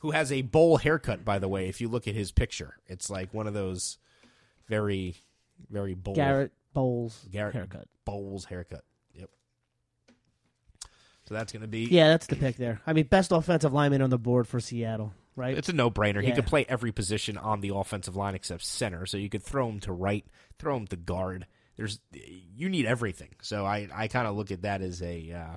[0.00, 1.68] who has a bowl haircut, by the way.
[1.68, 3.98] If you look at his picture, it's like one of those
[4.68, 5.16] very,
[5.70, 7.88] very bold Garett Bolles Garrett haircut.
[8.04, 8.84] Bolles haircut.
[9.14, 9.30] Yep.
[11.28, 11.84] So that's going to be.
[11.86, 12.80] Yeah, that's the pick there.
[12.86, 15.56] I mean, best offensive lineman on the board for Seattle, right?
[15.58, 16.22] It's a no-brainer.
[16.22, 16.36] He Yeah.
[16.36, 19.04] could play every position on the offensive line except center.
[19.06, 20.24] So you could throw him to right,
[20.58, 21.46] throw him to guard.
[21.78, 23.30] There's you need everything.
[23.40, 25.56] So I I kind of look at that as a uh,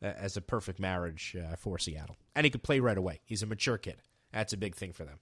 [0.00, 2.16] as a perfect marriage uh, for Seattle.
[2.34, 3.20] And he could play right away.
[3.26, 3.96] He's a mature kid.
[4.32, 5.18] That's a big thing for them.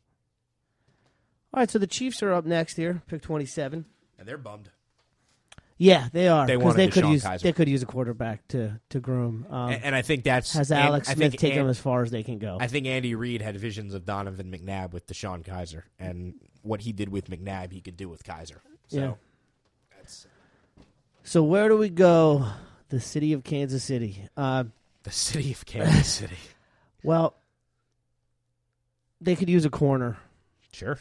[1.55, 3.87] All right, so the Chiefs are up next here, pick twenty-seven.
[4.19, 4.71] And they're bummed.
[5.79, 7.41] Yeah, they are They they could use Kizer.
[7.41, 9.47] they could use a quarterback to to groom.
[9.49, 12.11] Um, and, and I think that's has Alex I Smith taken them as far as
[12.11, 12.59] they can go?
[12.61, 16.93] I think Andy Reid had visions of Donovan McNabb with DeShone Kizer, and what he
[16.93, 18.59] did with McNabb, he could do with Kizer.
[18.89, 19.13] So Yeah.
[21.27, 22.47] So where do we go?
[22.89, 24.23] The city of Kansas City.
[24.37, 24.65] Uh,
[25.03, 26.37] the city of Kansas City.
[27.03, 27.35] well,
[29.21, 30.17] they could use a corner.
[30.73, 30.99] Sure.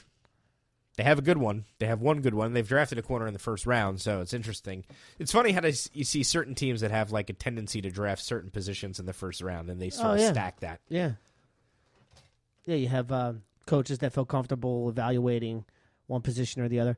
[0.97, 1.65] They have a good one.
[1.79, 2.53] They have one good one.
[2.53, 4.85] They've drafted a corner in the first round, so it's interesting.
[5.19, 8.23] It's funny how to, you see certain teams that have like a tendency to draft
[8.23, 10.31] certain positions in the first round, and they sort Oh, of yeah.
[10.31, 10.79] stack that.
[10.87, 11.11] Yeah,
[12.65, 12.75] yeah.
[12.75, 13.33] You have uh,
[13.65, 15.65] coaches that feel comfortable evaluating
[16.07, 16.97] one position or the other.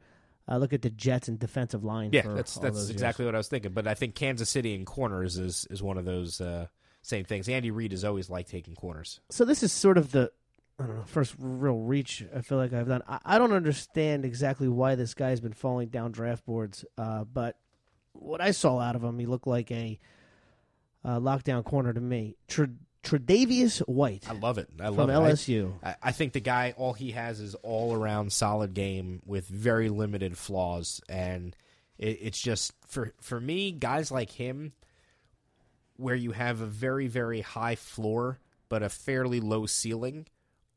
[0.50, 2.12] Uh, look at the Jets and defensive line.
[2.14, 2.92] Yeah, for that's that's those years.
[2.92, 3.74] exactly what I was thinking.
[3.74, 6.68] But I think Kansas City and corners is is one of those uh,
[7.02, 7.50] same things.
[7.50, 9.20] Andy Reid has always liked taking corners.
[9.30, 10.32] so this is sort of the
[10.80, 13.02] I don't know first real reach I feel like I've done.
[13.08, 17.58] I, I don't understand exactly why this guy's been falling down draft boards, uh, but
[18.14, 20.00] what I saw out of him, he looked like a
[21.04, 22.36] uh, lockdown corner to me.
[22.48, 22.68] Tre-
[23.08, 24.70] Tre'Davious White I love it.
[24.80, 25.14] I from love it.
[25.14, 25.74] LSU.
[25.84, 29.90] I, I think the guy, all he has is all around solid game with very
[29.90, 31.56] limited flaws, and
[31.98, 34.74] it, it's just for for me, guys like him,
[35.96, 38.40] where you have a very very high floor
[38.70, 40.28] but a fairly low ceiling,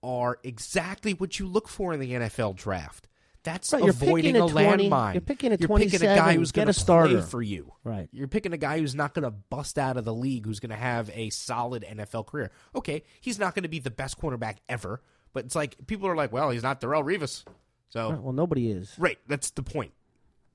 [0.03, 3.09] are exactly what you look for in the NFL draft.
[3.43, 5.15] That's Right, you're avoiding picking a, a 20 landmine.
[5.15, 7.15] you're picking a You're picking a guy 27, who's going a to starter.
[7.19, 7.73] play for you.
[7.85, 8.09] Right.
[8.13, 10.71] You're picking a guy who's not going to bust out of the league, who's going
[10.71, 12.51] to have a solid NFL career.
[12.75, 15.01] Okay, he's not going to be the best cornerback ever,
[15.33, 17.45] but it's like people are like, well, he's not Darrelle Revis.
[17.89, 18.95] So, Well, nobody is.
[18.99, 19.93] right, that's the point.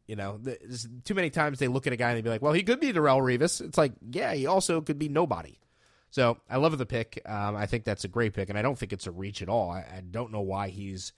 [0.08, 0.40] You know,
[1.04, 2.80] too many times they look at a guy and they be like, well, he could
[2.80, 3.60] be Darrelle Revis.
[3.60, 5.58] It's like, yeah, he also could be nobody.
[6.12, 7.20] So I love the pick.
[7.26, 9.50] Um, I think that's a great pick, and I don't think it's a reach at
[9.50, 9.72] all.
[9.72, 11.12] I, I don't know why he's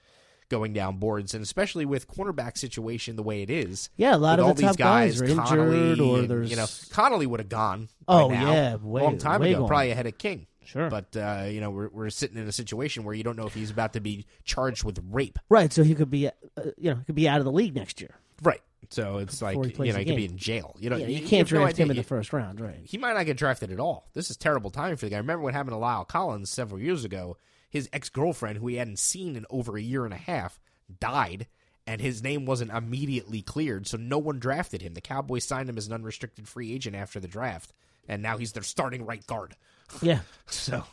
[0.50, 3.90] going down boards, and especially with cornerback situation the way it is.
[3.98, 6.56] Yeah, a lot of all the these top guys, guys, injured or and, there's you
[6.56, 7.90] know Conley would have gone.
[8.08, 9.68] Oh, now, yeah, a way- long time ago, gone.
[9.68, 10.48] probably ahead of King.
[10.66, 10.90] Sure.
[10.90, 13.54] but uh, you know we're we're sitting in a situation where you don't know if
[13.54, 15.40] he's about to be charged with rape.
[15.48, 15.72] right.
[15.72, 16.32] So he could be, uh,
[16.78, 18.16] you know, he could be out of the league next year.
[18.44, 18.62] Right.
[18.90, 20.76] So it's like Before you know he could be in jail.
[20.80, 22.80] You know Yeah, you you can't have no draft him in the first round, right?
[22.84, 24.08] he might not get drafted at all.
[24.14, 25.16] This is terrible timing for the guy.
[25.16, 27.38] I remember what happened to La'el Collins several years ago?
[27.70, 30.60] His ex girlfriend, who he hadn't seen in over a year and a half,
[31.00, 31.48] died,
[31.86, 34.94] and his name wasn't immediately cleared, so no one drafted him.
[34.94, 37.74] The Cowboys signed him as an unrestricted free agent after the draft,
[38.08, 39.56] and now he's their starting right guard.
[40.02, 40.20] Yeah.
[40.48, 40.84] So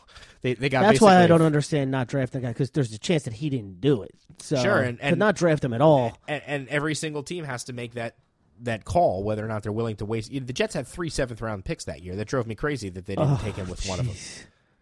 [0.41, 2.97] they they got That's why I don't understand not drafting a guy because there's a
[2.97, 4.15] chance that he didn't do it.
[4.39, 6.17] So Sure, and- and- not draft him at all.
[6.29, 8.15] and, and every single team has to make that
[8.61, 10.31] that call whether or not they're willing to waste.
[10.31, 12.15] The Jets had three seventh round picks that year.
[12.15, 14.15] That drove me crazy that they didn't oh, take him with one of them.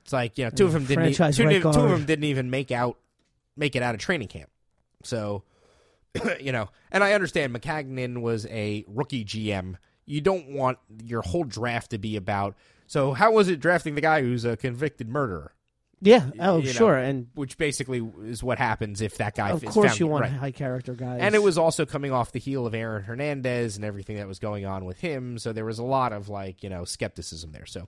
[0.03, 1.09] It's like you know, two of them didn't.
[1.09, 2.97] e- two, right two of them didn't even make out
[3.55, 4.49] make it out of training camp.
[5.03, 5.43] So
[6.39, 9.75] you know, and I understand Maccagnan was a rookie GM.
[10.05, 12.55] You don't want your whole draft to be about.
[12.87, 15.53] So how was it drafting the guy who's a convicted murderer?
[16.01, 16.31] Yeah.
[16.37, 16.97] Oh, you know, sure.
[16.97, 19.63] And which basically is what happens if that guy fits.
[19.63, 20.33] of course, found- you want right.
[20.33, 21.19] high character guys.
[21.21, 24.39] And it was also coming off the heel of Aaron Hernandez and everything that was
[24.39, 25.39] going on with him.
[25.39, 27.65] So there was a lot of like, you know, skepticism there.
[27.65, 27.87] So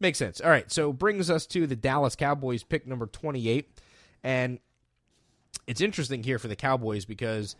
[0.00, 0.40] makes sense.
[0.40, 0.70] All right.
[0.70, 3.68] So brings us to the Dallas Cowboys pick number 28.
[4.22, 4.58] And
[5.66, 7.56] it's interesting here for the Cowboys because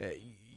[0.00, 0.06] uh,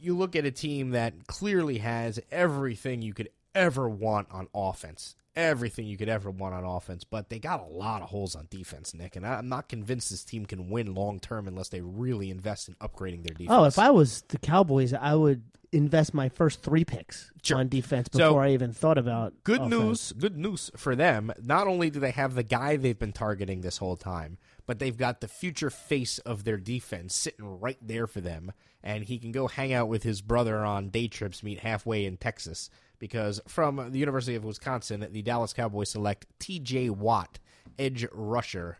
[0.00, 5.14] you look at a team that clearly has everything you could ever want on offense.
[5.36, 8.48] Everything you could ever want on offense, but they got a lot of holes on
[8.50, 9.14] defense, Nick.
[9.14, 12.74] And I'm not convinced this team can win long term unless they really invest in
[12.76, 13.50] upgrading their defense.
[13.50, 17.58] Oh, if I was the Cowboys, I would invest my first three picks Sure.
[17.58, 19.70] on defense So, before I even thought about Good offense.
[19.70, 21.32] news, good news for them.
[21.42, 24.96] Not only do they have the guy they've been targeting this whole time, but they've
[24.96, 29.30] got the future face of their defense sitting right there for them, and he can
[29.32, 32.70] go hang out with his brother on day trips, meet halfway in Texas.
[32.98, 36.90] Because from the University of Wisconsin, the Dallas Cowboys select T.J.
[36.90, 37.38] Watt,
[37.78, 38.78] edge rusher.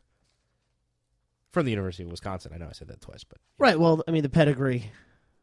[1.52, 3.78] From the University of Wisconsin, I know I said that twice, but Right.
[3.78, 4.90] Well, I mean the pedigree.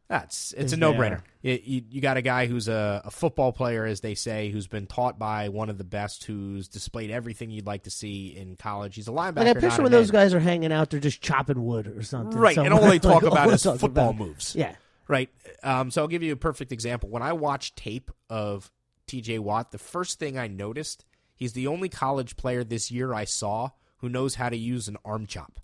[0.08, 1.22] That's it's a no brainer.
[1.42, 4.66] You, you, you got a guy who's a, a football player, as they say, who's
[4.66, 8.56] been taught by one of the best, who's displayed everything you'd like to see in
[8.56, 8.94] college.
[8.94, 9.36] He's a linebacker.
[9.36, 12.02] Like I not picture when those guys are hanging out, they're just chopping wood or
[12.02, 12.38] something.
[12.38, 14.54] right, and all they talk Like, about is football about- moves.
[14.54, 14.74] Yeah.
[15.08, 15.28] Right.
[15.62, 17.08] Um, so I'll give you a perfect example.
[17.08, 18.72] When I watched tape of
[19.06, 19.38] T.J.
[19.38, 21.04] Watt, the first thing I noticed,
[21.36, 24.96] he's the only college player this year I saw who knows how to use an
[25.04, 25.60] arm chop.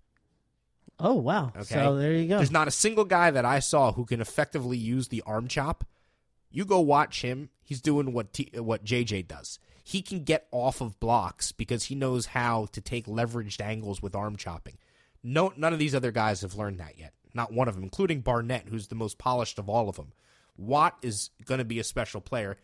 [0.98, 1.52] Oh wow.
[1.56, 1.74] Okay.
[1.74, 2.36] So there you go.
[2.36, 5.84] There's not a single guy that I saw who can effectively use the arm chop.
[6.50, 7.50] You go watch him.
[7.62, 9.58] He's doing what T, what JJ does.
[9.82, 14.14] He can get off of blocks because he knows how to take leveraged angles with
[14.14, 14.78] arm chopping.
[15.22, 17.14] No, none of these other guys have learned that yet.
[17.34, 20.12] Not one of them, including Barnett, who's the most polished of all of them.
[20.56, 22.58] Watt is going to be a special player.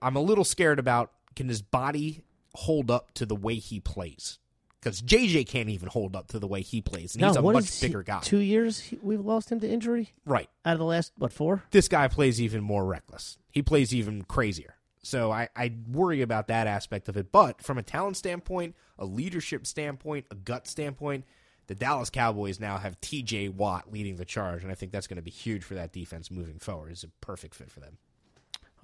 [0.00, 2.22] I'm a little scared about can his body
[2.54, 4.38] hold up to the way he plays
[4.80, 7.42] because JJ can't even hold up to the way he plays, and no, he's a
[7.42, 8.20] what much is he- bigger guy.
[8.20, 10.48] Two years he- we've lost him to injury Right.
[10.64, 11.64] out of the last what four?
[11.70, 13.38] This guy plays even more reckless.
[13.50, 14.74] He plays even crazier.
[15.02, 17.32] So I, I worry about that aspect of it.
[17.32, 21.24] But from a talent standpoint, a leadership standpoint, a gut standpoint,
[21.66, 25.16] the Dallas Cowboys now have TJ Watt leading the charge, and I think that's going
[25.16, 26.90] to be huge for that defense moving forward.
[26.92, 27.96] It's a perfect fit for them.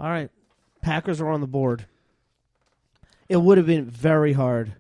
[0.01, 0.31] All right.
[0.83, 1.87] Packers are on the board.
[3.29, 4.75] It would have been very hard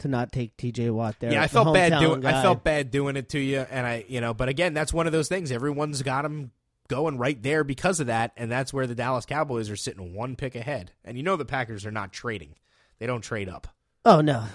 [0.00, 1.32] to not take TJ Watt there.
[1.32, 2.24] yeah, I felt bad doing.
[2.24, 5.06] I felt bad doing it to you, and I, you know, but again, that's one
[5.06, 5.50] of those things.
[5.52, 6.50] Everyone's got him
[6.88, 10.36] going right there because of that, and that's where the Dallas Cowboys are sitting one
[10.36, 10.92] pick ahead.
[11.04, 12.54] And you know the Packers are not trading;
[12.98, 13.66] they don't trade up.
[14.04, 14.44] Oh no.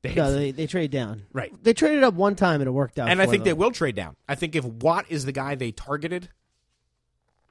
[0.00, 1.24] They, No, they, they trade down.
[1.30, 1.52] Right.
[1.62, 3.10] They traded up one time and it worked out.
[3.10, 4.16] and I think they will trade down.
[4.26, 6.30] I think if Watt is the guy they targeted,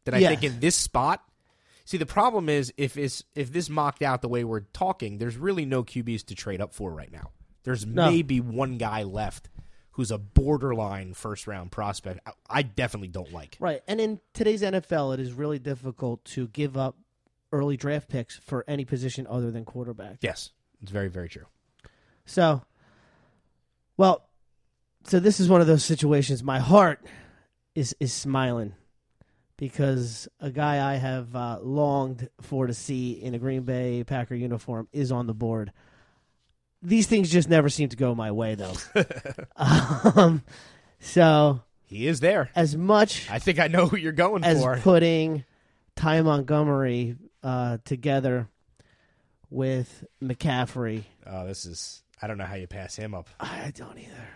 [0.05, 0.29] that I Yeah.
[0.29, 1.21] think in this spot.
[1.85, 5.35] See, the problem is if is if this mocked out the way we're talking, there's
[5.37, 7.31] really no QBs to trade up for right now.
[7.63, 8.09] There's No.
[8.09, 9.49] maybe one guy left
[9.91, 12.19] who's a borderline first round prospect.
[12.25, 13.57] I, I definitely don't like.
[13.59, 13.81] Right.
[13.87, 16.97] And in today's NFL, it is really difficult to give up
[17.51, 20.17] early draft picks for any position other than quarterback.
[20.21, 20.51] Yes,
[20.81, 21.45] it's very very true.
[22.25, 22.63] So,
[23.97, 24.25] well,
[25.03, 26.43] so this is one of those situations.
[26.43, 27.05] My heart
[27.75, 28.73] is is smiling
[29.57, 34.35] because a guy I have uh, longed for to see in a Green Bay Packer
[34.35, 35.71] uniform is on the board.
[36.81, 38.73] These things just never seem to go my way, though.
[39.55, 40.43] um,
[40.99, 42.49] so, He is there.
[42.55, 44.77] as much I think I know who you're going for as for.
[44.77, 45.45] putting
[45.95, 48.47] Ty Montgomery uh, together
[49.49, 52.01] with McCaffrey, Oh, this is.
[52.21, 53.29] I don't know how you pass him up.
[53.39, 54.27] I don't either.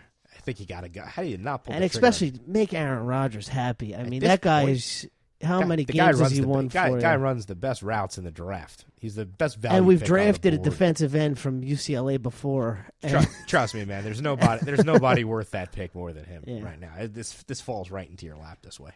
[0.48, 1.02] Think you got to go.
[1.02, 1.74] How do you not pull?
[1.74, 3.94] and the trigger especially make Aaron Rodgers happy.
[3.94, 5.06] I mean, that guy point, is
[5.42, 6.98] how Guy- many games has he the, won guy, for?
[6.98, 7.18] guy you?
[7.18, 8.86] runs the best routes in the draft.
[8.98, 9.76] He's the best value.
[9.76, 12.86] and we've pick on the drafted a defensive end from UCLA before.
[13.06, 14.02] Trust, trust me, man.
[14.04, 14.64] There's nobody.
[14.64, 16.62] There's nobody worth that pick more than him Yeah.
[16.62, 16.92] right now.
[17.02, 18.92] This this falls right into your lap this way.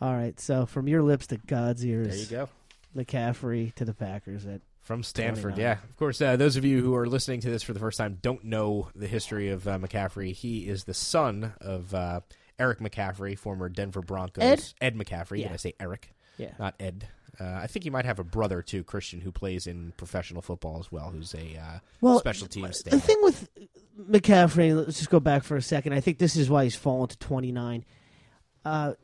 [0.00, 2.48] all right, so from your lips to God's ears, There you go.
[2.96, 4.46] McCaffrey to the Packers.
[4.46, 5.60] At From Stanford, 29.
[5.60, 5.72] yeah.
[5.82, 8.18] Of course, uh, those of you who are listening to this for the first time
[8.22, 10.32] don't know the history of uh, McCaffrey.
[10.32, 12.20] He is the son of uh,
[12.56, 14.74] Eric McCaffrey, former Denver Broncos.
[14.80, 14.94] Ed?
[14.94, 15.38] McCaffrey.
[15.40, 15.48] Yeah.
[15.48, 16.14] Did I say Eric?
[16.38, 17.08] yeah, Not Ed.
[17.40, 20.78] Uh, I think he might have a brother too, Christian, who plays in professional football
[20.78, 22.80] as well, who's a uh, well, special teams.
[22.84, 23.48] the thing with
[24.00, 25.94] McCaffrey, let's just go back for a second.
[25.94, 27.84] I think this is why he's fallen to twenty nine.
[28.64, 28.94] Uh,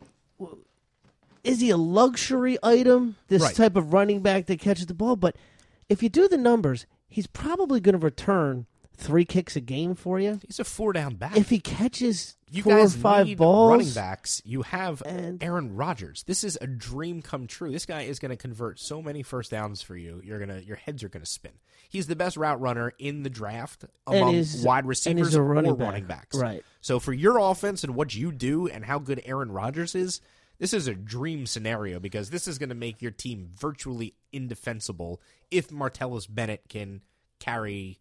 [1.45, 3.17] is he a luxury item?
[3.29, 3.55] This Right.
[3.55, 5.37] type of running back that catches the ball, but
[5.89, 10.21] if you do the numbers, he's probably going to return three kicks a game for
[10.21, 10.39] you.
[10.47, 11.37] He's a four down back.
[11.37, 14.43] If he catches you four guys or five balls, running backs.
[14.45, 16.23] You have and- Aaron Rodgers.
[16.25, 17.73] This is a dream come true.
[17.73, 20.21] This guy is going to convert so many first downs for you.
[20.23, 21.53] You're gonna your heads are going to spin.
[21.89, 25.87] He's the best route runner in the draft among he's- wide receivers running or back.
[25.87, 26.37] running backs.
[26.37, 26.63] Right.
[26.81, 30.21] So for your offense and what you do and how good Aaron Rodgers is,
[30.62, 35.20] this is a dream scenario because this is going to make your team virtually indefensible
[35.51, 37.01] if Martellus Bennett can
[37.40, 37.98] carry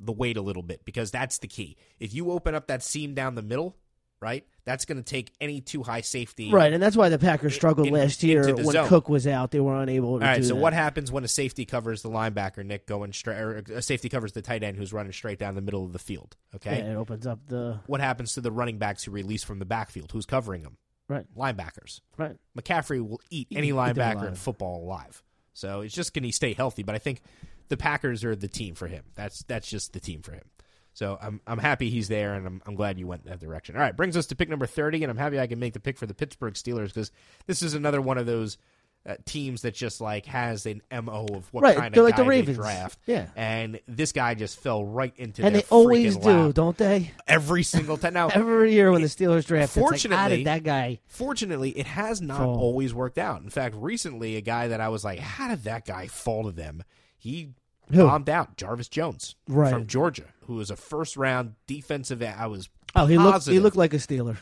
[0.00, 1.76] the weight a little bit because that's the key.
[1.98, 3.74] If you open up that seam down the middle,
[4.20, 6.52] right, that's going to take any too high safety.
[6.52, 8.86] Right, and that's why the Packers struggled in- last year when zone.
[8.86, 9.50] Cook was out.
[9.50, 10.36] They were unable to All right.
[10.42, 10.60] do So that.
[10.60, 14.08] what happens when a safety covers the linebacker, Nick, going straight, or uh, a safety
[14.08, 16.36] covers the tight end who's running straight down the middle of the field?
[16.54, 16.78] Okay.
[16.78, 19.64] Yeah, it opens up the What happens to the running backs who release from the
[19.66, 20.12] backfield?
[20.12, 20.76] Who's covering them?
[21.10, 22.00] Right, Linebackers.
[22.16, 22.36] right.
[22.58, 25.22] McCaffrey will eat any linebacker in football alive.
[25.52, 26.82] So it's just going to stay healthy.
[26.82, 27.20] But I think
[27.68, 29.04] the Packers are the team for him.
[29.14, 30.44] That's that's just the team for him.
[30.92, 33.76] So I'm I'm happy he's there, and I'm I'm glad you went that direction.
[33.76, 35.80] All right, brings us to pick number thirty, and I'm happy I can make the
[35.80, 37.10] pick for the Pittsburgh Steelers because
[37.46, 38.58] this is another one of those
[39.06, 42.16] uh, teams that just like has an mo of what Right, kind they're of like
[42.16, 42.56] the guy Ravens.
[42.58, 42.98] they draft.
[43.06, 43.26] Yeah.
[43.34, 47.10] and this guy just fell right into And they always do, lap don't they?
[47.26, 48.12] every single time.
[48.12, 51.00] Now Every year when the Steelers draft, like, Fortunately- did that guy?
[51.06, 52.58] Fortunately, it has not Fall.
[52.58, 53.40] always worked out.
[53.42, 56.52] In fact, recently, a guy that I was like, how did that guy fall to
[56.52, 56.82] them?
[57.16, 57.50] He
[57.90, 58.06] Who?
[58.06, 59.72] bombed out Jarvis Jones Right.
[59.72, 62.22] from Georgia, who was a first round defensive.
[62.22, 63.46] I was Oh, he looked.
[63.46, 64.36] He looked like a Steeler.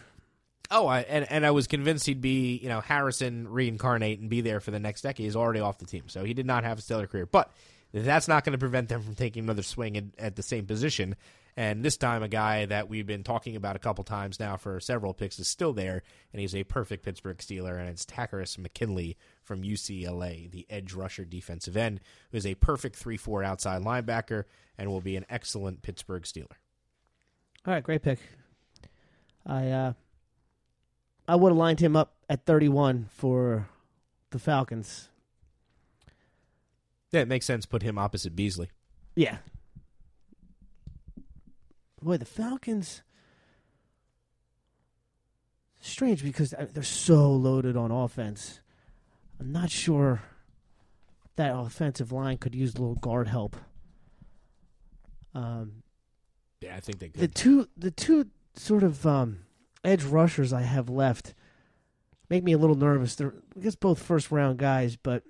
[0.71, 4.43] Oh, I, and and I was convinced he'd be, you know, Harrison reincarnate and be
[4.43, 5.25] there for the next decade.
[5.25, 7.27] He's already off the team, so he did not have a stellar career.
[7.27, 7.51] But
[7.93, 11.17] that's not going to prevent them from taking another swing at, at the same position.
[11.57, 14.79] And this time, a guy that we've been talking about a couple times now for
[14.79, 19.17] several picks is still there, and he's a perfect Pittsburgh Steeler, and it's Takkarist McKinley
[19.43, 22.01] from UCLA, the edge rusher defensive end,
[22.31, 24.45] who is a perfect 3 4 outside linebacker
[24.77, 26.59] and will be an excellent Pittsburgh Steeler.
[27.67, 28.21] All right, great pick.
[29.45, 29.93] I uh,
[31.29, 33.69] I would have lined him up at 31 for
[34.31, 35.11] the Falcons.
[37.13, 37.67] Yeah, it makes sense.
[37.67, 38.71] Put him opposite Beasley.
[39.15, 39.39] Yeah.
[42.03, 43.03] Boy, the Falcons.
[45.81, 48.61] Strange because uh, they're so loaded on offense.
[49.41, 50.23] I'm not sure
[51.37, 53.57] that offensive line could use a little guard help.
[55.35, 55.83] Um,
[56.61, 57.21] Yeah, I think they could.
[57.21, 59.41] the two the two sort of um,
[59.85, 61.35] edge rushers I have left
[62.29, 63.15] make me a little nervous.
[63.15, 65.23] They're I guess both first round guys, but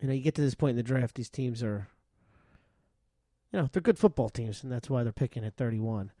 [0.00, 1.88] you know, you get to this point in the draft, these teams are
[3.52, 6.12] you know, they're good football teams and that's why they're picking at thirty one.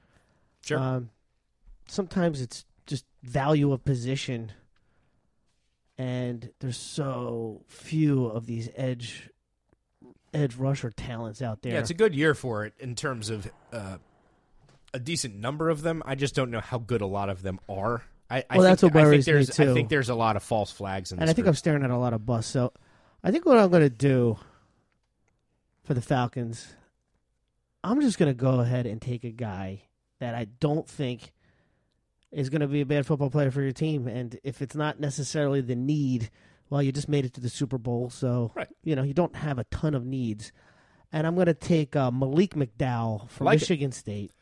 [0.64, 0.78] Sure.
[0.78, 1.10] Um,
[1.88, 4.52] sometimes it's just value of position
[5.98, 9.30] and there's so few of these edge
[10.32, 11.74] edge rusher talents out there.
[11.74, 13.98] Yeah, it's a good year for it in terms of uh,
[14.94, 16.02] a decent number of them.
[16.06, 18.02] I just don't know how good a lot of them are.
[18.30, 20.14] I, I Well, think, that's what I think worries me, there's I think there's a
[20.14, 22.50] lot of false flags in and I think I'm staring at a lot of busts.
[22.50, 22.72] So
[23.22, 24.38] I think what I'm going to do
[25.82, 26.72] for the Falcons,
[27.82, 29.82] I'm just going to go ahead and take a guy
[30.20, 31.32] that I don't think
[32.32, 34.08] is going to be a bad football player for your team.
[34.08, 36.30] And if it's not necessarily the need,
[36.70, 38.68] well, you just made it to the Super Bowl, so Right.
[38.82, 40.50] you know you don't have a ton of needs.
[41.12, 43.62] And I'm going to take uh, Malik McDowell from Like it.
[43.62, 44.32] Michigan State.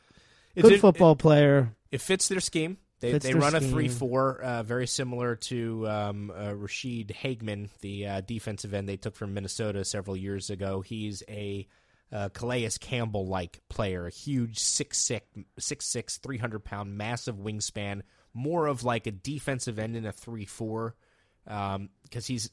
[0.55, 1.75] It's- Good it- football player.
[1.91, 2.79] It, fits their scheme.
[3.01, 8.07] They, they run a three four, uh, very similar to um, uh, Ra'Shede Hageman, the
[8.07, 10.83] uh, defensive end they took from Minnesota several years ago.
[10.83, 11.67] He's a
[12.13, 15.21] uh, Calais Campbell like player, a huge 6'6",
[15.59, 18.03] 6'6", 300 pound, massive wingspan,
[18.35, 20.95] more of like a defensive end in a three four,
[21.45, 22.51] because he's.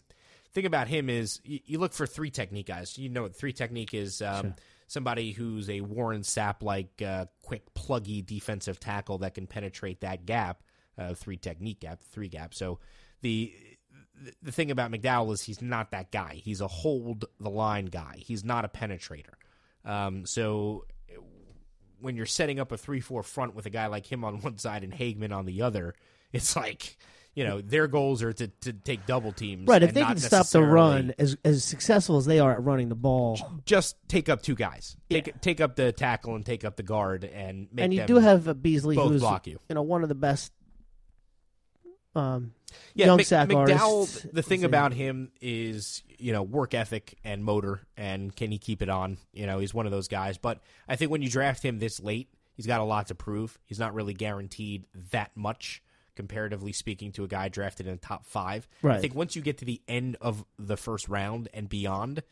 [0.51, 2.97] Thing about him is you, you look for three technique guys.
[2.97, 4.19] You know what three technique is.
[4.19, 4.55] Um,
[4.89, 10.25] Somebody who's a Warren Sapp like uh, quick pluggy defensive tackle that can penetrate that
[10.25, 10.63] gap,
[10.97, 12.55] uh, three technique gap, three gap.
[12.55, 12.79] So
[13.21, 13.53] the
[14.41, 16.41] the thing about McDowell is he's not that guy.
[16.43, 18.15] He's a hold the line guy.
[18.17, 19.35] He's not a penetrator.
[19.85, 20.85] Um, so
[22.01, 24.57] when you're setting up a three four front with a guy like him on one
[24.57, 25.93] side and Hageman on the other,
[26.33, 26.97] it's like
[27.35, 29.67] you know their goals are to, to take double teams.
[29.67, 32.51] Right, if and they not can stop the run as as successful as they are
[32.51, 34.97] at running the ball, Just take up two guys.
[35.09, 38.15] Take take up the tackle and take up the guard and make and you do
[38.15, 39.59] have a Beasley, both who's block you.
[39.69, 40.51] you know one of the best
[42.15, 42.53] um,
[42.93, 43.79] Yeah, young Mc- sack McDowell.
[44.01, 44.27] artists.
[44.33, 48.81] The thing about him is you know work ethic and motor, and can he keep
[48.81, 49.17] it on?
[49.31, 50.37] You know, he's one of those guys.
[50.37, 53.57] But I think when you draft him this late, he's got a lot to prove.
[53.65, 55.81] He's not really guaranteed that much.
[56.19, 59.59] Comparatively speaking, to a guy drafted in the top five, I think once you get
[59.59, 62.23] to the end of the first round and beyond,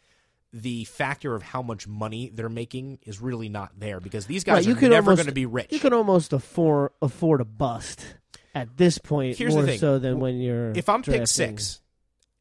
[0.51, 4.67] the factor of how much money they're making is really not there because these guys
[4.67, 5.71] Right, you are never going to be rich.
[5.71, 8.05] You can almost afford afford a bust
[8.53, 9.79] at this point Here's the more thing.
[9.79, 10.71] so than when you're.
[10.71, 11.79] if I'm pick six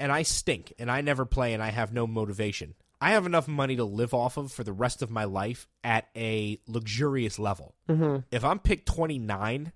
[0.01, 3.47] and I stink and I never play and I have no motivation, I have enough
[3.47, 7.77] money to live off of for the rest of my life at a luxurious level.
[7.89, 8.24] Mhm.
[8.32, 9.73] If I'm pick 29,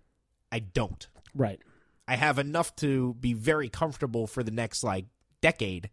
[0.53, 1.07] I don't.
[1.35, 1.61] Right?
[2.09, 5.07] I have enough to be very comfortable for the next like
[5.41, 5.91] decade.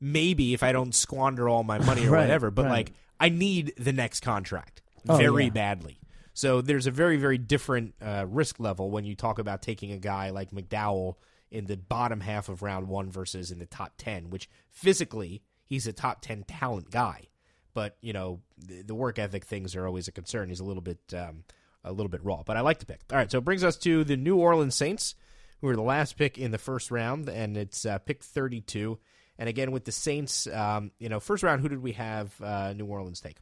[0.00, 2.70] Maybe if I don't squander all my money or Right, whatever, but right.
[2.70, 5.50] like I need the next contract Oh, very yeah.
[5.50, 5.98] badly.
[6.34, 9.98] So there's a very very different uh, risk level when you talk about taking a
[9.98, 11.16] guy like McDowell
[11.50, 15.86] in the bottom half of round one versus in the top ten, which physically he's
[15.86, 17.28] a top ten talent guy,
[17.74, 20.48] but you know the, the work ethic things are always a concern.
[20.48, 21.44] He's a little bit um,
[21.84, 23.00] a little bit raw, but I like the pick.
[23.10, 25.14] All right, so it brings us to the New Orleans Saints,
[25.60, 28.98] who are the last pick in the first round, and it's uh, pick 32.
[29.38, 32.72] And again, with the Saints, um, you know, first round, who did we have uh,
[32.74, 33.36] New Orleans take?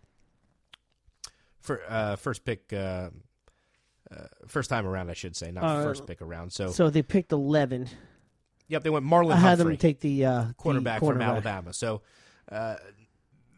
[1.61, 3.11] For uh, first pick, uh,
[4.11, 6.53] uh, first time around, I should say, not Uh, first pick around.
[6.53, 7.89] So, So they picked eleven.
[8.69, 11.75] yep, they went Marlon I had Humphrey them take the uh, the quarterback from Alabama.
[11.75, 12.01] So
[12.51, 12.77] uh,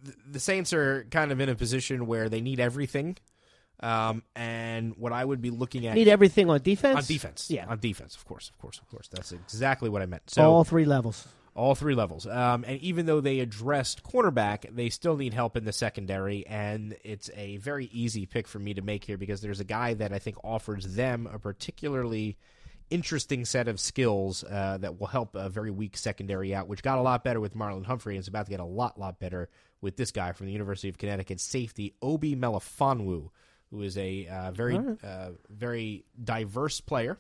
[0.04, 3.16] th- the Saints are kind of in a position where they need everything.
[3.82, 6.96] Um, and what I would be looking at Need everything on defense.
[6.96, 7.66] on defense, Yeah.
[7.66, 9.08] on defense, of course, of course, of course.
[9.08, 10.30] That's exactly what I meant.
[10.30, 11.26] So all three levels.
[11.54, 12.26] all three levels.
[12.26, 16.46] Um, and even though they addressed cornerback, they still need help in the secondary.
[16.46, 19.94] And it's a very easy pick for me to make here because there's a guy
[19.94, 22.38] that I think offers them a particularly
[22.90, 26.98] interesting set of skills uh, that will help a very weak secondary out, which got
[26.98, 29.48] a lot better with Marlon Humphrey and is about to get a lot, lot better
[29.80, 33.30] with this guy from the University of Connecticut safety, Obi Melifonwu,
[33.72, 37.18] who is a uh, very, uh, very diverse player.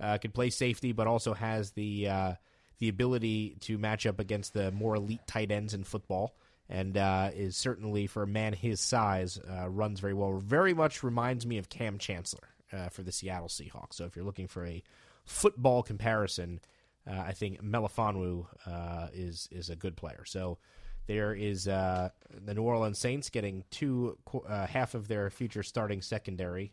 [0.00, 2.32] Uh, can play safety, but also has the uh,
[2.80, 6.34] the ability to match up against the more elite tight ends in football,
[6.68, 10.36] and uh, is certainly for a man his size uh, runs very well.
[10.38, 13.94] Very much reminds me of Kam Chancellor uh, for the Seattle Seahawks.
[13.94, 14.82] So if you're looking for a
[15.24, 16.60] football comparison,
[17.08, 20.24] uh, I think Melifonwu uh, is is a good player.
[20.26, 20.58] So
[21.06, 22.10] there is uh,
[22.44, 24.18] the New Orleans Saints getting two
[24.48, 26.72] uh, half of their future starting secondary.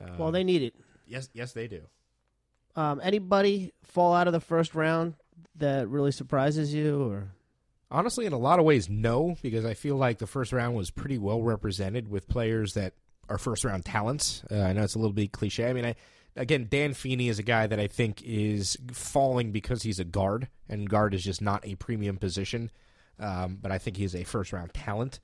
[0.00, 0.74] Uh, well, they need it.
[1.06, 1.82] yes, yes, they do.
[2.74, 5.14] Um, anybody fall out of the first round
[5.56, 7.28] that really surprises you, or
[7.92, 10.90] Honestly, in a lot of ways, no, because I feel like the first round was
[10.90, 12.94] pretty well represented with players that
[13.28, 14.42] are first round talents.
[14.50, 15.68] Uh, I know it's a little bit cliche.
[15.68, 15.94] I mean, I
[16.34, 20.48] again, Dan Feeney is a guy that I think is falling because he's a guard,
[20.70, 22.70] and guard is just not a premium position.
[23.18, 25.20] Um, but I think he's a first round talent.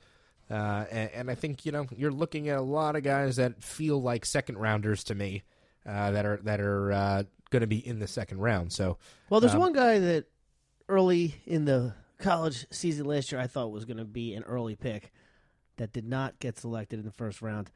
[0.50, 3.62] Uh, and, and I think you know you're looking at a lot of guys that
[3.62, 5.42] feel like second rounders to me,
[5.86, 8.72] uh, that are that are uh, going to be in the second round.
[8.72, 8.98] So
[9.28, 10.24] well, there's Um, one guy that
[10.88, 14.74] early in the college season last year I thought was going to be an early
[14.74, 15.12] pick
[15.76, 17.70] that did not get selected in the first round.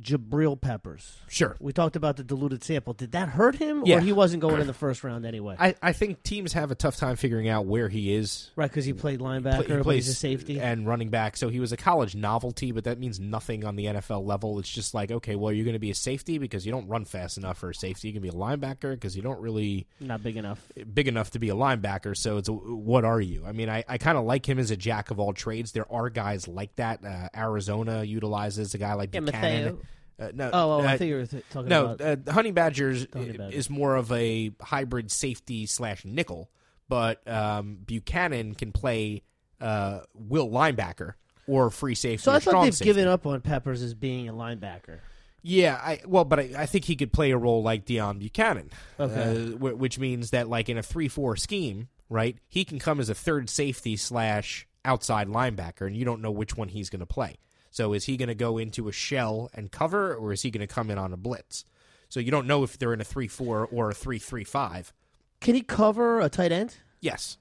[0.00, 1.16] Jabril Peppers.
[1.28, 2.92] sure, We talked about the diluted sample.
[2.94, 3.96] Did that hurt him, Yeah.
[3.96, 5.56] or he wasn't going in the first round anyway?
[5.58, 8.84] I, I think teams have a tough time figuring out where he is right, because
[8.84, 10.60] he played linebacker, he plays a safety.
[10.60, 11.36] and running back.
[11.36, 14.58] So he was a college novelty, but that means nothing on the NFL level.
[14.58, 17.04] It's just like, okay, well, you're going to be a safety because you don't run
[17.04, 18.08] fast enough for a safety.
[18.08, 20.60] You can be a linebacker because you don't really Not big enough.
[20.94, 22.16] big enough to be a linebacker.
[22.16, 23.44] So it's a, what are you?
[23.46, 25.72] I mean, I, I kind of like him as a jack of all trades.
[25.72, 27.04] There are guys like that.
[27.04, 29.78] Uh, Arizona utilizes a guy like Bucannon.
[30.18, 32.28] Uh, no, Oh, oh uh, I think you were talking no, about.
[32.28, 33.56] uh, Honey Badgers Honey Badger.
[33.56, 36.50] is more of a hybrid safety slash nickel,
[36.88, 39.22] but um, Bucannon can play
[39.60, 41.12] uh, will linebacker
[41.46, 42.22] or free safety.
[42.24, 42.84] so I thought they've safety.
[42.86, 44.98] given up on Peppers as being a linebacker.
[45.42, 48.70] Yeah, I well, but I, I think he could play a role like Deone Bucannon,
[48.98, 49.52] Okay.
[49.54, 52.36] uh, wh- which means that like in a three-four scheme, right?
[52.48, 56.56] He can come as a third safety slash outside linebacker, and you don't know which
[56.56, 57.36] one he's going to play.
[57.78, 60.66] So is he going to go into a shell and cover, or is he going
[60.66, 61.64] to come in on a blitz?
[62.08, 64.92] So you don't know if they're in a three-four or a three-three-five.
[65.40, 66.74] Can he cover a tight end?
[67.00, 67.38] Yes.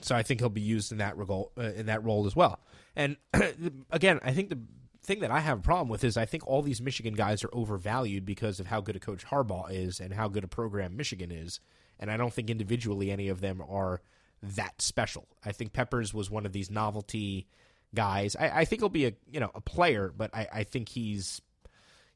[0.00, 2.60] So I think he'll be used in that role uh, in that role as well.
[2.94, 3.16] And
[3.90, 4.60] again, I think the
[5.02, 7.50] thing that I have a problem with is I think all these Michigan guys are
[7.52, 11.32] overvalued because of how good a coach Harbaugh is and how good a program Michigan
[11.32, 11.58] is.
[11.98, 14.00] And I don't think individually any of them are
[14.44, 15.26] that special.
[15.44, 17.48] I think Peppers was one of these novelty
[17.94, 18.36] guys.
[18.36, 21.40] I, I think he'll be a you know a player, but I, I think he's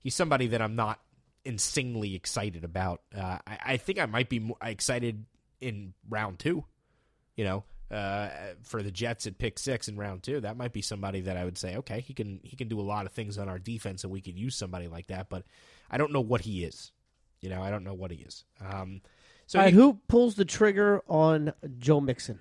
[0.00, 1.00] he's somebody that I'm not
[1.44, 3.02] insanely excited about.
[3.16, 5.24] Uh, I, I think I might be more excited
[5.60, 6.64] in round two.
[7.36, 8.28] You know, uh,
[8.62, 11.44] for the Jets at pick six in round two, that might be somebody that I
[11.44, 14.04] would say, okay, he can he can do a lot of things on our defense,
[14.04, 15.28] and we could use somebody like that.
[15.28, 15.44] But
[15.90, 16.92] I don't know what he is.
[17.42, 18.44] You know, I don't know what he is.
[18.60, 19.02] Um,
[19.46, 22.40] so right, you- who pulls the trigger on Joe Mixon?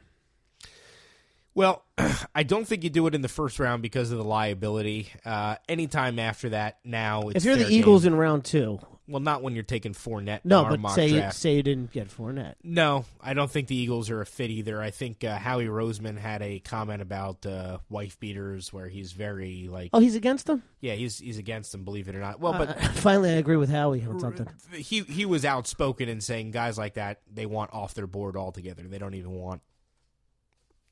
[1.55, 1.83] Well,
[2.35, 5.09] I don't think you do it in the first round because of the liability.
[5.23, 8.13] Uh, anytime after that, now it's if you're the Eagles game.
[8.13, 10.41] in round two, well, not when you're taking Fournette.
[10.43, 11.37] no, but say draft.
[11.37, 12.55] say you didn't get Fournette.
[12.63, 14.81] No, I don't think the Eagles are a fit either.
[14.81, 19.69] I think uh, Howie Roseman had a comment about uh, wife beaters where he's very
[19.71, 20.61] like, Oh, he's against them.
[20.81, 21.85] yeah, he's he's against them.
[21.85, 22.39] Believe it or not.
[22.41, 24.49] Well, but Uh, finally, I agree with Howie on something.
[24.73, 28.83] he he was outspoken in saying guys like that they want off their board altogether.
[28.83, 29.61] They don't even want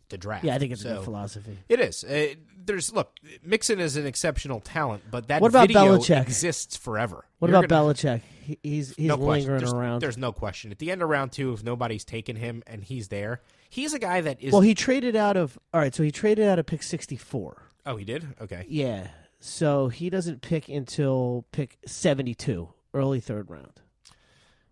[0.09, 0.43] to draft.
[0.43, 1.57] Yeah, I think it's a good philosophy.
[1.69, 2.03] It is.
[2.03, 2.35] Uh,
[2.65, 6.21] there's look, Mixon is an exceptional talent, but that What about video Belichick?
[6.21, 7.25] exists forever.
[7.39, 8.21] What You're about gonna- Belichick?
[8.61, 10.01] He's he's no lingering There's, around.
[10.01, 10.71] there's no question.
[10.71, 13.99] At the end of round two, if nobody's taken him and he's there, he's a
[13.99, 14.51] guy that is.
[14.51, 15.95] well, he traded out of all right.
[15.95, 17.69] So he traded out of pick sixty four.
[17.85, 18.27] oh, he did.
[18.41, 18.65] Okay.
[18.67, 19.07] Yeah.
[19.39, 23.79] So he doesn't pick until pick seventy two, early third round.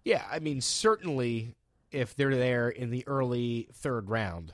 [0.03, 1.55] Yeah, I mean, certainly
[1.91, 4.53] if they're there in the early third round,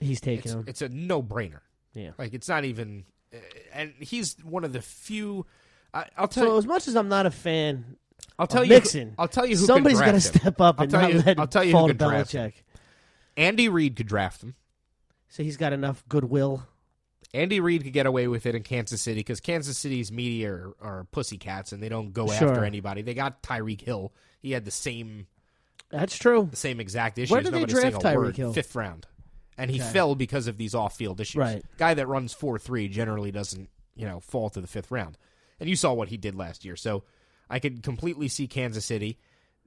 [0.00, 0.64] He's taking it's, him.
[0.66, 1.60] it's a no-brainer.
[1.94, 2.10] Yeah.
[2.18, 3.04] Like it's not even,
[3.34, 3.38] uh,
[3.72, 5.46] and he's one of the few.
[5.92, 6.58] I, I'll tell So you.
[6.58, 7.96] as much as I'm not a fan,
[8.38, 8.74] I'll tell of you.
[8.74, 11.38] Mixon, I'll tell you who somebody's got to step up and tell not you- let
[11.38, 12.10] I'll tell you fall to could him.
[12.10, 12.52] Belichick.
[13.36, 14.54] Andy Reid could draft him.
[15.28, 16.66] So he's got enough goodwill.
[17.32, 20.74] Andy Reid could get away with it in Kansas City because Kansas City's media are,
[20.80, 22.48] are pussycats and they don't go Sure.
[22.48, 23.02] after anybody.
[23.02, 24.12] They got Tyreek Hill.
[24.42, 25.28] He had the same
[25.90, 26.48] That's true.
[26.50, 27.30] the same exact issues.
[27.30, 28.34] Where did they Nobody saying draft Tyreek.
[28.36, 28.52] Hill?
[28.52, 29.06] Fifth round,
[29.60, 29.90] and he Okay.
[29.92, 31.36] fell because of these off-field issues.
[31.40, 31.62] Right.
[31.76, 35.16] Guy that runs four three generally doesn't you know fall to the fifth round,
[35.58, 36.76] and you saw what he did last year.
[36.76, 37.04] So
[37.48, 39.18] I could completely see Kansas City,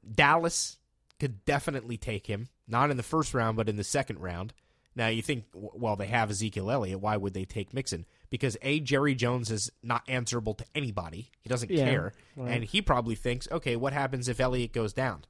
[0.09, 0.77] Dallas
[1.19, 2.49] could definitely take him.
[2.67, 4.53] Not in the first round, but in the second round.
[4.95, 6.99] Now you think, well, they have Ezekiel Elliott.
[7.01, 8.05] Why would they take Mixon?
[8.29, 11.31] Because a Jerry Jones is not answerable to anybody.
[11.41, 12.51] He doesn't Yeah, care, right.
[12.51, 15.25] and he probably thinks, okay, what happens if Elliott goes down?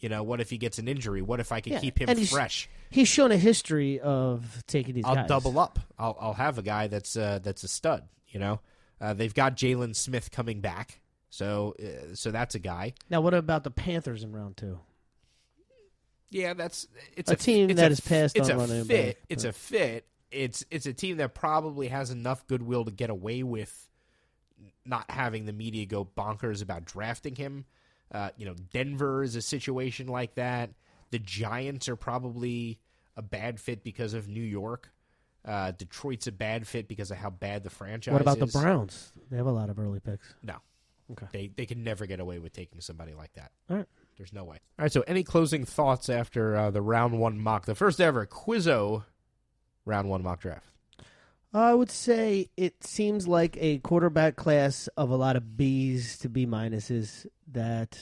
[0.00, 1.22] You know, what if he gets an injury?
[1.22, 2.68] What if I can Yeah, keep him he's- fresh?
[2.90, 5.28] He's shown a history of taking these I'll guys.
[5.28, 5.78] double up.
[5.98, 8.08] I'll I'll have a guy that's uh, that's a stud.
[8.28, 8.60] You know,
[9.00, 11.00] uh, they've got Jaylon Smith coming back,
[11.30, 12.94] so uh, so that's a guy.
[13.10, 14.78] Now, what about the Panthers in round two?
[16.30, 18.84] Yeah, that's it's A a, team it's that a, has passed It's on a running
[18.84, 19.16] fit.
[19.18, 20.06] back, It's a fit.
[20.30, 23.88] It's it's a team that probably has enough goodwill to get away with
[24.84, 27.64] not having the media go bonkers about drafting him.
[28.12, 30.70] Uh, you know, Denver is a situation like that.
[31.10, 32.78] The Giants are probably
[33.16, 34.90] a bad fit because of New York.
[35.44, 38.12] Uh, Detroit's a bad fit because of how bad the franchise is.
[38.12, 38.52] What about is.
[38.52, 39.12] the Browns?
[39.30, 40.34] They have a lot of early picks.
[40.42, 40.56] No.
[41.12, 41.26] Okay.
[41.32, 43.50] They they can never get away with taking somebody like that.
[43.70, 43.86] All right.
[44.18, 44.58] There's no way.
[44.78, 44.92] All right.
[44.92, 49.04] So, any closing thoughts after uh, the round one mock, the first ever Quizzo
[49.86, 50.66] round one mock draft?
[51.52, 56.28] I would say it seems like a quarterback class of a lot of B's to
[56.28, 57.98] B minuses that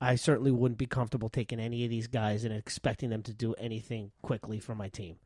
[0.00, 3.54] I certainly wouldn't be comfortable taking any of these guys and expecting them to do
[3.54, 5.16] anything quickly for my team.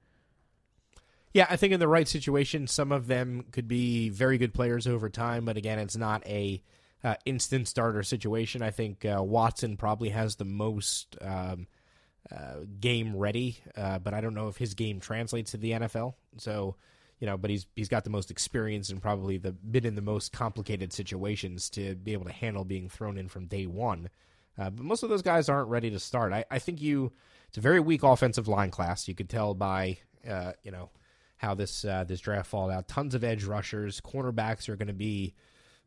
[1.35, 4.87] Yeah, I think in the right situation, some of them could be very good players
[4.87, 5.47] over time.
[5.47, 6.63] But again, it's not a
[7.03, 8.63] uh, instant starter situation.
[8.63, 11.67] I think uh, Watson probably has the most um,
[12.31, 16.15] uh, game ready, uh, but I don't know if his game translates to the NFL.
[16.37, 16.77] So,
[17.23, 20.03] you know, but he's he's got the most experience and probably the been in the
[20.03, 24.11] most complicated situations to be able to handle being thrown in from day one.
[24.59, 26.33] Uh, but most of those guys aren't ready to start.
[26.33, 27.13] I, I think you
[27.47, 29.07] it's a very weak offensive line class.
[29.07, 30.91] You could tell by uh, you know
[31.37, 32.89] how this uh, this draft fall out.
[32.89, 35.35] Tons of edge rushers, cornerbacks are going to be.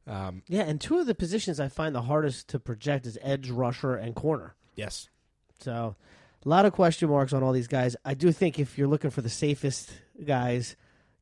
[0.08, 3.50] Um, Yeah, and two of the positions I find the hardest to project is edge
[3.50, 4.56] rusher and corner.
[4.76, 5.10] yes,
[5.60, 5.98] So,
[6.46, 7.98] a lot of question marks on all these guys.
[8.06, 9.92] I do think if you're looking for the safest
[10.24, 10.78] guys,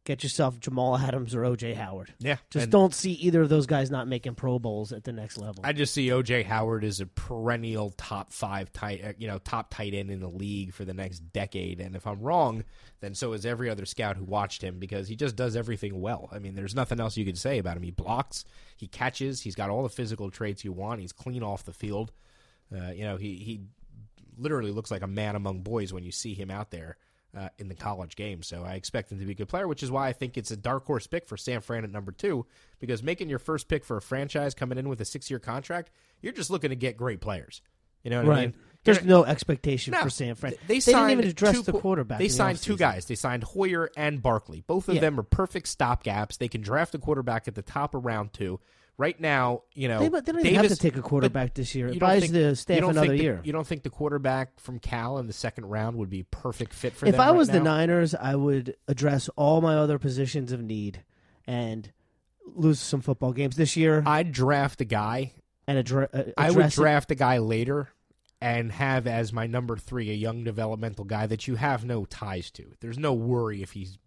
[0.06, 2.14] get yourself Jamal Adams or OJ Howard.
[2.20, 2.38] yeah.
[2.50, 5.62] Just don't see either of those guys not making Pro Bowls at the next level.
[5.64, 9.74] I just see OJ Howard as a perennial top five tight, uh, you know, top
[9.74, 11.80] tight end in the league for the next decade.
[11.80, 12.64] And if I'm wrong,
[13.00, 16.30] then so is every other scout who watched him because he just does everything well.
[16.32, 17.84] I mean, there's nothing else you could say about him.
[17.84, 21.02] He blocks, he catches, he's got all the physical traits you want.
[21.02, 22.12] He's clean off the field.
[22.76, 23.62] Uh, you know, he he
[24.38, 26.98] literally looks like a man among boys when you see him out there.
[27.36, 29.82] Uh, in the college game, so I expect him to be a good player, which
[29.82, 32.46] is why I think it's a dark horse pick for San Fran at number two.
[32.80, 35.90] Because making your first pick for a franchise coming in with a six-year contract,
[36.22, 37.64] you're just looking to get great players.
[38.04, 38.56] You know what I mean?
[38.84, 40.54] There's You're- no expectation no, for San Fran.
[40.68, 42.20] They, didn't signed even address two the quarterback.
[42.20, 43.06] They the signed two guys.
[43.06, 44.62] They signed Hoyer and Barkley.
[44.68, 45.02] Both of Yeah.
[45.02, 46.38] them are perfect stopgaps.
[46.38, 48.60] They can draft a quarterback at the top of round two.
[48.98, 51.74] Right now, you know, They, they don't even Davis, have to take a quarterback this
[51.74, 51.88] year.
[51.88, 53.41] It don't buys think- the staff another the- year.
[53.44, 56.74] you don't think the quarterback from Cal in the second round would be a perfect
[56.76, 57.14] fit for them?
[57.15, 57.76] if I right was the now?
[57.76, 61.03] Niners, I would address all my other positions of need
[61.48, 61.91] and
[62.45, 65.32] lose some football games this year I'd draft a guy
[65.68, 66.74] and addre- uh, I would it.
[66.74, 67.90] draft a guy later
[68.41, 72.52] and have as my number three a young developmental guy that you have no ties
[72.52, 72.74] to.
[72.80, 73.98] There's no worry if he's.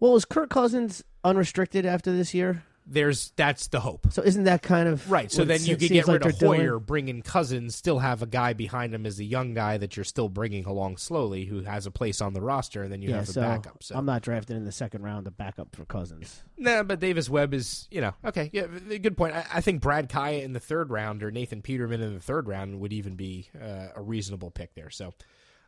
[0.00, 2.62] Well, is Kirk Cousins unrestricted after this year?
[2.86, 4.08] There's that's the hope.
[4.12, 6.48] So isn't that kind of Right, so then you could get like rid of they're
[6.48, 6.60] doing?
[6.60, 9.96] Hoyer, bring in Cousins, still have a guy behind him as a young guy that
[9.96, 13.08] you're still bringing along slowly, who has a place on the roster, and then you
[13.08, 13.82] yeah, have a so backup.
[13.82, 16.42] So I'm not drafting in the second round to backup for Cousins.
[16.58, 18.50] Nah, but Davis Webb is, you know, okay.
[18.52, 18.66] Yeah,
[18.98, 19.34] good point.
[19.34, 22.48] I, I think Brad Kaaya in the third round or Nathan Peterman in the third
[22.48, 24.90] round would even be uh, a reasonable pick there.
[24.90, 25.14] So,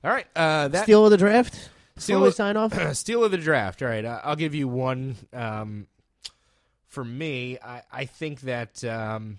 [0.05, 1.70] all right, uh, that Steal of the draft.
[1.97, 2.74] Steal of- sign off.
[2.94, 3.82] steal of the draft.
[3.82, 5.16] All right, uh, I'll give you one.
[5.32, 5.86] Um,
[6.97, 9.36] for me, I, I think that um,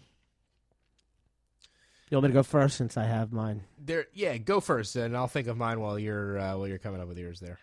[2.11, 3.63] You want me to go first since I have mine?
[3.83, 4.05] there.
[4.13, 7.07] Yeah, go first, and I'll think of mine while you're uh, while you're coming up
[7.07, 7.57] with yours there.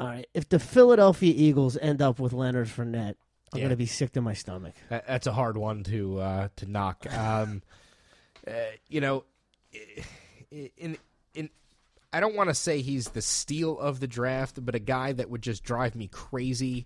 [0.00, 0.26] All right.
[0.34, 3.14] If the Philadelphia Eagles end up with Leonard Fournette,
[3.52, 3.66] I'm Yeah.
[3.66, 4.74] gonna be sick to my stomach.
[4.88, 7.06] That, that's a hard one to uh, to knock.
[7.16, 7.62] Um,
[8.44, 8.50] uh,
[8.88, 9.22] you know,
[10.50, 10.96] in
[11.34, 11.48] in
[12.12, 15.30] I don't want to say he's the steal of the draft, but a guy that
[15.30, 16.84] would just drive me crazy,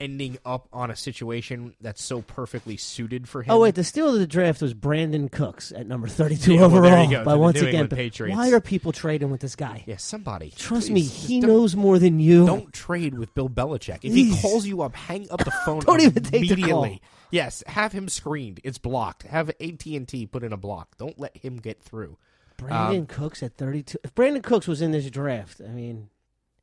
[0.00, 3.52] ending up on a situation that's so perfectly suited for him.
[3.52, 6.76] Oh wait, the steal of the draft was Brandin Cooks at number 32 Yeah, well,
[6.76, 7.24] overall.
[7.24, 7.88] But the once New again,
[8.36, 9.84] why are people trading with this guy?
[9.86, 12.46] yeah, somebody Trust please, me, he knows more than you.
[12.46, 14.00] Don't trade with Bill Belichick.
[14.02, 15.80] If he calls you up, hang up the phone.
[15.80, 16.98] Don't even take the call.
[17.30, 18.60] Yes, have him screened.
[18.62, 19.22] It's blocked.
[19.24, 20.96] Have AT and T put in a block.
[20.98, 22.16] Don't let him get through.
[22.58, 23.98] Brandin Um, Cooks at 32.
[24.04, 26.08] If Brandin Cooks was in this draft, I mean,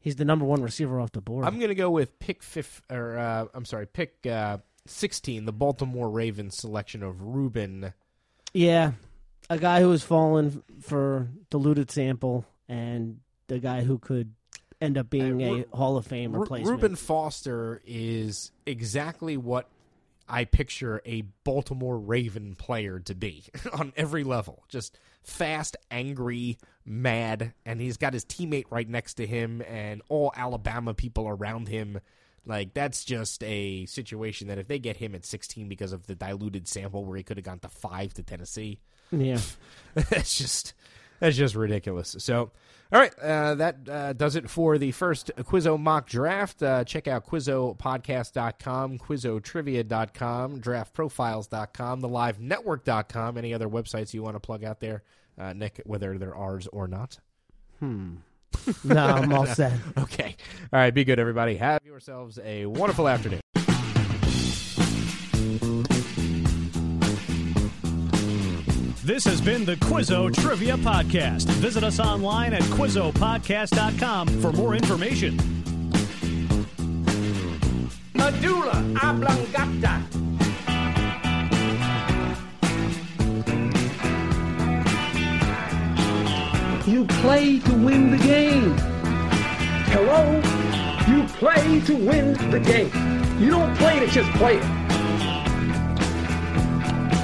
[0.01, 1.45] he's the number one receiver off the board.
[1.45, 4.57] I'm gonna go with pick fifth, or uh, I'm sorry, pick uh,
[4.87, 7.93] 16, the Baltimore Ravens selection of Reuben.
[8.53, 8.91] yeah,
[9.49, 14.33] a guy who has fallen for diluted sample, and the guy who could
[14.81, 16.81] end up being Uh, a Hall of Fame replacement.
[16.81, 19.69] Reuben Foster is exactly what
[20.27, 24.63] I picture a Baltimore Raven player to be on every level.
[24.69, 30.31] Just fast, angry, mad, and he's got his teammate right next to him and all
[30.35, 31.99] Alabama people around him.
[32.45, 36.15] Like that's just a situation that if they get him at 16 because of the
[36.15, 38.79] diluted sample where he could have gone to 5 to Tennessee,
[39.11, 39.39] yeah.
[39.93, 40.73] that's just
[41.21, 42.15] that's just ridiculous.
[42.17, 42.51] So,
[42.91, 46.63] all right, uh, that uh, does it for the first Quizzo mock draft.
[46.63, 53.37] Uh, check out QuizzoPodcast.com, QuizzoTrivia.com, DraftProfiles.com, TheLiveNetwork.com.
[53.37, 55.03] Any other websites you want to plug out there,
[55.37, 55.81] uh, Nick?
[55.85, 57.19] Whether they're ours or not.
[57.79, 58.15] Hmm.
[58.83, 59.73] no, I'm all set.
[59.97, 60.35] Okay.
[60.73, 60.93] All right.
[60.93, 61.55] Be good, everybody.
[61.55, 63.41] Have yourselves a wonderful afternoon.
[69.03, 71.45] This has been the Quizzo Trivia Podcast.
[71.55, 75.37] Visit us online at QuizzoPodcast.com for more information.
[78.13, 80.03] Medulla oblongata.
[86.91, 88.75] You play to win the game.
[89.95, 90.35] Hello?
[91.07, 92.91] You play to win the game.
[93.39, 94.63] You don't play to just play it.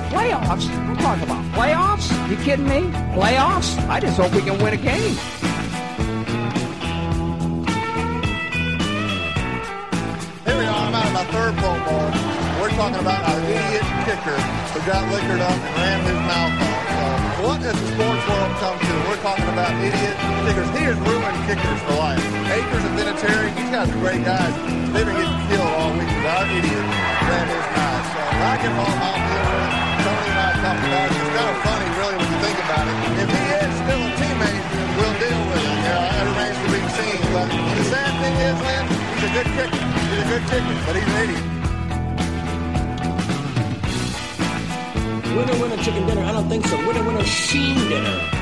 [0.07, 0.69] Playoffs?
[0.69, 2.29] I'm talking about playoffs?
[2.29, 2.89] You kidding me?
[3.11, 3.77] Playoffs?
[3.89, 5.15] I just hope we can win a game.
[10.45, 12.07] Here we are, I'm out of my third Pro Bowl.
[12.61, 14.39] We're talking about our idiot kicker
[14.71, 16.96] who got liquored up and ran his mouth off.
[17.37, 18.93] What has the sports world come to?
[19.05, 20.69] We're talking about idiot kickers.
[20.73, 22.17] He has ruined kickers for life.
[22.49, 24.53] Akers and Vinatieri, these guys are great guys.
[24.89, 26.85] They've been getting killed all week our idiot
[27.29, 27.61] ran his.
[27.61, 30.01] So I get home, deal with.
[30.01, 31.21] Tony and I talked about it.
[31.21, 32.97] It's kind of funny, really, when you think about it.
[33.21, 34.63] If he is still a teammate,
[34.97, 35.77] we'll deal with it.
[35.77, 37.21] You know, that remains to be seen.
[37.37, 39.81] But the sad thing is, Lynn, he's a good kicker.
[40.09, 41.56] He's a good kicker, but he's an idiot.
[45.37, 46.23] Winner, winner, chicken dinner.
[46.23, 46.75] I don't think so.
[46.77, 48.36] Winner, winner, sheen dinner.